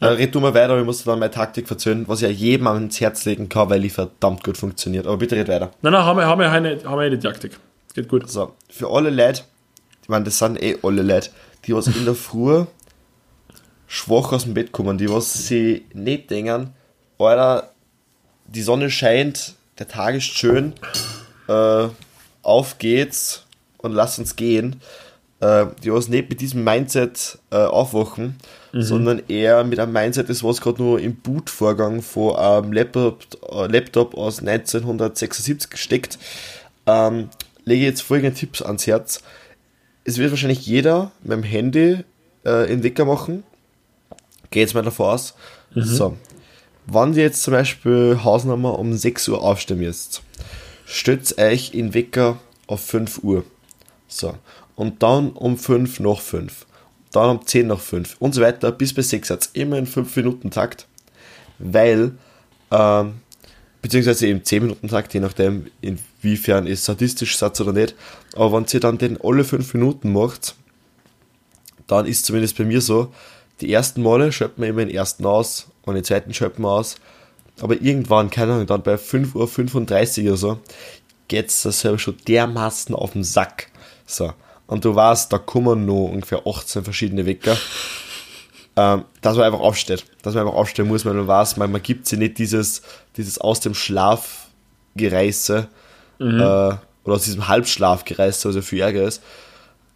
Äh, 0.00 0.06
red 0.06 0.34
du 0.34 0.40
mal 0.40 0.54
weiter, 0.54 0.78
ich 0.78 0.84
muss 0.84 1.04
dann 1.04 1.18
meine 1.18 1.30
Taktik 1.30 1.68
verzögern, 1.68 2.04
was 2.08 2.20
ich 2.20 2.28
ja 2.28 2.34
jedem 2.34 2.66
ans 2.66 3.00
Herz 3.00 3.24
legen 3.24 3.48
kann, 3.48 3.70
weil 3.70 3.80
die 3.80 3.90
verdammt 3.90 4.42
gut 4.42 4.56
funktioniert. 4.56 5.06
Aber 5.06 5.18
bitte 5.18 5.36
red 5.36 5.48
weiter. 5.48 5.70
Nein, 5.82 5.92
nein, 5.92 6.04
haben 6.04 6.18
wir, 6.18 6.26
haben 6.26 6.40
wir, 6.40 6.50
eine, 6.50 6.82
haben 6.84 6.98
wir 6.98 7.06
eine 7.06 7.18
Taktik. 7.18 7.58
Geht 7.94 8.08
gut. 8.08 8.28
So, 8.28 8.54
für 8.68 8.90
alle 8.90 9.10
Leute, 9.10 9.42
ich 10.02 10.08
meine, 10.08 10.24
das 10.24 10.38
sind 10.38 10.60
eh 10.60 10.76
alle 10.82 11.02
Leute, 11.02 11.30
die 11.66 11.74
was 11.74 11.86
in 11.86 12.04
der 12.04 12.14
Früh 12.14 12.64
schwach 13.86 14.32
aus 14.32 14.44
dem 14.44 14.54
Bett 14.54 14.72
kommen, 14.72 14.98
die 14.98 15.08
was 15.08 15.46
sie 15.46 15.84
nicht 15.92 16.30
denken, 16.30 16.74
Alter, 17.18 17.70
die 18.46 18.62
Sonne 18.62 18.90
scheint, 18.90 19.54
der 19.78 19.88
Tag 19.88 20.14
ist 20.14 20.24
schön, 20.24 20.74
äh, 21.48 21.88
auf 22.42 22.78
geht's 22.78 23.44
und 23.78 23.92
lass 23.92 24.18
uns 24.18 24.36
gehen. 24.36 24.80
Äh, 25.40 25.66
die 25.82 25.92
was 25.92 26.08
nicht 26.08 26.30
mit 26.30 26.40
diesem 26.40 26.64
Mindset 26.64 27.38
äh, 27.50 27.56
aufwachen, 27.56 28.36
sondern 28.72 29.22
eher 29.28 29.64
mit 29.64 29.78
einem 29.78 29.92
Mindset, 29.92 30.30
das 30.30 30.42
was 30.42 30.60
gerade 30.60 30.82
nur 30.82 31.00
im 31.00 31.16
Bootvorgang 31.16 32.02
von 32.02 32.36
einem 32.36 32.72
Laptop, 32.72 33.26
äh, 33.50 33.66
Laptop 33.66 34.14
aus 34.16 34.40
1976 34.40 35.76
steckt, 35.76 36.18
ähm, 36.86 37.28
lege 37.64 37.84
jetzt 37.84 38.02
folgende 38.02 38.34
Tipps 38.34 38.62
ans 38.62 38.86
Herz. 38.86 39.22
Es 40.04 40.18
wird 40.18 40.30
wahrscheinlich 40.30 40.66
jeder 40.66 41.10
mit 41.22 41.32
dem 41.32 41.42
Handy 41.42 42.04
äh, 42.44 42.50
einen 42.50 42.82
Wecker 42.82 43.04
machen. 43.04 43.42
Jetzt 44.54 44.74
mal 44.74 44.82
davon 44.82 45.06
aus. 45.06 45.34
So. 45.74 46.16
Wenn 46.86 47.14
ihr 47.14 47.22
jetzt 47.22 47.42
zum 47.42 47.52
Beispiel 47.52 48.20
Hausnummer 48.22 48.78
um 48.78 48.94
6 48.94 49.28
Uhr 49.28 49.42
aufstehen 49.42 49.78
müsst, 49.78 50.22
stellt 50.86 51.38
euch 51.38 51.72
in 51.72 51.94
Wecker 51.94 52.38
auf 52.66 52.84
5 52.84 53.22
Uhr. 53.22 53.44
So. 54.06 54.34
Und 54.76 55.02
dann 55.02 55.32
um 55.32 55.56
5 55.56 56.00
nach 56.00 56.20
5. 56.20 56.66
Dann 57.12 57.38
um 57.38 57.46
10 57.46 57.68
nach 57.68 57.80
5 57.80 58.16
und 58.18 58.34
so 58.34 58.42
weiter 58.42 58.70
bis 58.72 58.92
bei 58.92 59.02
6 59.02 59.28
Satz. 59.28 59.50
Immer 59.54 59.78
in 59.78 59.86
5 59.86 60.14
Minuten 60.16 60.50
Takt. 60.50 60.86
Weil, 61.58 62.12
ähm, 62.70 63.14
beziehungsweise 63.80 64.26
im 64.26 64.44
10 64.44 64.62
Minuten 64.62 64.88
Takt, 64.88 65.14
je 65.14 65.20
nachdem, 65.20 65.70
inwiefern 65.80 66.66
es 66.66 66.84
sadistisch 66.84 67.38
Satz 67.38 67.60
oder 67.60 67.72
nicht. 67.72 67.94
Aber 68.34 68.52
wenn 68.52 68.66
ihr 68.70 68.80
dann 68.80 68.98
den 68.98 69.18
alle 69.22 69.44
5 69.44 69.74
Minuten 69.74 70.12
macht, 70.12 70.54
dann 71.86 72.06
ist 72.06 72.26
zumindest 72.26 72.58
bei 72.58 72.64
mir 72.64 72.80
so, 72.80 73.12
die 73.60 73.72
ersten 73.72 74.02
Male 74.02 74.32
schöpft 74.32 74.58
man 74.58 74.68
immer 74.68 74.84
den 74.84 74.94
ersten 74.94 75.24
aus 75.26 75.68
und 75.82 75.94
den 75.94 76.04
zweiten 76.04 76.34
schöpft 76.34 76.58
man 76.58 76.72
aus. 76.72 76.96
Aber 77.60 77.80
irgendwann, 77.80 78.30
keine 78.30 78.54
Ahnung, 78.54 78.66
dann 78.66 78.82
bei 78.82 78.94
5.35 78.94 80.22
Uhr 80.22 80.28
oder 80.28 80.36
so, 80.36 80.58
geht's 81.28 81.62
das 81.62 81.80
selber 81.80 81.98
schon 81.98 82.16
dermaßen 82.26 82.94
auf 82.94 83.12
den 83.12 83.24
Sack. 83.24 83.68
So. 84.06 84.32
Und 84.66 84.84
du 84.84 84.94
weißt, 84.94 85.32
da 85.32 85.38
kommen 85.38 85.86
noch 85.86 86.08
ungefähr 86.08 86.46
18 86.46 86.84
verschiedene 86.84 87.26
Wecker. 87.26 87.56
Ähm, 88.76 89.04
dass 89.20 89.36
man 89.36 89.46
einfach 89.46 89.60
aufsteht. 89.60 90.04
Dass 90.22 90.34
man 90.34 90.46
einfach 90.46 90.58
aufstehen 90.58 90.88
muss, 90.88 91.04
weil 91.04 91.14
man 91.14 91.28
weiß, 91.28 91.56
man, 91.58 91.70
man 91.70 91.82
gibt 91.82 92.08
sich 92.08 92.18
nicht 92.18 92.38
dieses, 92.38 92.82
dieses 93.16 93.38
aus 93.38 93.60
dem 93.60 93.74
Schlaf 93.74 94.48
gereiße 94.96 95.68
äh, 96.18 96.24
oder 96.24 96.80
aus 97.04 97.24
diesem 97.24 97.46
Halbschlaf 97.46 98.04
gereiße, 98.04 98.48
was 98.48 98.56
ja 98.56 98.62
viel 98.62 98.80
ärger 98.80 99.04
ist. 99.04 99.22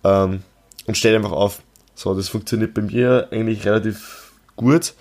Ähm, 0.04 0.42
und 0.86 0.96
steht 0.96 1.14
einfach 1.14 1.32
auf. 1.32 1.60
So, 1.98 2.14
das 2.14 2.28
funktioniert 2.28 2.74
bei 2.74 2.82
mir 2.82 3.26
eigentlich 3.32 3.66
relativ 3.66 4.30
gut. 4.54 4.94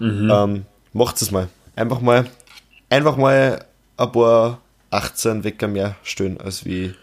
Ähm, 0.00 0.66
macht 0.92 1.20
es 1.20 1.32
mal. 1.32 1.48
Einfach 1.74 2.00
mal, 2.00 2.26
einfach 2.88 3.16
mal 3.16 3.64
ein 3.96 4.12
paar 4.12 4.60
18 4.90 5.42
Wecker 5.42 5.66
mehr 5.66 5.96
stehen, 6.04 6.40
als 6.40 6.64
wie 6.64 6.94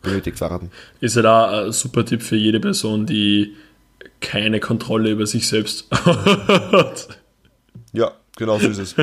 benötigt 0.00 0.40
werden. 0.40 0.70
Ist 1.00 1.16
ja 1.16 1.22
da 1.22 1.64
ein 1.64 1.72
super 1.72 2.04
Tipp 2.04 2.22
für 2.22 2.36
jede 2.36 2.60
Person, 2.60 3.04
die 3.04 3.56
keine 4.20 4.60
Kontrolle 4.60 5.10
über 5.10 5.26
sich 5.26 5.48
selbst 5.48 5.86
hat. 5.90 7.08
Ja, 7.92 8.12
genau 8.36 8.60
so 8.60 8.68
ist 8.68 8.78
es. 8.78 8.94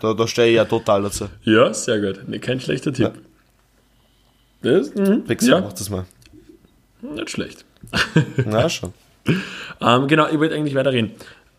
da, 0.00 0.14
da 0.14 0.26
stehe 0.26 0.48
ich 0.48 0.56
ja 0.56 0.64
total 0.64 1.02
dazu. 1.02 1.28
Ja, 1.42 1.74
sehr 1.74 2.00
gut. 2.00 2.26
Nee, 2.26 2.38
kein 2.38 2.58
schlechter 2.58 2.90
Tipp. 2.90 3.12
Das, 4.62 4.94
mhm, 4.94 5.26
Fix, 5.26 5.46
ja, 5.46 5.60
macht 5.60 5.78
das 5.78 5.90
mal. 5.90 6.06
nicht 7.02 7.28
schlecht. 7.28 7.66
Na 8.46 8.70
schon. 8.70 8.94
Ähm, 9.80 10.06
genau, 10.06 10.28
ich 10.28 10.38
wollte 10.38 10.54
eigentlich 10.54 10.76
weiterreden. 10.76 11.10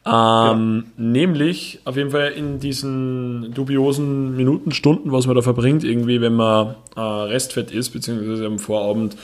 Ähm, 0.05 0.85
Nämlich 0.97 1.79
auf 1.85 1.95
jeden 1.95 2.11
Fall 2.11 2.31
in 2.31 2.59
diesen 2.59 3.53
dubiosen 3.53 4.35
Minuten, 4.35 4.71
Stunden, 4.71 5.11
was 5.11 5.27
man 5.27 5.35
da 5.35 5.41
verbringt, 5.41 5.83
irgendwie, 5.83 6.21
wenn 6.21 6.35
man 6.35 6.75
äh, 6.95 7.01
Restfett 7.01 7.71
ist, 7.71 7.91
beziehungsweise 7.91 8.45
am 8.45 8.59
Vorabend 8.59 9.15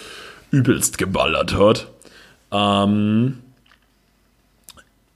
übelst 0.51 0.97
geballert 0.97 1.57
hat, 1.57 1.87
ähm, 2.51 3.39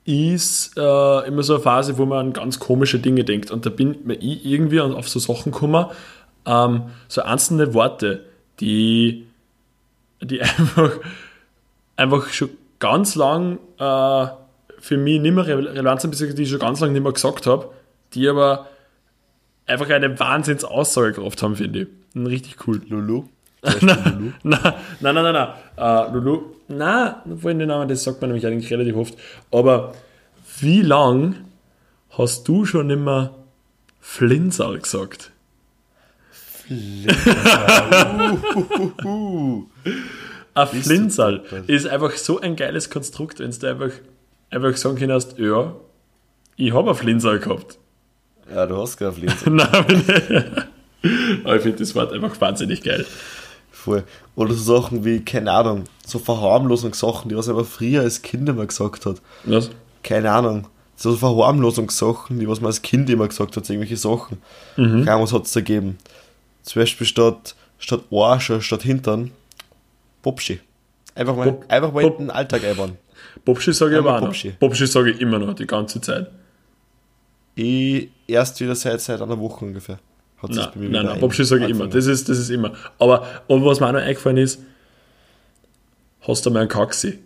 ist 0.05 0.77
äh, 0.77 1.27
immer 1.27 1.43
so 1.43 1.55
eine 1.55 1.63
Phase, 1.63 1.97
wo 1.97 2.05
man 2.05 2.27
an 2.27 2.33
ganz 2.33 2.59
komische 2.59 2.99
Dinge 2.99 3.23
denkt. 3.23 3.51
Und 3.51 3.65
da 3.65 3.69
bin 3.69 3.97
ich 4.19 4.45
irgendwie 4.45 4.81
auf 4.81 5.07
so 5.07 5.19
Sachen 5.19 5.53
gekommen, 5.53 5.85
ähm, 6.45 6.83
so 7.07 7.21
einzelne 7.21 7.73
Worte, 7.73 8.25
die, 8.59 9.25
die 10.21 10.41
einfach, 10.41 10.91
einfach 11.95 12.29
schon 12.29 12.49
ganz 12.83 13.15
lang 13.15 13.59
äh, 13.79 14.27
für 14.79 14.97
mich 14.97 15.21
nicht 15.21 15.33
mehr 15.33 15.45
rele- 15.45 15.73
relevant 15.73 16.01
sind, 16.01 16.37
die 16.37 16.43
ich 16.43 16.49
schon 16.49 16.59
ganz 16.59 16.81
lange 16.81 16.91
nicht 16.91 17.01
mehr 17.03 17.13
gesagt 17.13 17.47
habe, 17.47 17.69
die 18.13 18.27
aber 18.27 18.67
einfach 19.65 19.89
eine 19.89 20.19
Wahnsinns-Aussagekraft 20.19 21.41
haben, 21.41 21.55
finde 21.55 21.83
ich. 21.83 21.87
Und 22.13 22.27
richtig 22.27 22.67
cool. 22.67 22.81
Lulu. 22.89 23.23
Nein, 23.63 24.33
nein, 24.43 24.59
nein, 24.99 25.15
nein, 25.15 25.33
nein. 25.33 25.47
Äh, 25.77 26.11
Lulu, 26.13 26.41
nein, 26.67 27.13
vorhin 27.39 27.59
den 27.59 27.69
Namen, 27.69 27.87
das 27.87 28.03
sagt 28.03 28.19
man 28.19 28.29
nämlich 28.29 28.45
eigentlich 28.45 28.69
relativ 28.73 28.97
oft. 28.97 29.15
Aber 29.49 29.93
wie 30.59 30.81
lang 30.81 31.35
hast 32.09 32.45
du 32.49 32.65
schon 32.65 32.89
immer 32.89 33.33
Flinsal 34.01 34.79
gesagt? 34.79 35.31
Ein 40.53 40.67
Flinsal 40.67 41.39
deppert. 41.39 41.69
ist 41.69 41.87
einfach 41.87 42.11
so 42.11 42.39
ein 42.39 42.55
geiles 42.55 42.89
Konstrukt, 42.89 43.39
wenn 43.39 43.51
du 43.51 43.69
einfach, 43.69 43.91
einfach 44.49 44.77
sagen 44.77 44.97
kannst, 45.07 45.37
ja, 45.39 45.73
ich 46.55 46.73
habe 46.73 46.91
ein 46.91 46.95
Flinsal 46.95 47.39
gehabt. 47.39 47.79
Ja, 48.53 48.65
du 48.65 48.77
hast 48.77 48.97
gerade 48.97 49.13
Flinse. 49.13 49.49
Nein, 49.49 49.67
aber 51.43 51.55
ich 51.55 51.61
finde 51.61 51.79
das 51.79 51.95
Wort 51.95 52.13
einfach 52.13 52.39
wahnsinnig 52.39 52.83
geil. 52.83 53.05
Voll. 53.71 54.03
Oder 54.35 54.53
so 54.53 54.79
Sachen 54.79 55.03
wie, 55.03 55.19
keine 55.19 55.51
Ahnung, 55.51 55.85
so 56.05 56.19
Verharmlosungssachen, 56.19 57.29
die 57.29 57.37
was 57.37 57.49
aber 57.49 57.65
früher 57.65 58.01
als 58.01 58.21
Kind 58.21 58.47
immer 58.47 58.65
gesagt 58.65 59.05
hat. 59.05 59.21
Was? 59.43 59.71
Keine 60.03 60.31
Ahnung. 60.31 60.67
so 60.95 61.15
Verharmlosungssachen, 61.15 62.39
die 62.39 62.47
was 62.47 62.61
man 62.61 62.67
als 62.67 62.81
Kind 62.81 63.09
immer 63.09 63.27
gesagt 63.27 63.57
hat, 63.57 63.69
irgendwelche 63.69 63.97
Sachen. 63.97 64.37
Mhm. 64.77 65.05
Kaum 65.05 65.21
was 65.21 65.33
hat 65.33 65.45
es 65.45 65.51
da 65.51 65.59
gegeben. 65.59 65.97
Zum 66.61 66.81
Beispiel 66.81 67.07
statt, 67.07 67.55
statt 67.79 68.01
Arsch, 68.11 68.51
statt 68.59 68.83
Hintern, 68.83 69.31
Popschi. 70.23 70.59
Einfach 71.13 71.35
mal, 71.35 71.51
Pop, 71.51 71.65
einfach 71.67 71.93
mal 71.93 72.01
Pop, 72.01 72.19
in 72.19 72.25
den 72.25 72.31
Alltag 72.31 72.63
einbauen. 72.63 72.97
Popschi 73.45 73.71
sage 73.71 73.93
ich 73.93 73.99
aber 73.99 74.15
auch 74.15 74.21
Popschi. 74.21 74.49
noch. 74.49 74.59
Popschi 74.59 74.87
sage 74.87 75.11
ich 75.11 75.21
immer 75.21 75.37
noch, 75.37 75.53
die 75.53 75.67
ganze 75.67 76.01
Zeit. 76.01 76.31
Ich 77.53 78.09
erst 78.25 78.59
wieder 78.59 78.73
seit, 78.73 78.99
seit 79.01 79.21
einer 79.21 79.39
Woche 79.39 79.63
ungefähr. 79.65 79.99
Hat 80.41 80.49
nein, 80.49 80.67
bei 80.73 80.79
mir 80.79 80.89
nein, 80.89 81.05
nein, 81.05 81.19
Popschi 81.19 81.45
sage 81.45 81.65
ich 81.65 81.69
immer. 81.69 81.87
Das 81.87 82.07
ist, 82.07 82.27
das 82.27 82.39
ist 82.39 82.49
immer. 82.49 82.73
Aber, 82.97 83.27
und 83.47 83.63
was 83.63 83.79
mir 83.79 83.87
auch 83.87 83.91
noch 83.91 83.99
eingefallen 83.99 84.37
ist, 84.37 84.59
hast 86.21 86.45
du 86.45 86.49
mal 86.49 86.61
einen 86.61 86.69
Kaxi? 86.69 87.19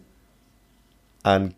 Ein 1.23 1.53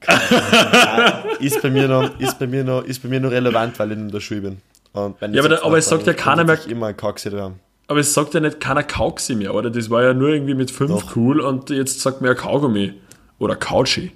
ist 1.39 1.61
bei 1.61 1.69
mir 1.69 1.87
noch, 1.87 2.19
ist 2.19 2.37
bei 2.37 2.47
mir 2.47 2.63
noch, 2.63 2.83
ist 2.83 3.01
bei 3.01 3.09
mir 3.09 3.19
noch 3.19 3.31
relevant, 3.31 3.79
weil 3.79 3.91
ich 3.91 3.97
in 3.97 4.09
der 4.09 4.19
Schule 4.19 4.41
bin. 4.41 4.61
ja, 4.93 5.01
aber, 5.39 5.49
da, 5.49 5.63
aber 5.63 5.77
es 5.77 5.87
sagt 5.87 6.05
ja 6.05 6.13
keiner 6.13 6.43
mehr. 6.43 6.59
immer 6.67 6.87
ein 6.87 6.97
Kaxi 6.97 7.29
da 7.29 7.41
haben. 7.43 7.59
Aber 7.89 8.01
es 8.01 8.13
sagt 8.13 8.35
ja 8.35 8.39
nicht 8.39 8.59
keiner 8.59 8.83
Kauxi 8.83 9.33
mehr, 9.33 9.55
oder? 9.55 9.71
Das 9.71 9.89
war 9.89 10.03
ja 10.03 10.13
nur 10.13 10.29
irgendwie 10.29 10.53
mit 10.53 10.69
5 10.69 11.15
cool 11.15 11.39
und 11.39 11.71
jetzt 11.71 12.01
sagt 12.01 12.21
man 12.21 12.29
ja 12.29 12.35
Kaugummi. 12.35 12.93
Oder 13.39 13.55
Couchi. 13.55 14.11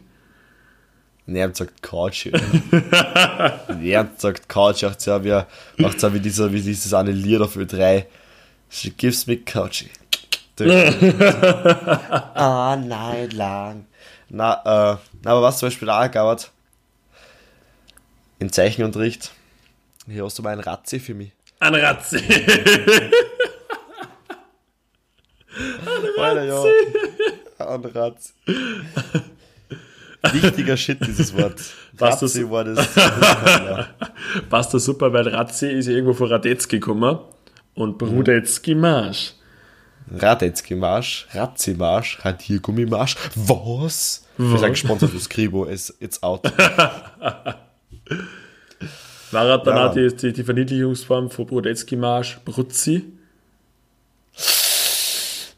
Niemand 1.25 1.57
sagt 1.57 1.81
Couchi. 1.81 2.31
Niemand 3.79 4.21
sagt 4.21 4.47
Couchi. 4.47 4.85
Macht 4.85 5.03
ja 5.07 5.23
wie, 5.23 5.81
macht's 5.81 6.03
ja 6.03 6.13
wie, 6.13 6.19
dieser, 6.19 6.53
wie 6.53 6.61
dieses 6.61 6.93
eine 6.93 7.09
Lied 7.11 7.41
auf 7.41 7.55
Ö3. 7.55 8.05
She 8.69 8.91
gives 8.91 9.25
me 9.25 9.37
Couchi. 9.37 9.89
All 12.35 12.79
night 12.79 13.33
lang. 13.33 13.87
Na, 14.29 14.53
äh, 14.65 14.97
aber 15.27 15.41
was 15.41 15.57
zum 15.57 15.67
Beispiel 15.69 15.89
auch 15.89 16.11
gab, 16.11 16.51
im 18.37 18.51
Zeichenunterricht, 18.51 19.31
hier 20.05 20.25
hast 20.25 20.37
du 20.37 20.43
mal 20.43 20.51
ein 20.51 20.59
Ratzi 20.59 20.99
für 20.99 21.15
mich. 21.15 21.31
Ein 21.59 21.73
Ratzi. 21.73 22.19
Alter, 26.39 26.69
ja. 27.59 27.67
Ein 27.67 27.85
Ratzi. 27.85 28.33
Wichtiger 30.31 30.77
Shit, 30.77 31.05
dieses 31.05 31.35
Wort. 31.37 31.61
Passt 31.97 32.21
das, 32.21 32.49
war 32.49 32.63
das. 32.63 32.87
Passt 34.49 34.73
das 34.73 34.85
super, 34.85 35.11
weil 35.11 35.27
Ratzi 35.27 35.69
ist 35.69 35.87
ja 35.87 35.93
irgendwo 35.93 36.13
von 36.13 36.29
Radetzky 36.29 36.79
gekommen 36.79 37.19
und 37.75 37.97
Brudetzky 37.97 38.73
Marsch. 38.73 39.33
Radetzky 40.11 40.75
Marsch, 40.75 41.27
Ratzi 41.33 41.73
Marsch, 41.73 42.19
Radiergummi 42.23 42.85
Marsch. 42.85 43.15
Was? 43.35 44.25
Wir 44.37 44.57
sind 44.57 44.69
gesponsert 44.69 45.11
von 45.11 45.19
Skribo, 45.19 45.67
it's, 45.67 45.93
it's 45.99 46.21
out. 46.23 46.41
Dann 49.31 49.47
ja, 49.47 49.87
auch 49.87 49.93
die, 49.93 50.31
die, 50.31 50.43
Verniedlichungsform 50.43 51.29
von 51.29 51.45
Brodetzky 51.47 51.95
Marsch, 51.95 52.39
Brutzi? 52.45 53.13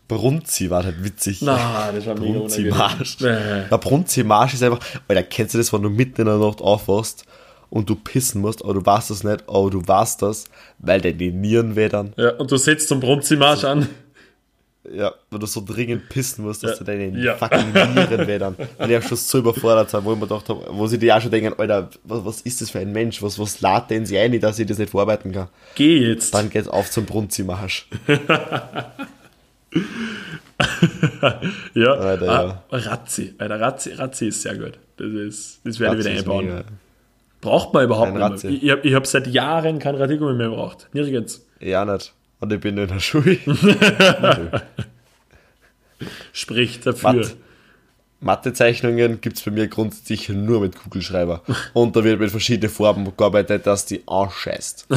Brunzi 0.07 0.69
war 0.69 0.83
halt 0.83 1.03
witzig. 1.03 1.41
Na, 1.41 1.91
das 1.91 2.05
war 2.05 2.19
mega 2.19 2.39
Brunzi 2.39 2.63
Marsch. 2.65 3.17
Nee. 3.19 3.63
Der 3.69 3.77
Brunzi 3.77 4.23
Marsch 4.23 4.53
ist 4.53 4.63
einfach, 4.63 4.79
Alter, 5.07 5.23
kennst 5.23 5.53
du 5.53 5.57
das, 5.57 5.73
wenn 5.73 5.81
du 5.81 5.89
mitten 5.89 6.21
in 6.21 6.27
der 6.27 6.37
Nacht 6.37 6.61
aufwachst 6.61 7.25
und 7.69 7.89
du 7.89 7.95
pissen 7.95 8.41
musst, 8.41 8.63
aber 8.63 8.75
du 8.75 8.85
weißt 8.85 9.09
das 9.09 9.23
nicht, 9.23 9.43
aber 9.47 9.69
du 9.69 9.85
weißt 9.85 10.21
das, 10.21 10.45
weil 10.79 11.01
deine 11.01 11.31
Nieren 11.31 11.75
wedern. 11.75 12.13
Ja, 12.17 12.31
und 12.35 12.51
du 12.51 12.57
setzt 12.57 12.87
zum 12.87 12.99
Brunzi 12.99 13.35
Marsch 13.35 13.63
an. 13.63 13.87
Ja, 14.93 15.13
wenn 15.31 15.39
du 15.39 15.47
so 15.47 15.63
dringend 15.65 16.09
pissen 16.09 16.45
musst, 16.45 16.63
dass 16.63 16.73
ja. 16.73 16.77
du 16.77 16.83
deine 16.83 17.19
ja. 17.19 17.35
fucking 17.35 17.73
Nieren 17.73 18.27
wedern. 18.27 18.55
Weil 18.77 18.91
ich 18.91 18.97
auch 18.97 19.01
schon 19.01 19.17
so 19.17 19.39
überfordert 19.39 19.91
habe, 19.95 20.05
wo 20.05 20.13
ich 20.13 20.19
mir 20.19 20.27
gedacht 20.27 20.47
habe, 20.47 20.67
wo 20.69 20.85
sie 20.85 20.99
die 20.99 21.11
auch 21.11 21.19
schon 21.19 21.31
denken, 21.31 21.53
Alter, 21.57 21.89
was, 22.03 22.23
was 22.23 22.41
ist 22.41 22.61
das 22.61 22.69
für 22.69 22.79
ein 22.79 22.91
Mensch? 22.91 23.23
Was, 23.23 23.39
was 23.39 23.61
lädt 23.61 23.89
denn 23.89 24.05
sie 24.05 24.19
ein, 24.19 24.39
dass 24.39 24.59
ich 24.59 24.67
das 24.67 24.77
nicht 24.77 24.91
vorarbeiten 24.91 25.31
kann? 25.31 25.47
Geh 25.73 25.97
jetzt. 26.09 26.35
Dann 26.35 26.51
geht's 26.51 26.67
auf 26.67 26.91
zum 26.91 27.05
Brunzimarsch. 27.05 27.87
ja, 31.73 31.93
Alter, 31.93 32.29
ah, 32.29 32.63
ja. 32.71 32.77
Razzi. 32.77 33.35
Alter, 33.37 33.59
Razzi, 33.59 33.93
Razzi 33.93 34.27
ist 34.27 34.41
sehr 34.41 34.57
gut. 34.57 34.79
Das, 34.97 35.07
ist, 35.07 35.61
das 35.63 35.79
werde 35.79 35.97
ich 35.97 36.05
wieder 36.05 36.17
einbauen. 36.17 36.45
Mega. 36.45 36.63
Braucht 37.41 37.73
man 37.73 37.83
überhaupt 37.83 38.13
nicht 38.13 38.43
mehr. 38.43 38.53
Ich, 38.53 38.63
ich 38.63 38.71
habe 38.71 38.95
hab 38.95 39.07
seit 39.07 39.27
Jahren 39.27 39.79
kein 39.79 39.95
Radiergummi 39.95 40.33
mehr 40.33 40.49
gebraucht. 40.49 40.87
Nirgends. 40.93 41.45
Ja, 41.59 41.85
nicht. 41.85 42.13
Und 42.39 42.53
ich 42.53 42.59
bin 42.59 42.77
in 42.77 42.87
der 42.87 42.99
Schule. 42.99 43.37
Spricht 46.33 46.85
dafür. 46.85 47.27
Mathe-Zeichnungen 48.19 49.21
gibt 49.21 49.37
es 49.37 49.43
bei 49.43 49.51
mir 49.51 49.67
grundsätzlich 49.67 50.29
nur 50.29 50.61
mit 50.61 50.75
Kugelschreiber. 50.75 51.43
Und 51.73 51.95
da 51.95 52.03
wird 52.03 52.19
mit 52.19 52.31
verschiedenen 52.31 52.73
Farben 52.73 53.05
gearbeitet, 53.15 53.67
dass 53.67 53.85
die 53.85 54.01
anscheißt. 54.07 54.87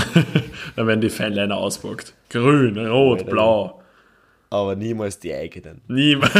Dann 0.76 0.86
werden 0.86 1.00
die 1.00 1.10
Feinliner 1.10 1.56
auspackt. 1.56 2.14
Grün, 2.30 2.78
rot, 2.78 3.20
Alter. 3.20 3.30
blau. 3.30 3.77
Aber 4.50 4.76
niemals 4.76 5.18
die 5.18 5.34
eigenen. 5.34 5.82
Niemals. 5.88 6.32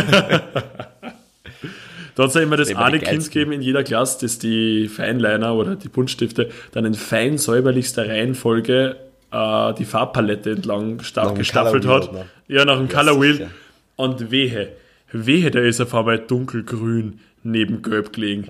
Da 2.18 2.24
hat 2.24 2.30
es 2.30 2.34
ja 2.34 2.40
immer 2.40 2.56
das 2.56 2.74
eine 2.74 2.98
Kind 2.98 3.22
gegeben 3.24 3.52
in 3.52 3.62
jeder 3.62 3.84
Klasse, 3.84 4.18
das 4.22 4.40
die 4.40 4.88
Feinliner 4.88 5.54
oder 5.54 5.76
die 5.76 5.88
Buntstifte 5.88 6.50
dann 6.72 6.84
in 6.84 6.94
fein 6.94 7.38
säuberlichster 7.38 8.08
Reihenfolge 8.08 8.96
äh, 9.30 9.74
die 9.74 9.84
Farbpalette 9.84 10.50
entlang 10.50 10.98
gestaffelt 10.98 11.86
hat. 11.86 12.12
Ne? 12.12 12.24
Ja, 12.48 12.64
nach 12.64 12.78
dem 12.78 12.88
ja, 12.88 12.94
Color 12.94 13.20
Wheel. 13.20 13.50
Und 13.94 14.32
wehe, 14.32 14.72
wehe, 15.12 15.50
da 15.52 15.60
ist 15.60 15.80
auf 15.80 15.94
einmal 15.94 16.18
dunkelgrün 16.18 17.20
neben 17.44 17.82
gelb 17.82 18.12
gelegen. 18.12 18.48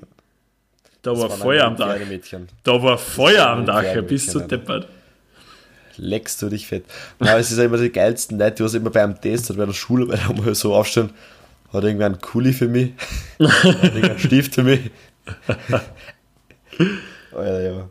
Da 1.02 1.10
war 1.12 1.28
Feuer 1.28 1.66
am 1.66 1.76
Dach. 1.76 1.96
Da 2.64 2.82
war 2.82 2.96
Feuer 2.96 3.48
am 3.48 3.66
Dach, 3.66 3.84
bist 4.06 4.34
du 4.34 4.40
deppert. 4.40 4.88
Leckst 5.98 6.40
du 6.42 6.48
dich 6.48 6.66
fett. 6.66 6.84
Aber 7.18 7.38
es 7.38 7.50
ist 7.50 7.58
ja 7.58 7.64
immer 7.64 7.76
die 7.76 7.90
geilsten 7.90 8.38
Leute, 8.38 8.56
die 8.56 8.64
was 8.64 8.74
immer 8.74 8.90
beim 8.90 9.20
Test 9.20 9.50
oder 9.50 9.60
bei 9.60 9.66
der 9.66 9.72
Schule 9.72 10.06
bei 10.06 10.16
der 10.16 10.32
mal 10.34 10.54
so 10.54 10.74
aufstehen, 10.74 11.10
hat 11.72 11.84
irgendwer 11.84 12.06
einen 12.06 12.20
Kuli 12.20 12.52
für 12.52 12.68
mich, 12.68 12.92
hat 13.40 13.82
irgendeinen 13.82 14.18
Stift 14.18 14.54
für 14.54 14.62
mich. 14.62 14.90
Alter, 17.32 17.60
ja. 17.60 17.88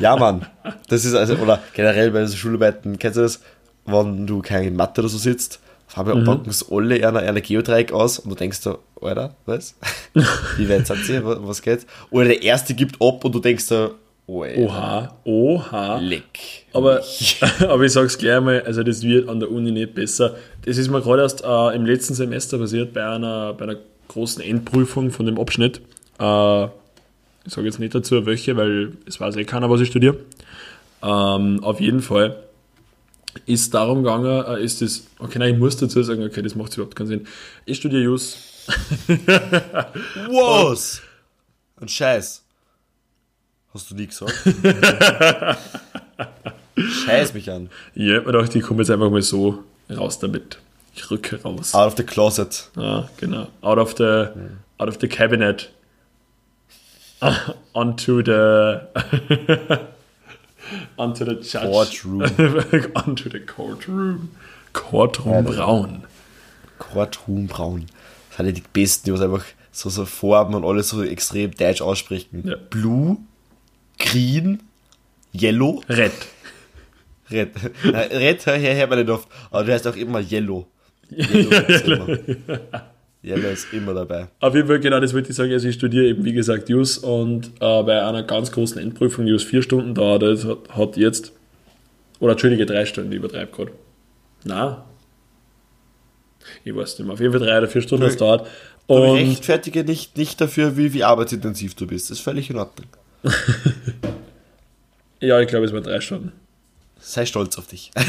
ja, 0.00 0.16
Mann. 0.16 0.46
Das 0.88 1.04
ist 1.04 1.14
also, 1.14 1.36
oder 1.36 1.62
generell 1.72 2.10
bei 2.10 2.26
so 2.26 2.36
Schularbeiten, 2.36 2.98
kennst 2.98 3.16
du 3.16 3.22
das? 3.22 3.40
Wenn 3.86 4.26
du 4.26 4.42
keine 4.42 4.70
Mathe 4.70 5.00
oder 5.00 5.08
so 5.08 5.16
sitzt, 5.16 5.60
auf 5.88 5.98
einmal 5.98 6.16
mhm. 6.16 6.24
packen 6.24 6.52
sie 6.52 6.66
alle 6.70 6.96
eine, 6.96 7.20
eine 7.20 7.40
Geodreieck 7.40 7.92
aus 7.92 8.18
und 8.18 8.30
du 8.30 8.36
denkst 8.36 8.58
so, 8.60 8.80
Alter, 9.00 9.34
was? 9.46 9.74
Wie 10.56 10.68
weit 10.68 10.86
sind 10.86 11.04
sie? 11.04 11.24
Was 11.24 11.62
geht? 11.62 11.86
Oder 12.10 12.26
der 12.26 12.42
erste 12.42 12.74
gibt 12.74 13.00
ab 13.00 13.24
und 13.24 13.34
du 13.34 13.40
denkst 13.40 13.64
so, 13.64 13.94
Alter. 14.28 14.58
Oha, 14.58 15.16
oha. 15.24 15.98
Leck. 15.98 16.66
Aber, 16.74 17.02
aber 17.60 17.84
ich 17.84 17.92
sag's 17.92 18.18
gleich 18.18 18.40
mal, 18.40 18.62
also 18.62 18.82
das 18.82 19.02
wird 19.02 19.28
an 19.28 19.40
der 19.40 19.50
Uni 19.50 19.72
nicht 19.72 19.94
besser. 19.94 20.36
Das 20.64 20.76
ist 20.76 20.90
mir 20.90 21.00
gerade 21.00 21.22
erst 21.22 21.42
äh, 21.42 21.74
im 21.74 21.86
letzten 21.86 22.14
Semester 22.14 22.58
passiert 22.58 22.92
bei 22.92 23.06
einer, 23.06 23.54
bei 23.54 23.64
einer 23.64 23.76
großen 24.08 24.42
Endprüfung 24.42 25.10
von 25.10 25.24
dem 25.24 25.40
Abschnitt. 25.40 25.80
Äh, 26.18 26.64
ich 26.64 27.54
sage 27.54 27.66
jetzt 27.66 27.78
nicht 27.78 27.94
dazu, 27.94 28.26
welche, 28.26 28.56
weil 28.56 28.92
es 29.06 29.18
weiß 29.18 29.36
eh 29.36 29.44
keiner, 29.44 29.70
was 29.70 29.80
ich 29.80 29.88
studiere. 29.88 30.18
Ähm, 31.02 31.64
auf 31.64 31.80
jeden 31.80 32.02
Fall 32.02 32.36
ist 33.46 33.72
darum 33.72 34.02
gegangen, 34.02 34.44
äh, 34.44 34.62
ist 34.62 34.82
das, 34.82 35.06
okay, 35.18 35.38
nein, 35.38 35.54
ich 35.54 35.58
muss 35.58 35.76
dazu 35.78 36.02
sagen, 36.02 36.22
okay, 36.22 36.42
das 36.42 36.54
macht 36.54 36.74
überhaupt 36.74 36.96
keinen 36.96 37.06
Sinn. 37.06 37.26
Ich 37.64 37.78
studiere 37.78 38.02
Jus. 38.02 38.36
was? 40.28 41.00
Ein 41.80 41.88
Scheiß. 41.88 42.44
Hast 43.78 43.92
du 43.92 43.94
nie 43.94 44.08
gesagt? 44.08 44.34
Scheiß 46.76 47.32
mich 47.32 47.48
an. 47.48 47.70
Ja, 47.94 48.18
ich 48.18 48.24
dachte, 48.24 48.58
ich 48.58 48.64
komme 48.64 48.80
jetzt 48.80 48.90
einfach 48.90 49.08
mal 49.08 49.22
so 49.22 49.62
raus 49.88 50.18
damit. 50.18 50.58
Ich 50.96 51.08
rücke 51.12 51.40
raus. 51.40 51.76
Out 51.76 51.86
of 51.86 51.96
the 51.96 52.02
closet. 52.02 52.70
Ja, 52.74 53.08
genau. 53.18 53.46
Out 53.60 53.78
of 53.78 53.94
the, 53.96 54.30
out 54.78 54.88
of 54.88 54.96
the 55.00 55.06
cabinet. 55.06 55.70
onto 57.72 58.20
the 58.20 58.80
onto 60.98 61.24
the 61.24 61.34
judge 61.36 61.70
courtroom 61.70 62.22
onto 62.96 63.30
the 63.30 63.40
courtroom 63.40 64.30
Courtroom 64.72 65.34
ja, 65.34 65.40
Braun 65.52 66.02
Courtroom 66.80 67.46
Braun 67.46 67.86
das 68.28 68.38
sind 68.38 68.46
ja 68.46 68.52
die 68.52 68.62
besten 68.72 69.06
die 69.06 69.12
was 69.12 69.20
einfach 69.20 69.44
so, 69.70 69.88
so 69.88 70.04
Farben 70.04 70.54
und 70.54 70.64
alles 70.64 70.88
so 70.88 71.02
extrem 71.02 71.52
deutsch 71.52 71.80
aussprechen 71.80 72.44
ja. 72.44 72.56
Blue 72.70 73.18
Green 73.98 74.60
Yellow 75.34 75.82
Red 75.88 76.12
Red 77.30 77.50
Red 77.84 78.46
hör 78.46 78.56
her, 78.56 78.74
her 78.74 79.10
oft 79.10 79.28
aber 79.50 79.64
du 79.64 79.72
heißt 79.72 79.86
auch 79.86 79.96
immer 79.96 80.20
Yellow 80.20 80.66
Yellow, 81.10 81.50
Yellow. 81.68 82.18
Jella 83.22 83.48
ist 83.48 83.72
immer 83.72 83.94
dabei. 83.94 84.28
Auf 84.40 84.54
jeden 84.54 84.68
Fall, 84.68 84.78
genau, 84.78 85.00
das 85.00 85.12
wollte 85.12 85.30
ich 85.30 85.36
sagen. 85.36 85.52
Also 85.52 85.68
ich 85.68 85.74
studiere 85.74 86.06
eben, 86.06 86.24
wie 86.24 86.32
gesagt, 86.32 86.68
Jus 86.68 86.98
und 86.98 87.48
äh, 87.60 87.82
bei 87.82 88.02
einer 88.02 88.22
ganz 88.22 88.52
großen 88.52 88.80
Endprüfung, 88.80 89.26
die 89.26 89.32
Jus 89.32 89.42
vier 89.42 89.62
Stunden 89.62 89.94
dauert, 89.94 90.22
das 90.22 90.44
hat, 90.44 90.68
hat 90.70 90.96
jetzt, 90.96 91.32
oder 92.20 92.32
entschuldige, 92.32 92.64
drei 92.64 92.86
Stunden, 92.86 93.10
ich 93.10 93.18
übertreibe 93.18 93.50
gerade. 93.50 93.72
Na, 94.44 94.84
ich 96.64 96.74
weiß 96.74 96.98
nicht 96.98 97.06
mehr. 97.06 97.14
Auf 97.14 97.20
jeden 97.20 97.32
Fall 97.32 97.40
drei 97.40 97.58
oder 97.58 97.68
vier 97.68 97.82
Stunden 97.82 98.04
es 98.04 98.16
dauert. 98.16 98.46
Und 98.86 99.16
rechtfertige 99.16 99.84
nicht, 99.84 100.16
nicht 100.16 100.40
dafür, 100.40 100.76
wie, 100.76 100.94
wie 100.94 101.04
arbeitsintensiv 101.04 101.74
du 101.74 101.86
bist. 101.86 102.10
Das 102.10 102.18
ist 102.18 102.24
völlig 102.24 102.48
in 102.48 102.56
Ordnung. 102.56 102.86
Ja, 105.20 105.40
ich 105.40 105.48
glaube, 105.48 105.66
es 105.66 105.72
war 105.72 105.80
drei 105.80 106.00
Stunden. 106.00 106.32
Sei 107.00 107.26
stolz 107.26 107.58
auf 107.58 107.66
dich. 107.66 107.90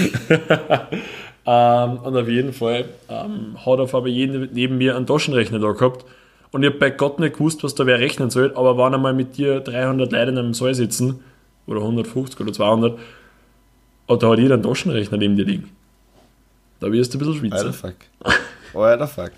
Ähm, 1.46 1.98
und 2.00 2.16
auf 2.16 2.28
jeden 2.28 2.54
Fall 2.54 2.86
ähm, 3.08 3.58
hat 3.66 3.80
auf 3.80 3.96
aber 3.96 4.08
jeden 4.08 4.50
neben 4.54 4.78
mir 4.78 4.96
einen 4.96 5.08
Taschenrechner 5.08 5.58
da 5.58 5.72
gehabt. 5.72 6.06
Und 6.52 6.62
ich 6.62 6.70
habe 6.70 6.78
bei 6.78 6.92
Gott 6.92 7.18
nicht 7.20 7.38
gewusst, 7.38 7.64
was 7.64 7.74
da 7.74 7.88
wer 7.88 7.98
rechnen 7.98 8.30
soll. 8.30 8.54
Aber 8.56 8.78
wenn 8.78 8.94
einmal 8.94 9.14
mit 9.14 9.38
dir 9.38 9.60
300 9.60 10.12
Leute 10.12 10.30
in 10.32 10.38
einem 10.38 10.54
Saal 10.54 10.76
sitzen, 10.76 11.22
oder 11.66 11.80
150 11.80 12.40
oder 12.42 12.54
200, 12.54 13.00
und 14.08 14.22
da 14.22 14.30
hat 14.30 14.38
jeder 14.38 14.56
einen 14.56 14.64
Taschenrechner 14.64 15.18
neben 15.18 15.38
dir 15.38 15.46
liegen. 15.46 15.72
Da 16.82 16.92
wirst 16.92 17.16
du 17.16 17.18
ein 17.18 17.20
bisschen 17.20 17.52
Alter 17.52 17.74
schwitzen. 17.74 17.94
fuck. 18.74 18.80
Alter 18.80 19.08
fuck. 19.08 19.32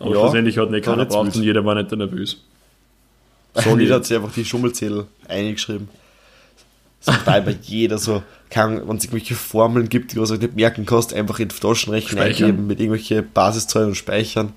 Aber 0.00 0.10
Ja, 0.10 0.20
schlussendlich 0.20 0.58
hat 0.58 0.70
nicht 0.70 0.84
keiner 0.84 1.02
jetzt 1.02 1.12
braucht 1.12 1.26
wild. 1.26 1.36
und 1.36 1.42
jeder 1.44 1.64
war 1.64 1.76
nicht 1.76 1.92
nervös. 1.92 2.42
So 3.54 3.78
jeder 3.78 3.96
hat 3.96 4.06
sich 4.06 4.16
einfach 4.16 4.32
die 4.32 4.44
Schummelzettel 4.44 5.06
eingeschrieben. 5.28 5.88
Das 7.04 7.14
macht 7.16 7.28
einfach 7.28 7.52
jeder 7.62 7.98
so, 7.98 8.22
wenn 8.54 8.96
es 8.96 9.04
irgendwelche 9.04 9.34
Formeln 9.34 9.88
gibt, 9.88 10.12
die 10.12 10.16
du 10.16 10.22
nicht 10.24 10.54
merken 10.54 10.86
kannst, 10.86 11.12
einfach 11.12 11.38
in 11.40 11.48
den 11.48 11.58
Taschenrechner 11.58 12.22
eingeben 12.22 12.66
mit 12.68 12.78
irgendwelchen 12.78 13.28
Basiszahlen 13.32 13.88
und 13.88 13.94
speichern. 13.96 14.52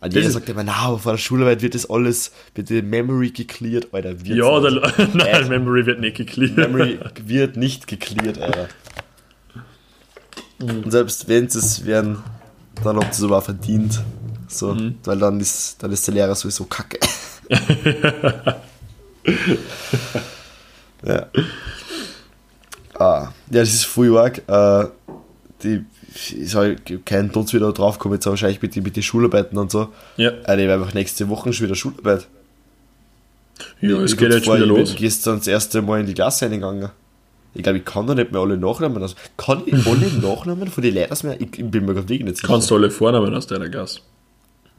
Und 0.00 0.14
jeder 0.14 0.26
ist- 0.26 0.32
sagt 0.34 0.48
immer, 0.48 0.62
na, 0.64 0.72
aber 0.76 0.98
vor 0.98 1.12
der 1.12 1.18
Schularbeit 1.18 1.62
wird 1.62 1.74
das 1.74 1.88
alles, 1.90 2.32
wird 2.54 2.70
die 2.70 2.80
Memory 2.82 3.30
gecleared, 3.30 3.92
Alter. 3.92 4.12
Wird's 4.24 4.28
Ja, 4.36 4.60
der, 4.60 5.08
nein, 5.14 5.44
Äh, 5.44 5.48
Memory 5.48 5.84
wird 5.86 6.00
nicht 6.00 6.16
geklärt. 6.16 6.56
Memory 6.56 6.98
wird 7.24 7.56
nicht 7.56 7.86
gecleared, 7.86 8.38
Alter. 8.40 8.68
Und 10.60 10.90
selbst 10.90 11.28
wenn 11.28 11.48
sie 11.48 11.58
es 11.58 11.84
werden, 11.84 12.18
dann 12.82 12.96
habt 12.96 13.06
ihr 13.08 13.12
es 13.12 13.22
aber 13.24 13.38
auch 13.38 13.42
verdient. 13.44 14.02
So, 14.48 14.76
weil 15.04 15.18
dann 15.18 15.40
ist, 15.40 15.82
dann 15.82 15.90
ist 15.92 16.06
der 16.06 16.14
Lehrer 16.14 16.34
sowieso 16.34 16.64
kacke. 16.64 16.98
Ja. 21.04 21.26
Ah, 22.98 23.28
ja, 23.50 23.60
das 23.60 23.74
ist 23.74 23.84
voll 23.84 24.16
arg. 24.16 24.42
Äh, 24.48 24.88
die, 25.62 25.84
ich 26.14 26.50
soll 26.50 26.76
keinen 27.04 27.30
Tod 27.32 27.52
wieder 27.52 27.72
drauf 27.72 27.98
kommen, 27.98 28.14
jetzt 28.14 28.26
wahrscheinlich 28.26 28.62
mit 28.62 28.74
den 28.74 28.82
mit 28.82 28.96
die 28.96 29.02
Schularbeiten 29.02 29.58
und 29.58 29.70
so. 29.70 29.88
Ja, 30.16 30.30
Äh, 30.30 30.56
die 30.56 30.66
werden 30.66 30.80
einfach 30.82 30.94
nächste 30.94 31.28
Woche 31.28 31.52
schon 31.52 31.66
wieder 31.66 31.74
Schularbeit. 31.74 32.26
ja 33.80 33.98
es 34.00 34.12
Ich 34.12 34.18
geht 34.18 34.32
jetzt 34.32 34.46
vor, 34.46 34.56
wieder 34.56 34.64
ich 34.64 34.70
los. 34.70 34.90
bin 34.90 34.98
gestern 34.98 35.38
das 35.38 35.46
erste 35.46 35.82
Mal 35.82 36.00
in 36.00 36.06
die 36.06 36.14
Klasse 36.14 36.46
eingegangen. 36.46 36.90
Ich 37.54 37.62
glaube, 37.62 37.78
ich 37.78 37.84
kann 37.86 38.06
da 38.06 38.14
nicht 38.14 38.32
mehr 38.32 38.40
alle 38.42 38.56
Nachnamen. 38.58 39.02
Also, 39.02 39.14
kann 39.36 39.62
ich 39.66 39.74
alle 39.86 40.06
Nachnamen 40.22 40.68
von 40.68 40.82
den 40.82 40.94
Leuten 40.94 41.26
mehr? 41.26 41.40
Ich, 41.40 41.58
ich 41.58 41.70
bin 41.70 41.84
mir 41.86 41.94
gerade 41.94 42.12
nicht 42.12 42.36
sicher. 42.36 42.48
Kannst 42.48 42.70
du 42.70 42.76
alle 42.76 42.90
Vornamen 42.90 43.34
aus 43.34 43.46
deiner 43.46 43.68
Klasse. 43.68 44.00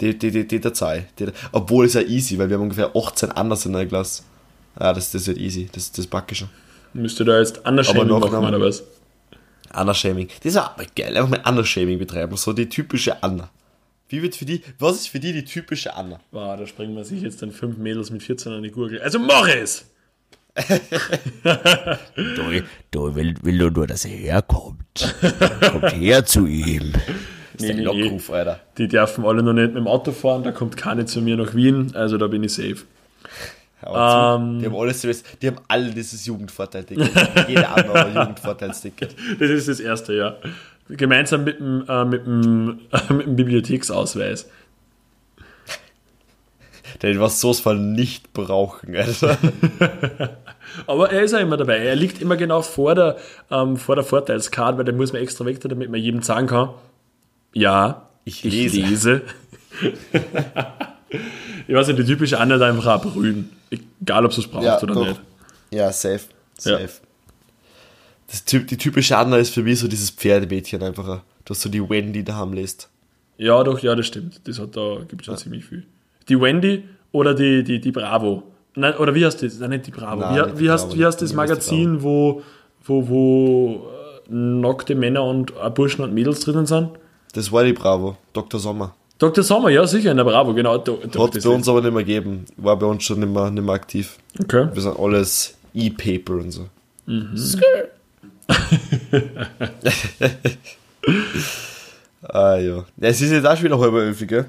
Die, 0.01 0.17
die, 0.17 0.31
die, 0.31 0.47
die 0.47 0.59
Datei. 0.59 1.07
Die, 1.17 1.27
obwohl 1.51 1.85
es 1.85 1.93
ja 1.93 2.01
easy, 2.01 2.37
weil 2.37 2.49
wir 2.49 2.55
haben 2.57 2.63
ungefähr 2.63 2.95
18 2.95 3.31
anders 3.31 3.65
in 3.65 3.73
der 3.73 3.85
Klasse. 3.87 4.23
Ja, 4.79 4.93
das, 4.93 5.11
das 5.11 5.27
wird 5.27 5.37
easy. 5.37 5.69
Das, 5.71 5.91
das 5.91 6.05
packe 6.05 6.33
ich 6.33 6.39
schon. 6.39 6.49
Müsste 6.93 7.25
da 7.25 7.39
jetzt 7.39 7.65
anders 7.65 7.89
Aber 7.89 8.05
machen, 8.05 8.21
Nachnamen- 8.21 8.55
oder 8.55 8.61
was? 8.61 8.83
Anna-Shaming. 9.71 10.29
Das 10.43 10.53
ist 10.53 10.55
mal 10.55 10.85
geil. 10.95 11.17
Einfach 11.17 11.29
mal 11.29 11.41
Anna-Shaming 11.43 11.99
betreiben. 11.99 12.37
So 12.37 12.53
die 12.53 12.69
typische 12.69 13.21
Anna. 13.21 13.49
Wie 14.09 14.21
wird 14.21 14.35
für 14.35 14.45
die, 14.45 14.63
was 14.79 14.95
ist 14.95 15.09
für 15.09 15.19
die 15.19 15.33
die 15.33 15.43
typische 15.43 15.93
Anna? 15.95 16.19
Wow, 16.31 16.57
da 16.57 16.65
springen 16.65 16.95
wir 16.95 17.03
sich 17.03 17.21
jetzt 17.21 17.41
dann 17.41 17.51
fünf 17.51 17.77
Mädels 17.77 18.09
mit 18.09 18.23
14 18.23 18.53
an 18.53 18.63
die 18.63 18.71
Gurgel. 18.71 19.01
Also 19.01 19.19
mach 19.19 19.47
es! 19.47 19.85
Du, 22.15 22.63
du 22.89 23.15
will, 23.15 23.35
will 23.43 23.57
nur, 23.57 23.69
nur, 23.69 23.85
dass 23.85 24.05
er 24.05 24.11
herkommt. 24.11 25.15
Kommt 25.71 25.93
her 25.93 26.25
zu 26.25 26.47
ihm. 26.47 26.93
Das 27.57 27.63
ist 27.63 27.69
der 27.69 27.75
nee, 27.75 28.03
Lockruf, 28.03 28.29
Alter. 28.29 28.59
Die 28.77 28.87
dürfen 28.87 29.25
alle 29.25 29.41
noch 29.41 29.53
nicht 29.53 29.67
mit 29.67 29.77
dem 29.77 29.87
Auto 29.87 30.11
fahren, 30.11 30.43
da 30.43 30.51
kommt 30.51 30.77
keine 30.77 31.05
zu 31.05 31.21
mir 31.21 31.35
nach 31.37 31.55
Wien, 31.55 31.91
also 31.95 32.17
da 32.17 32.27
bin 32.27 32.43
ich 32.43 32.53
safe. 32.53 32.77
Ähm. 33.83 34.59
die 34.59 34.65
haben 34.65 34.75
alles, 34.75 35.23
die 35.41 35.47
haben 35.47 35.59
alle 35.67 35.91
dieses 35.91 36.25
Jugendvorteil-Ticket. 36.25 37.11
Jeder 37.47 37.75
andere 37.75 38.05
ein 38.05 38.15
Jugendvorteilsticket. 38.15 39.15
Das 39.39 39.49
ist 39.49 39.67
das 39.67 39.79
erste, 39.79 40.13
ja. 40.13 40.35
Gemeinsam 40.89 41.43
mit 41.43 41.59
dem, 41.59 41.85
äh, 41.87 42.05
mit 42.05 42.25
dem, 42.25 42.79
mit 43.09 43.27
dem 43.27 43.35
Bibliotheksausweis. 43.35 44.49
Den 47.03 47.19
was 47.19 47.39
so's 47.39 47.59
von 47.59 47.93
nicht 47.93 48.33
brauchen, 48.33 48.95
Alter. 48.95 49.37
Aber 50.87 51.11
er 51.11 51.21
ist 51.21 51.33
auch 51.35 51.39
immer 51.39 51.57
dabei. 51.57 51.77
Er 51.77 51.95
liegt 51.95 52.21
immer 52.21 52.37
genau 52.37 52.61
vor 52.61 52.95
der, 52.95 53.17
ähm, 53.51 53.77
vor 53.77 53.95
der 53.95 54.03
Vorteilskarte, 54.03 54.77
weil 54.77 54.85
den 54.85 54.97
muss 54.97 55.13
man 55.13 55.21
extra 55.21 55.45
weg, 55.45 55.59
damit 55.61 55.91
man 55.91 55.99
jedem 55.99 56.21
sagen 56.21 56.47
kann, 56.47 56.69
ja, 57.59 58.07
Ich 58.25 58.43
lese. 58.43 58.79
lese. 58.81 59.21
ich 61.67 61.75
weiß 61.75 61.87
nicht, 61.87 61.99
die 61.99 62.05
typische 62.05 62.39
Anna 62.39 62.55
hat 62.55 62.61
einfach 62.61 62.85
auch 62.87 63.01
brühen. 63.01 63.49
Egal, 64.01 64.25
ob 64.25 64.33
sie 64.33 64.41
es 64.41 64.47
braucht 64.47 64.63
Ja, 64.63 64.81
oder 64.81 64.93
doch. 64.93 65.07
nicht. 65.07 65.21
Ja, 65.71 65.91
safe. 65.91 66.21
Safe. 66.57 66.81
Ja. 66.83 66.87
Das 68.29 68.43
die 68.45 68.77
typische 68.77 69.17
Anna 69.17 69.37
ist 69.37 69.53
für 69.53 69.63
mich 69.63 69.79
so 69.79 69.87
dieses 69.87 70.09
Pferdemädchen 70.09 70.81
einfach. 70.83 71.21
Du 71.45 71.51
hast 71.53 71.61
so 71.61 71.69
die 71.69 71.87
Wendy 71.89 72.23
daheim 72.23 72.53
lässt. 72.53 72.89
Ja, 73.37 73.63
doch, 73.63 73.79
ja, 73.79 73.95
das 73.95 74.07
stimmt. 74.07 74.41
Das 74.47 74.59
hat 74.59 74.75
da, 74.75 74.97
gibt 75.07 75.23
schon 75.25 75.37
ziemlich 75.37 75.65
viel. 75.65 75.85
Die 76.27 76.39
Wendy 76.39 76.83
oder 77.11 77.33
die, 77.33 77.63
die, 77.63 77.79
die 77.79 77.91
Bravo. 77.91 78.43
Nein, 78.75 78.95
oder 78.97 79.15
wie 79.15 79.25
heißt 79.25 79.41
das? 79.43 79.59
Nein, 79.59 79.69
nicht 79.71 79.87
die 79.87 79.91
Bravo. 79.91 80.19
Nein, 80.21 80.35
wie, 80.35 80.41
nicht 80.41 80.55
die 80.55 80.59
wie, 80.65 80.69
heißt, 80.69 80.87
Bravo. 80.87 80.99
wie 80.99 81.05
heißt 81.05 81.21
das 81.21 81.33
Magazin, 81.33 82.03
wo, 82.03 82.41
wo, 82.83 83.07
wo 83.07 83.87
äh, 84.29 84.33
nackte 84.33 84.95
Männer 84.95 85.23
und 85.23 85.51
äh, 85.51 85.69
Burschen 85.69 86.03
und 86.03 86.13
Mädels 86.13 86.41
drinnen 86.41 86.65
sind? 86.65 86.89
Das 87.37 87.51
war 87.51 87.63
die 87.63 87.73
Bravo, 87.73 88.17
Dr. 88.33 88.59
Sommer. 88.59 88.95
Dr. 89.19 89.43
Sommer, 89.43 89.69
ja, 89.69 89.85
sicher, 89.85 90.09
in 90.09 90.17
der 90.17 90.23
Bravo, 90.23 90.55
genau. 90.55 90.79
Do, 90.79 90.99
do, 91.11 91.23
Hat 91.23 91.39
bei 91.43 91.49
uns 91.49 91.69
aber 91.69 91.83
nicht 91.83 91.93
mehr 91.93 92.03
gegeben. 92.03 92.45
War 92.57 92.75
bei 92.79 92.87
uns 92.87 93.03
schon 93.03 93.19
nicht 93.19 93.31
mehr, 93.31 93.51
nicht 93.51 93.63
mehr 93.63 93.75
aktiv. 93.75 94.17
Okay. 94.41 94.67
Wir 94.73 94.81
sind 94.81 94.97
alles 94.97 95.55
E-Paper 95.71 96.33
und 96.33 96.49
so. 96.49 96.67
ah 102.23 102.55
ja. 102.55 102.85
Es 102.99 103.21
ist 103.21 103.29
jetzt 103.29 103.45
auch 103.45 103.55
schon 103.55 103.65
wieder 103.65 103.77
halb 103.79 103.93
elf, 103.93 104.25
gell? 104.25 104.45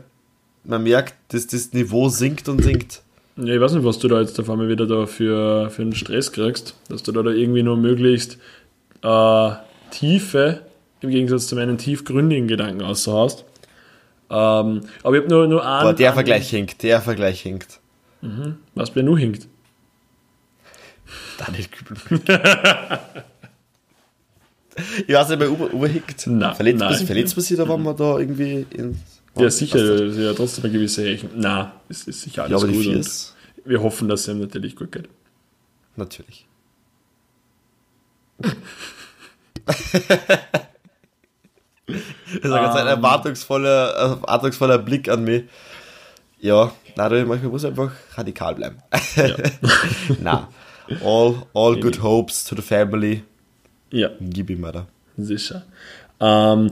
Man 0.64 0.82
merkt, 0.82 1.14
dass 1.28 1.46
das 1.46 1.74
Niveau 1.74 2.08
sinkt 2.08 2.48
und 2.48 2.64
sinkt. 2.64 3.02
Ja, 3.36 3.52
ich 3.52 3.60
weiß 3.60 3.74
nicht, 3.74 3.84
was 3.84 3.98
du 3.98 4.08
da 4.08 4.18
jetzt 4.18 4.40
auf 4.40 4.48
einmal 4.48 4.70
wieder 4.70 4.86
da 4.86 5.04
für, 5.04 5.68
für 5.68 5.82
einen 5.82 5.94
Stress 5.94 6.32
kriegst, 6.32 6.74
dass 6.88 7.02
du 7.02 7.12
da, 7.12 7.22
da 7.22 7.32
irgendwie 7.32 7.62
nur 7.62 7.76
möglichst 7.76 8.38
äh, 9.02 9.50
tiefe, 9.90 10.62
im 11.00 11.10
Gegensatz 11.10 11.46
zu 11.46 11.54
meinen 11.56 11.78
tiefgründigen 11.78 12.48
Gedanken 12.48 12.82
außerhast. 12.82 13.44
Ähm, 14.30 14.82
aber 15.02 15.16
ich 15.16 15.22
habe 15.22 15.28
nur, 15.28 15.46
nur 15.46 15.62
einen. 15.62 15.70
Aber 15.80 15.92
der 15.94 16.08
einen- 16.08 16.14
Vergleich 16.14 16.50
hinkt, 16.50 16.82
der 16.82 17.00
Vergleich 17.00 17.40
hinkt. 17.40 17.80
Was 18.74 18.90
bei 18.92 19.02
nur 19.02 19.18
hinkt. 19.18 19.46
Daniel 21.38 21.66
Kübel. 21.68 21.96
ich 25.06 25.14
weiß 25.14 25.28
nicht, 25.30 25.38
bei 25.38 25.48
Uber, 25.48 25.72
Uber 25.72 25.88
hinkt. 25.88 26.26
Nein, 26.26 26.54
verletzt, 26.54 26.80
nein. 26.80 27.06
verletzt 27.06 27.36
man 27.36 27.44
sich 27.44 27.56
da, 27.56 27.68
wenn 27.68 27.82
man 27.82 27.96
da 27.96 28.18
irgendwie 28.18 28.66
in. 28.70 28.98
Ja, 29.36 29.50
sicher, 29.50 29.78
das 29.78 30.16
ist 30.16 30.18
ja 30.18 30.32
trotzdem 30.32 30.64
eine 30.64 30.72
gewisse 30.72 31.04
Rechnung. 31.04 31.32
Na, 31.36 31.72
es 31.88 32.08
ist 32.08 32.22
sicher 32.22 32.48
Ja, 32.48 32.56
alles 32.56 32.68
die 32.68 32.72
gut. 32.72 32.86
und 32.96 33.34
wir 33.70 33.82
hoffen, 33.82 34.08
dass 34.08 34.22
es 34.22 34.28
ihm 34.28 34.40
natürlich 34.40 34.74
gut 34.74 34.90
geht. 34.90 35.08
natürlich. 35.96 36.46
Das 42.42 42.50
war 42.50 42.60
ganz 42.62 42.74
ein 42.76 42.82
Ähm. 42.86 42.88
erwartungsvoller, 42.88 43.90
erwartungsvoller 43.94 44.78
Blick 44.78 45.08
an 45.08 45.24
mich. 45.24 45.44
Ja, 46.40 46.70
du, 46.96 47.24
manchmal 47.26 47.50
muss 47.50 47.64
einfach 47.64 47.90
radikal 48.14 48.54
bleiben. 48.54 48.76
na, 50.20 50.48
all, 51.04 51.42
all 51.54 51.80
good 51.80 52.02
hopes 52.02 52.44
to 52.44 52.54
the 52.54 52.62
family. 52.62 53.22
Ja, 53.90 54.10
Gib 54.20 54.50
ihm 54.50 54.62
weiter. 54.62 54.86
sicher. 55.16 55.64
Ähm, 56.20 56.70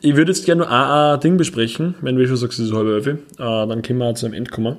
ich 0.00 0.14
würde 0.16 0.32
jetzt 0.32 0.44
gerne 0.44 0.62
nur 0.62 0.70
ein, 0.70 1.14
ein 1.14 1.20
Ding 1.20 1.36
besprechen, 1.36 1.94
wenn 2.02 2.16
du 2.16 2.26
schon 2.26 2.36
sagst, 2.36 2.58
es 2.58 2.66
ist 2.66 2.74
halb 2.74 2.86
elf. 2.86 3.06
Äh, 3.06 3.16
dann 3.38 3.82
können 3.82 3.98
wir 3.98 4.14
zu 4.14 4.26
einem 4.26 4.34
Ende 4.34 4.50
kommen. 4.50 4.76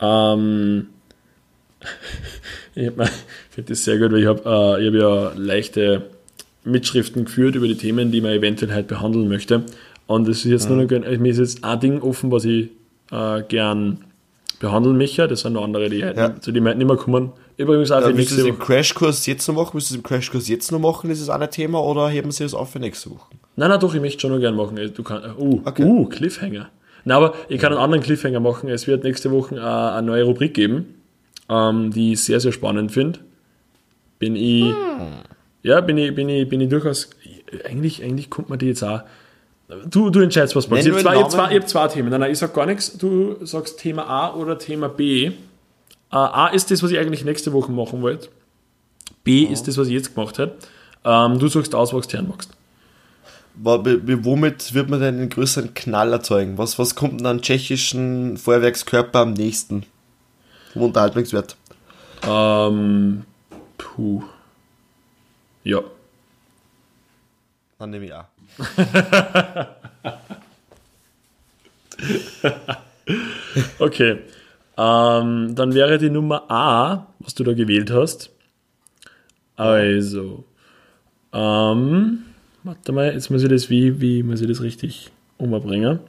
Ähm, 0.00 0.88
ich 2.74 2.90
finde 2.90 3.68
das 3.68 3.84
sehr 3.84 3.98
gut, 3.98 4.12
weil 4.12 4.20
ich 4.20 4.26
habe 4.26 4.42
äh, 4.78 4.82
ich 4.82 4.88
hab 4.88 4.94
ja 5.00 5.32
leichte 5.36 6.10
Mitschriften 6.64 7.24
geführt 7.24 7.54
über 7.54 7.66
die 7.68 7.76
Themen, 7.76 8.10
die 8.12 8.20
man 8.20 8.32
eventuell 8.32 8.72
halt 8.72 8.86
behandeln 8.88 9.28
möchte. 9.28 9.62
Und 10.06 10.28
es 10.28 10.38
ist 10.44 10.50
jetzt 10.50 10.68
nur 10.68 10.78
noch, 10.78 10.88
gern- 10.88 11.04
mir 11.22 11.30
ist 11.30 11.38
jetzt 11.38 11.64
ein 11.64 11.80
Ding 11.80 12.00
offen, 12.02 12.30
was 12.30 12.44
ich 12.44 12.68
äh, 13.12 13.42
gern 13.48 13.98
behandeln 14.60 14.96
möchte. 14.96 15.26
Das 15.28 15.40
sind 15.40 15.54
noch 15.54 15.64
andere, 15.64 15.88
die 15.90 16.02
halt, 16.04 16.16
Ja. 16.16 16.40
zu 16.40 16.52
wir 16.54 16.62
halt 16.64 16.78
nicht 16.78 16.86
mehr 16.86 16.96
kommen. 16.96 17.32
Übrigens 17.56 17.90
auch 17.90 18.00
Ja, 18.00 18.08
für 18.08 18.16
willst 18.16 18.32
du 18.32 18.34
nächste 18.36 18.40
es 18.40 18.46
im 18.48 18.58
Woche. 18.60 18.66
Crashkurs 18.66 19.26
jetzt 19.26 19.46
noch 19.46 19.54
machen? 19.54 19.70
Willst 19.74 19.90
du 19.90 19.94
es 19.94 19.96
im 19.98 20.02
Crashkurs 20.02 20.48
jetzt 20.48 20.72
noch 20.72 20.78
machen? 20.80 21.10
Ist 21.10 21.20
es 21.20 21.28
auch 21.28 21.38
ein 21.40 21.50
Thema 21.50 21.80
oder 21.82 22.08
heben 22.08 22.30
sie 22.32 22.44
es 22.44 22.52
auf 22.54 22.70
für 22.72 22.80
nächste 22.80 23.10
Woche? 23.10 23.28
Nein, 23.56 23.68
nein, 23.70 23.78
doch, 23.80 23.94
ich 23.94 24.00
möchte 24.00 24.20
schon 24.20 24.32
noch 24.32 24.40
gern 24.40 24.56
machen. 24.56 24.76
Du 24.94 25.02
kannst, 25.02 25.28
uh, 25.38 25.60
Okay. 25.64 25.84
uh, 25.84 26.06
Cliffhanger. 26.06 26.68
Nein, 27.04 27.16
aber 27.16 27.34
ich 27.48 27.60
kann 27.60 27.72
einen 27.72 27.80
anderen 27.80 28.02
Cliffhanger 28.02 28.40
machen. 28.40 28.68
Es 28.70 28.86
wird 28.86 29.04
nächste 29.04 29.30
Woche 29.30 29.56
äh, 29.56 29.60
eine 29.60 30.06
neue 30.06 30.24
Rubrik 30.24 30.54
geben, 30.54 30.86
ähm, 31.48 31.90
die 31.92 32.14
ich 32.14 32.24
sehr, 32.24 32.40
sehr 32.40 32.50
spannend 32.52 32.90
finde. 32.90 33.20
Bin 34.18 34.34
ich, 34.36 34.64
ja, 35.64 35.80
bin 35.80 35.96
ich, 35.96 36.14
bin 36.14 36.28
ich, 36.28 36.46
bin 36.46 36.60
ich 36.60 36.68
durchaus, 36.68 37.08
eigentlich, 37.64 38.02
eigentlich 38.04 38.28
kommt 38.28 38.50
man 38.50 38.58
die 38.58 38.66
jetzt 38.66 38.84
auch. 38.84 39.00
Du, 39.86 40.10
du 40.10 40.20
entscheidest, 40.20 40.54
was. 40.54 40.68
Nenn 40.68 40.78
Ich 40.78 40.86
habe 40.92 41.00
zwei, 41.28 41.58
hab 41.58 41.68
zwei, 41.68 41.88
Themen. 41.88 42.10
Nein, 42.10 42.20
nein, 42.20 42.30
ich 42.30 42.38
sag 42.38 42.52
gar 42.52 42.66
nichts. 42.66 42.98
Du 42.98 43.44
sagst 43.44 43.80
Thema 43.80 44.06
A 44.06 44.34
oder 44.34 44.58
Thema 44.58 44.88
B. 44.88 45.32
A 46.10 46.48
ist 46.48 46.70
das, 46.70 46.82
was 46.82 46.90
ich 46.90 46.98
eigentlich 46.98 47.24
nächste 47.24 47.52
Woche 47.54 47.72
machen 47.72 48.02
wollte. 48.02 48.28
B 49.24 49.42
ist 49.44 49.66
das, 49.66 49.78
was 49.78 49.88
ich 49.88 49.94
jetzt 49.94 50.14
gemacht 50.14 50.38
habe. 50.38 50.52
Ähm, 51.02 51.38
du 51.38 51.48
suchst 51.48 51.74
aus, 51.74 51.94
was 51.94 52.06
du 52.06 52.22
magst. 52.22 52.50
Womit 53.56 54.74
wird 54.74 54.90
man 54.90 55.00
denn 55.00 55.16
einen 55.16 55.28
größeren 55.30 55.72
Knall 55.72 56.12
erzeugen? 56.12 56.58
Was, 56.58 56.78
was 56.78 56.94
kommt 56.94 57.20
denn 57.20 57.26
an 57.26 57.40
tschechischen 57.40 58.36
Feuerwerkskörper 58.36 59.20
am 59.20 59.32
nächsten? 59.32 59.86
Vom 60.74 60.82
Unterhaltungswert. 60.82 61.56
Ähm, 62.28 63.24
puh. 63.78 64.24
Ja. 65.64 65.80
Dann 67.78 67.90
nehme 67.90 68.04
ich 68.04 68.12
auch. 68.12 68.26
Okay. 73.78 74.18
Ähm, 74.76 75.54
dann 75.54 75.74
wäre 75.74 75.98
die 75.98 76.10
Nummer 76.10 76.50
A, 76.50 77.06
was 77.20 77.34
du 77.34 77.44
da 77.44 77.52
gewählt 77.52 77.90
hast. 77.90 78.30
Also. 79.56 80.44
Ähm, 81.32 82.24
warte 82.62 82.92
mal, 82.92 83.12
jetzt 83.12 83.30
muss 83.30 83.42
ich 83.42 83.48
das, 83.48 83.70
wie, 83.70 84.00
wie 84.00 84.22
muss 84.22 84.40
ich 84.40 84.48
das 84.48 84.62
richtig 84.62 85.10
umbringen? 85.36 86.00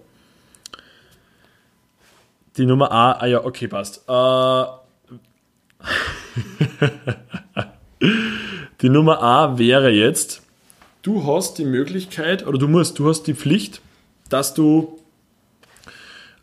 Die 2.58 2.66
Nummer 2.66 2.92
A, 2.92 3.12
ah 3.14 3.26
ja, 3.26 3.44
okay, 3.44 3.68
passt. 3.68 4.04
Äh, 4.08 4.66
die 8.86 8.90
Nummer 8.90 9.24
A 9.24 9.58
wäre 9.58 9.90
jetzt, 9.90 10.44
du 11.02 11.26
hast 11.26 11.58
die 11.58 11.66
Möglichkeit, 11.66 12.46
oder 12.46 12.60
du 12.60 12.68
musst, 12.68 13.00
du 13.00 13.10
hast 13.10 13.24
die 13.24 13.34
Pflicht, 13.34 13.82
dass 14.30 14.54
du 14.54 15.00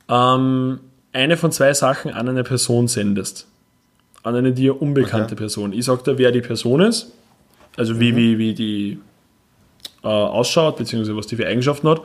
ähm, 0.08 0.80
eine 1.12 1.36
von 1.36 1.52
zwei 1.52 1.72
Sachen 1.72 2.12
an 2.12 2.28
eine 2.28 2.42
Person 2.42 2.88
sendest. 2.88 3.46
An 4.24 4.34
eine 4.34 4.50
dir 4.50 4.82
unbekannte 4.82 5.34
Okay. 5.34 5.36
Person. 5.36 5.72
Ich 5.72 5.84
sag 5.84 6.02
dir, 6.02 6.18
wer 6.18 6.32
die 6.32 6.40
Person 6.40 6.80
ist, 6.80 7.12
also 7.76 8.00
wie, 8.00 8.16
wie, 8.16 8.38
wie 8.38 8.54
die 8.54 8.98
äh, 10.02 10.08
ausschaut, 10.08 10.78
beziehungsweise 10.78 11.16
was 11.16 11.28
die 11.28 11.36
für 11.36 11.46
Eigenschaften 11.46 11.88
hat 11.88 12.00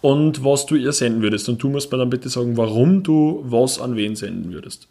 und 0.00 0.44
was 0.44 0.66
du 0.66 0.74
ihr 0.74 0.92
senden 0.92 1.22
würdest. 1.22 1.48
Und 1.48 1.62
du 1.62 1.68
musst 1.68 1.92
mir 1.92 1.98
dann 1.98 2.10
bitte 2.10 2.28
sagen, 2.28 2.56
warum 2.56 3.04
du 3.04 3.40
was 3.46 3.80
an 3.80 3.94
wen 3.94 4.16
senden 4.16 4.52
würdest. 4.52 4.88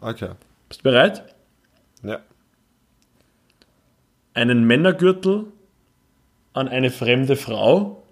Okay. 0.00 0.30
Bist 0.68 0.80
du 0.80 0.82
bereit? 0.82 1.22
Ja. 2.02 2.18
Einen 4.34 4.64
Männergürtel 4.64 5.46
an 6.54 6.68
eine 6.68 6.90
fremde 6.90 7.36
Frau 7.36 8.02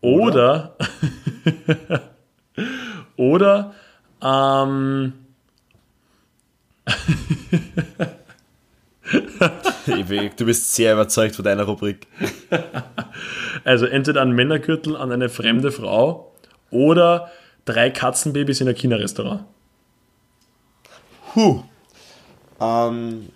oder 0.00 0.76
oder 3.16 3.74
ähm, 4.22 5.12
Ewig, 9.86 10.36
du 10.36 10.44
bist 10.44 10.74
sehr 10.74 10.94
überzeugt 10.94 11.36
von 11.36 11.44
deiner 11.44 11.64
Rubrik. 11.64 12.06
also 13.64 13.86
entweder 13.86 14.22
einen 14.22 14.32
Männergürtel 14.32 14.96
an 14.96 15.12
eine 15.12 15.28
fremde 15.28 15.72
Frau 15.72 16.32
oder 16.70 17.30
drei 17.64 17.90
Katzenbabys 17.90 18.60
in 18.60 18.68
ein 18.68 18.74
China-Restaurant. 18.74 19.44
Huh. 21.34 21.62
Ähm, 22.60 23.28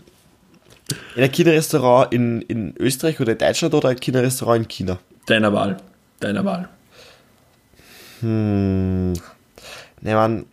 in 1.16 1.22
ein 1.22 1.32
China-Restaurant 1.32 2.12
in, 2.12 2.42
in 2.42 2.74
Österreich 2.78 3.20
oder 3.20 3.32
in 3.32 3.38
Deutschland 3.38 3.74
oder 3.74 3.88
ein 3.88 4.00
China-Restaurant 4.00 4.62
in 4.62 4.68
China? 4.68 4.98
Deiner 5.26 5.52
Wahl. 5.52 5.76
Deiner 6.20 6.44
Wahl. 6.44 6.68
Ne, 8.20 9.14
man, 10.02 10.46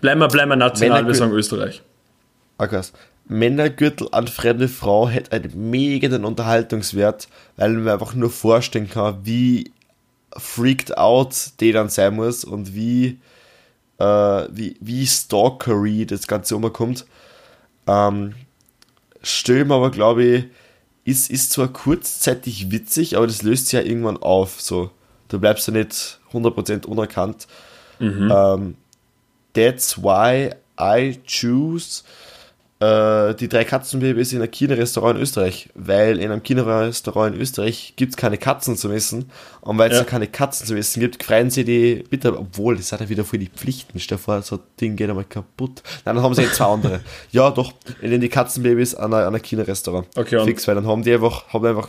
Bleiben 0.00 0.20
wir, 0.20 0.28
bleiben 0.28 0.50
wir 0.50 0.56
national, 0.56 1.06
wir 1.06 1.14
sagen 1.14 1.32
Österreich. 1.32 1.82
okay. 2.58 2.80
Männergürtel 3.30 4.08
an 4.12 4.26
fremde 4.26 4.68
Frau 4.68 5.08
hätte 5.08 5.32
einen 5.32 5.70
mega 5.70 6.08
den 6.08 6.24
Unterhaltungswert, 6.24 7.28
weil 7.56 7.72
man 7.74 7.92
einfach 7.92 8.14
nur 8.14 8.30
vorstellen 8.30 8.88
kann, 8.88 9.18
wie 9.24 9.70
freaked 10.34 10.96
out 10.96 11.34
die 11.60 11.72
dann 11.72 11.90
sein 11.90 12.14
muss 12.14 12.44
und 12.44 12.74
wie, 12.74 13.18
äh, 13.98 14.04
wie, 14.04 14.76
wie 14.80 15.06
stalkery 15.06 16.06
das 16.06 16.26
Ganze 16.26 16.56
umkommt. 16.56 17.04
Ähm, 17.86 18.34
mir 19.64 19.74
aber, 19.74 19.90
glaube 19.90 20.24
ich, 20.24 20.44
ist, 21.04 21.30
ist 21.30 21.52
zwar 21.52 21.68
kurzzeitig 21.68 22.70
witzig, 22.70 23.16
aber 23.16 23.26
das 23.26 23.42
löst 23.42 23.66
sich 23.66 23.72
ja 23.72 23.80
irgendwann 23.80 24.18
auf. 24.18 24.60
So. 24.60 24.90
Du 25.28 25.38
bleibst 25.38 25.66
ja 25.66 25.72
nicht 25.72 26.20
100% 26.32 26.86
unerkannt. 26.86 27.46
Ähm, 28.30 28.76
that's 29.54 30.02
why 30.02 30.50
I 30.78 31.18
choose 31.26 32.02
äh, 32.80 33.34
die 33.34 33.48
drei 33.48 33.64
Katzenbabys 33.64 34.32
in 34.32 34.40
einem 34.40 34.50
China-Restaurant 34.52 35.16
in 35.16 35.22
Österreich. 35.22 35.68
Weil 35.74 36.18
in 36.18 36.30
einem 36.30 36.42
China-Restaurant 36.42 37.34
in 37.34 37.40
Österreich 37.40 37.94
gibt 37.96 38.10
es 38.12 38.16
keine 38.16 38.38
Katzen 38.38 38.76
zu 38.76 38.90
essen. 38.90 39.30
Und 39.62 39.78
weil 39.78 39.90
es 39.90 39.96
Ja. 39.98 40.04
da 40.04 40.10
keine 40.10 40.28
Katzen 40.28 40.66
zu 40.66 40.76
essen 40.76 41.00
gibt, 41.00 41.22
freuen 41.22 41.50
sie 41.50 41.64
die 41.64 42.04
bitte, 42.08 42.38
obwohl, 42.38 42.76
das 42.76 42.92
hat 42.92 43.00
ja 43.00 43.08
wieder 43.08 43.24
voll 43.24 43.40
die 43.40 43.48
Pflichten. 43.48 43.98
Stell 43.98 44.16
dir 44.18 44.22
vor, 44.22 44.42
so 44.42 44.56
ein 44.56 44.62
Ding 44.80 44.94
geht 44.96 45.08
einmal 45.10 45.24
kaputt. 45.24 45.82
Nein, 46.04 46.14
dann 46.16 46.22
haben 46.24 46.34
sie 46.34 46.42
eh 46.44 46.50
zwei 46.52 46.66
andere. 46.66 47.00
ja, 47.32 47.50
doch, 47.50 47.72
in 48.00 48.20
die 48.20 48.28
Katzenbabys 48.28 48.94
an 48.94 49.12
einer 49.12 49.40
China-Restaurant. 49.40 50.06
Okay, 50.16 50.44
Fix, 50.44 50.68
weil 50.68 50.76
dann 50.76 50.86
haben 50.86 51.02
die 51.02 51.12
einfach, 51.14 51.48
haben 51.52 51.66
einfach, 51.66 51.88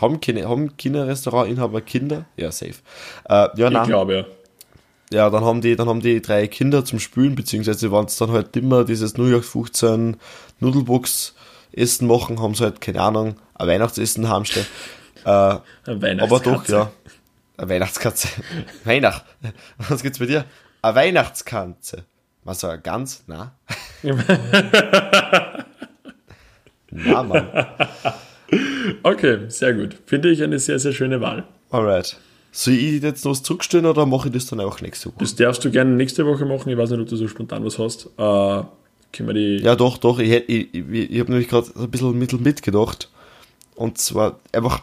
haben, 0.00 0.20
keine, 0.20 0.48
haben 0.48 0.76
China-Restaurant-Inhaber 0.76 1.80
Kinder? 1.80 2.26
Ja, 2.36 2.52
safe. 2.52 2.74
Äh, 3.28 3.48
ja, 3.56 3.66
Ich 3.66 3.70
nein. 3.70 3.86
glaube 3.88 4.14
ja. 4.14 4.24
Ja, 5.12 5.30
dann 5.30 5.44
haben 5.44 5.60
die, 5.60 5.76
dann 5.76 5.88
haben 5.88 6.00
die 6.00 6.20
drei 6.20 6.48
Kinder 6.48 6.84
zum 6.84 6.98
Spülen, 6.98 7.36
beziehungsweise 7.36 7.92
wenn 7.92 8.06
es 8.06 8.16
dann 8.16 8.32
halt 8.32 8.56
immer 8.56 8.84
dieses 8.84 9.16
New 9.16 9.26
York 9.26 9.44
15 9.44 10.16
Nudelbox 10.58 11.34
Essen 11.72 12.08
machen, 12.08 12.40
haben 12.40 12.54
sie 12.54 12.64
halt, 12.64 12.80
keine 12.80 13.00
Ahnung, 13.00 13.36
ein 13.54 13.68
Weihnachtsessen 13.68 14.28
heimstellen. 14.28 14.66
Äh, 15.24 15.58
Eine 15.84 16.22
aber 16.22 16.40
doch, 16.40 16.66
ja. 16.68 16.90
Eine 17.56 17.68
Weihnachtskatze. 17.68 18.28
Weihnacht. 18.84 19.24
Was 19.78 20.02
gibt's 20.02 20.18
bei 20.18 20.26
dir? 20.26 20.44
Eine 20.82 20.94
Weihnachtskatze. 20.96 22.04
Was 22.44 22.60
so, 22.60 22.72
ganz? 22.82 23.24
Na? 23.26 23.56
Na, 26.90 27.22
Mann. 27.22 27.48
Okay, 29.02 29.48
sehr 29.48 29.74
gut. 29.74 29.96
Finde 30.06 30.30
ich 30.30 30.42
eine 30.42 30.58
sehr, 30.58 30.78
sehr 30.78 30.92
schöne 30.92 31.20
Wahl. 31.20 31.44
Alright. 31.70 32.16
Soll 32.58 32.72
ich 32.74 33.02
jetzt 33.02 33.22
noch 33.26 33.32
was 33.32 33.42
zurückstellen 33.42 33.84
oder 33.84 34.06
mache 34.06 34.28
ich 34.28 34.34
das 34.34 34.46
dann 34.46 34.60
auch 34.60 34.80
nächste 34.80 35.10
Woche? 35.10 35.16
Das 35.18 35.34
darfst 35.36 35.62
du 35.62 35.70
gerne 35.70 35.90
nächste 35.90 36.24
Woche 36.26 36.46
machen. 36.46 36.70
Ich 36.70 36.78
weiß 36.78 36.88
nicht, 36.90 37.00
ob 37.00 37.06
du 37.08 37.14
so 37.16 37.28
spontan 37.28 37.62
was 37.66 37.78
hast. 37.78 38.06
Äh, 38.16 38.64
können 39.12 39.28
wir 39.28 39.34
die. 39.34 39.58
Ja, 39.62 39.76
doch, 39.76 39.98
doch. 39.98 40.18
Ich, 40.18 40.30
ich, 40.32 40.72
ich, 40.74 40.88
ich 41.10 41.20
habe 41.20 41.30
nämlich 41.32 41.48
gerade 41.48 41.66
ein 41.76 41.90
bisschen 41.90 42.18
mittel 42.18 42.38
mitgedacht. 42.38 43.10
Und 43.74 43.98
zwar 43.98 44.40
einfach, 44.52 44.80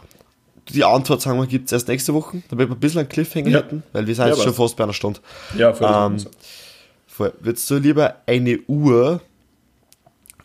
die 0.68 0.84
Antwort, 0.84 1.20
sagen 1.20 1.40
wir, 1.40 1.48
gibt 1.48 1.66
es 1.66 1.72
erst 1.72 1.88
nächste 1.88 2.14
Woche, 2.14 2.44
damit 2.48 2.68
wir 2.68 2.76
ein 2.76 2.78
bisschen 2.80 3.00
einen 3.00 3.08
Cliffhanger 3.08 3.48
Ja. 3.50 3.58
hätten, 3.58 3.82
weil 3.92 4.06
wir 4.06 4.14
sind 4.14 4.22
Ja, 4.26 4.28
jetzt 4.30 4.38
schon 4.38 4.46
passt. 4.52 4.56
fast 4.58 4.76
bei 4.76 4.84
einer 4.84 4.92
Stunde. 4.92 5.18
Ja, 5.58 5.72
voll 5.74 5.88
Ähm. 5.90 7.32
Würdest 7.40 7.68
du 7.70 7.78
lieber 7.78 8.16
eine 8.26 8.60
Uhr 8.68 9.20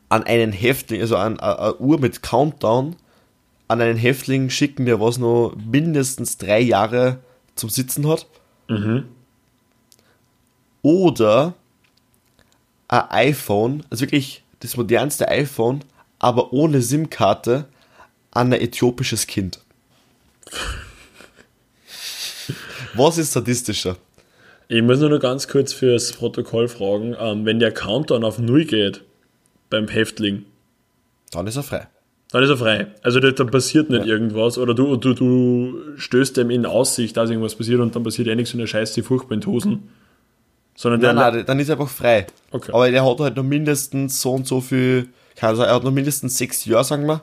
an 0.10 0.24
einen 0.24 0.52
Häftling, 0.52 1.02
also 1.02 1.16
an, 1.16 1.40
eine 1.40 1.76
Uhr 1.76 2.00
mit 2.00 2.24
Countdown, 2.24 2.96
an 3.70 3.80
einen 3.80 3.98
Häftling 3.98 4.50
schicken, 4.50 4.86
der 4.86 5.00
was 5.00 5.18
noch 5.18 5.56
mindestens 5.56 6.38
drei 6.38 6.60
Jahre 6.60 7.20
zum 7.56 7.70
Sitzen 7.70 8.08
hat? 8.08 8.28
Oder 10.82 11.54
ein 12.88 13.04
iPhone, 13.10 13.84
also 13.90 14.02
wirklich 14.02 14.44
das 14.60 14.76
modernste 14.76 15.30
iPhone, 15.30 15.84
aber 16.20 16.52
ohne 16.52 16.82
SIM-Karte 16.82 17.66
an 18.32 18.52
ein 18.54 18.60
äthiopisches 18.60 19.28
Kind. 19.28 19.60
Was 22.96 23.18
ist 23.18 23.34
sadistischer? 23.34 23.98
Ich 24.68 24.82
muss 24.82 25.00
nur 25.00 25.10
noch 25.10 25.20
ganz 25.20 25.48
kurz 25.48 25.74
fürs 25.74 26.12
Protokoll 26.14 26.68
fragen, 26.68 27.16
ähm, 27.20 27.46
wenn 27.46 27.60
der 27.60 27.72
Countdown 27.72 28.24
auf 28.24 28.40
Null 28.40 28.66
geht 28.66 29.04
beim 29.70 29.88
Häftling, 29.88 30.46
Dann 31.32 31.46
ist 31.48 31.56
er 31.56 31.64
frei. 31.64 31.88
Dann 32.32 32.44
ist 32.44 32.50
er 32.50 32.58
frei. 32.58 32.88
Also 33.02 33.20
da, 33.20 33.44
passiert 33.44 33.90
nicht 33.90 34.06
irgendwas 34.06 34.58
oder 34.58 34.76
du, 34.76 34.96
du, 34.98 35.14
du 35.14 35.80
stößt 35.98 36.38
dem 36.38 36.50
in 36.52 36.66
Aussicht, 36.66 37.18
dass 37.18 37.30
irgendwas 37.30 37.56
passiert 37.56 37.80
und 37.80 37.96
dann 37.96 38.04
passiert 38.04 38.28
eh 38.28 38.36
nichts 38.36 38.54
und 38.54 38.60
er 38.60 38.68
scheißt 38.68 38.96
die 38.98 39.02
furchtbar 39.02 39.36
in 39.36 39.46
Hosen. 39.46 39.90
Sondern 40.76 41.02
der, 41.02 41.14
Nein, 41.14 41.34
nein, 41.34 41.46
dann 41.46 41.60
ist 41.60 41.70
er 41.70 41.76
einfach 41.80 41.90
frei. 41.90 42.28
Okay. 42.52 42.72
Aber 42.72 42.90
der 42.90 43.06
hat 43.06 43.20
halt 43.20 43.36
noch 43.36 43.44
mindestens 43.44 44.22
so 44.22 44.32
und 44.34 44.48
so 44.48 44.62
viel, 44.62 45.08
keine 45.36 45.54
Ahnung, 45.54 45.66
er 45.66 45.76
hat 45.76 45.84
noch 45.84 45.92
mindestens 45.92 46.38
sechs 46.38 46.66
Jahre, 46.66 46.84
sagen 46.84 47.06
wir. 47.06 47.22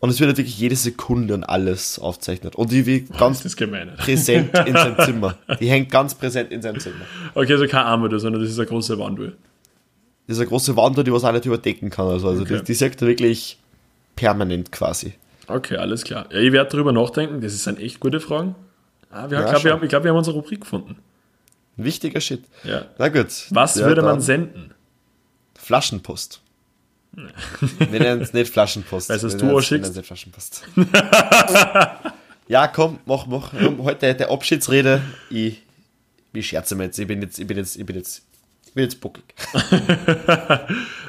Und 0.00 0.10
es 0.10 0.20
wird 0.20 0.28
halt 0.28 0.38
wirklich 0.38 0.58
jede 0.58 0.76
Sekunde 0.76 1.34
und 1.34 1.42
alles 1.42 1.98
aufzeichnet. 1.98 2.54
Und 2.54 2.70
die 2.70 2.86
wie 2.86 3.02
das 3.02 3.18
ganz 3.18 3.42
präsent 3.96 4.56
in 4.64 4.74
seinem 4.74 4.96
Zimmer. 5.04 5.36
Die 5.58 5.68
hängt 5.68 5.90
ganz 5.90 6.14
präsent 6.14 6.52
in 6.52 6.62
seinem 6.62 6.78
Zimmer. 6.78 7.04
Okay, 7.34 7.52
also 7.52 7.66
kein 7.66 7.84
Armut, 7.84 8.12
sondern 8.20 8.40
das 8.40 8.50
ist 8.50 8.58
eine 8.60 8.68
große 8.68 8.96
Wanduhr. 8.96 9.32
Das 10.28 10.36
ist 10.36 10.40
eine 10.40 10.48
große 10.48 10.76
Wand, 10.76 11.04
die 11.04 11.12
was 11.12 11.24
auch 11.24 11.32
nicht 11.32 11.46
überdecken 11.46 11.90
kann. 11.90 12.06
Also, 12.06 12.28
also 12.28 12.42
Okay. 12.42 12.58
die, 12.58 12.64
die 12.64 12.74
sagt 12.74 13.02
er 13.02 13.08
wirklich 13.08 13.58
permanent 14.18 14.72
quasi. 14.72 15.14
Okay, 15.46 15.76
alles 15.76 16.02
klar. 16.04 16.26
Ja, 16.32 16.40
ich 16.40 16.52
werde 16.52 16.70
darüber 16.70 16.92
nachdenken. 16.92 17.40
Das 17.40 17.62
sind 17.62 17.78
echt 17.78 18.00
gute 18.00 18.20
Fragen. 18.20 18.54
Ah, 19.10 19.30
wir, 19.30 19.38
Ja, 19.38 19.44
ich 19.44 19.50
glaube, 19.50 19.64
wir, 19.64 19.72
haben- 19.72 19.82
ich 19.84 19.88
glaub, 19.88 20.02
wir 20.04 20.10
haben 20.10 20.18
unsere 20.18 20.36
Rubrik 20.36 20.60
gefunden. 20.62 20.96
Wichtiger 21.76 22.20
Shit. 22.20 22.42
Ja. 22.64 22.86
Na 22.98 23.08
gut. 23.08 23.28
Was 23.50 23.76
Ja, 23.76 23.86
würde 23.86 24.02
man 24.02 24.20
senden? 24.20 24.74
Flaschenpost. 25.56 26.40
Wir 27.78 28.00
nennen 28.00 28.20
es 28.20 28.32
nicht 28.32 28.52
Flaschenpost. 28.52 29.08
Weißt 29.08 29.22
du, 29.22 29.26
was 29.28 29.36
du 29.36 29.46
nennen's- 29.46 29.56
ausschickst? 29.56 29.94
wir 29.96 30.02
Flaschenpost. 30.04 30.62
ja, 32.48 32.68
komm, 32.68 32.98
mach, 33.06 33.26
mach. 33.26 33.52
Heute 33.78 34.14
der 34.14 34.30
Abschiedsrede. 34.30 35.00
Ich, 35.30 35.62
ich 36.32 36.46
scherze 36.48 36.74
mir 36.74 36.84
jetzt. 36.84 36.98
Ich 36.98 37.06
bin 37.06 37.22
jetzt, 37.22 37.38
ich 37.38 37.46
bin 37.46 37.56
jetzt, 37.56 37.76
ich 37.76 37.86
bin 37.86 37.96
jetzt, 37.96 38.22
jetzt 38.84 39.00
bucklig. 39.00 39.24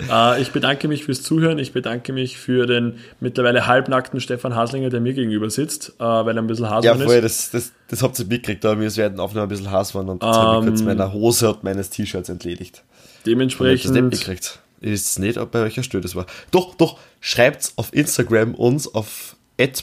Äh, 0.10 0.42
ich 0.42 0.52
bedanke 0.52 0.88
mich 0.88 1.04
fürs 1.04 1.22
Zuhören. 1.24 1.60
Ich 1.60 1.74
bedanke 1.74 2.14
mich 2.14 2.38
für 2.38 2.66
den 2.66 2.96
mittlerweile 3.20 3.68
halbnackten 3.68 4.22
Stefan 4.22 4.56
Haslinger, 4.56 4.90
der 4.90 5.02
mir 5.02 5.14
gegenüber 5.14 5.50
sitzt, 5.50 5.90
äh, 6.00 6.04
weil 6.04 6.36
er 6.38 6.42
ein 6.42 6.48
bisschen 6.48 6.66
Ja, 6.66 6.72
Haselmann 6.72 7.02
vorher, 7.04 7.22
ist. 7.24 7.54
das, 7.54 7.66
das, 7.66 7.74
das 7.90 8.02
habt 8.02 8.18
ihr 8.18 8.26
mitgekriegt, 8.26 8.66
aber 8.66 8.80
wir 8.80 8.96
werden 8.96 9.20
auf 9.20 9.34
noch 9.34 9.44
ein 9.44 9.50
bisschen 9.50 9.70
Hass 9.70 9.94
waren 9.94 10.08
und 10.10 10.24
jetzt 10.24 10.36
habe 10.36 10.62
ich 10.62 10.64
Ähm. 10.64 10.70
kurz 10.70 10.82
meiner 10.84 11.12
Hose 11.14 11.50
und 11.54 11.64
meines 11.64 11.90
T-Shirts 11.90 12.30
entledigt. 12.30 12.84
Ich 12.86 13.16
nicht 13.18 13.28
Dementsprechend 13.28 13.94
mitgekriegt. 13.94 14.60
Ich 14.82 14.92
weiß 14.94 15.20
nicht, 15.20 15.38
ob 15.38 15.52
bei 15.52 15.62
welcher 15.62 15.84
Stelle 15.84 16.02
das 16.02 16.16
war. 16.16 16.26
Doch, 16.52 16.76
doch, 16.76 16.98
schreibt's 17.20 17.74
auf 17.76 17.94
Instagram 17.94 18.56
uns 18.56 18.88
auf 18.96 19.36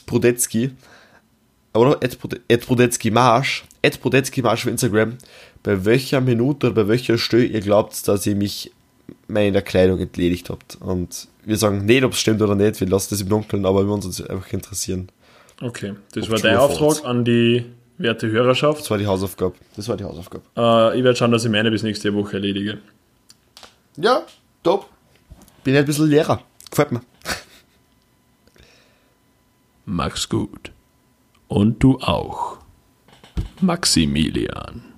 @brudetzky 0.07 0.70
oder 1.74 1.99
@brudetzky 2.66 3.11
marsch 3.11 3.64
@brudetzky 4.01 4.41
marsch 4.43 4.64
auf 4.64 4.70
Instagram, 4.70 5.18
bei 5.67 5.85
welcher 5.85 6.21
Minute 6.21 6.69
oder 6.69 6.85
bei 6.85 6.89
welcher 6.89 7.19
Stelle 7.19 7.45
ihr 7.45 7.61
glaubt, 7.61 8.07
dass 8.07 8.25
ihr 8.25 8.37
mich 8.37 8.71
meiner 9.27 9.62
Kleidung 9.62 9.99
entledigt 9.99 10.49
habt. 10.49 10.77
Und 10.77 11.27
wir 11.45 11.57
sagen 11.57 11.85
nicht, 11.85 12.05
ob 12.05 12.12
es 12.12 12.21
stimmt 12.21 12.41
oder 12.41 12.55
nicht, 12.55 12.81
wir 12.81 12.87
lassen 12.87 13.09
das 13.11 13.21
im 13.21 13.29
Dunkeln, 13.29 13.67
aber 13.67 13.85
wir 13.85 13.93
uns 13.93 14.07
uns 14.07 14.23
einfach 14.23 14.53
interessieren. 14.53 15.09
Okay, 15.61 15.95
das 16.12 16.27
Ob 16.27 16.31
war 16.31 16.39
dein. 16.39 16.57
Auftrag 16.57 17.05
an 17.05 17.25
die 17.25 17.64
werte 17.99 18.31
Hörerschaft. 18.31 18.83
Das 18.83 18.91
war 18.93 18.99
die 18.99 19.09
Hausaufgabe. 19.09 19.57
Das 19.75 19.89
war 19.89 19.97
die 19.97 20.05
Hausaufgabe. 20.05 20.45
Äh, 20.57 20.99
ich 20.99 21.03
werde 21.03 21.17
schauen, 21.17 21.33
dass 21.33 21.45
ich 21.45 21.51
meine 21.51 21.73
bis 21.73 21.83
nächste 21.83 22.14
Woche 22.14 22.35
erledige. 22.35 22.79
Ja, 23.97 24.23
top. 24.62 24.89
Bin 25.64 25.75
ein 25.75 25.85
bisschen 25.85 26.07
Lehrer. 26.07 26.43
Gefällt 26.71 26.93
mir. 26.93 27.01
Mach's 29.85 30.29
gut. 30.29 30.71
Und 31.49 31.83
du 31.83 31.99
auch. 31.99 32.59
Maximilian. 33.61 34.95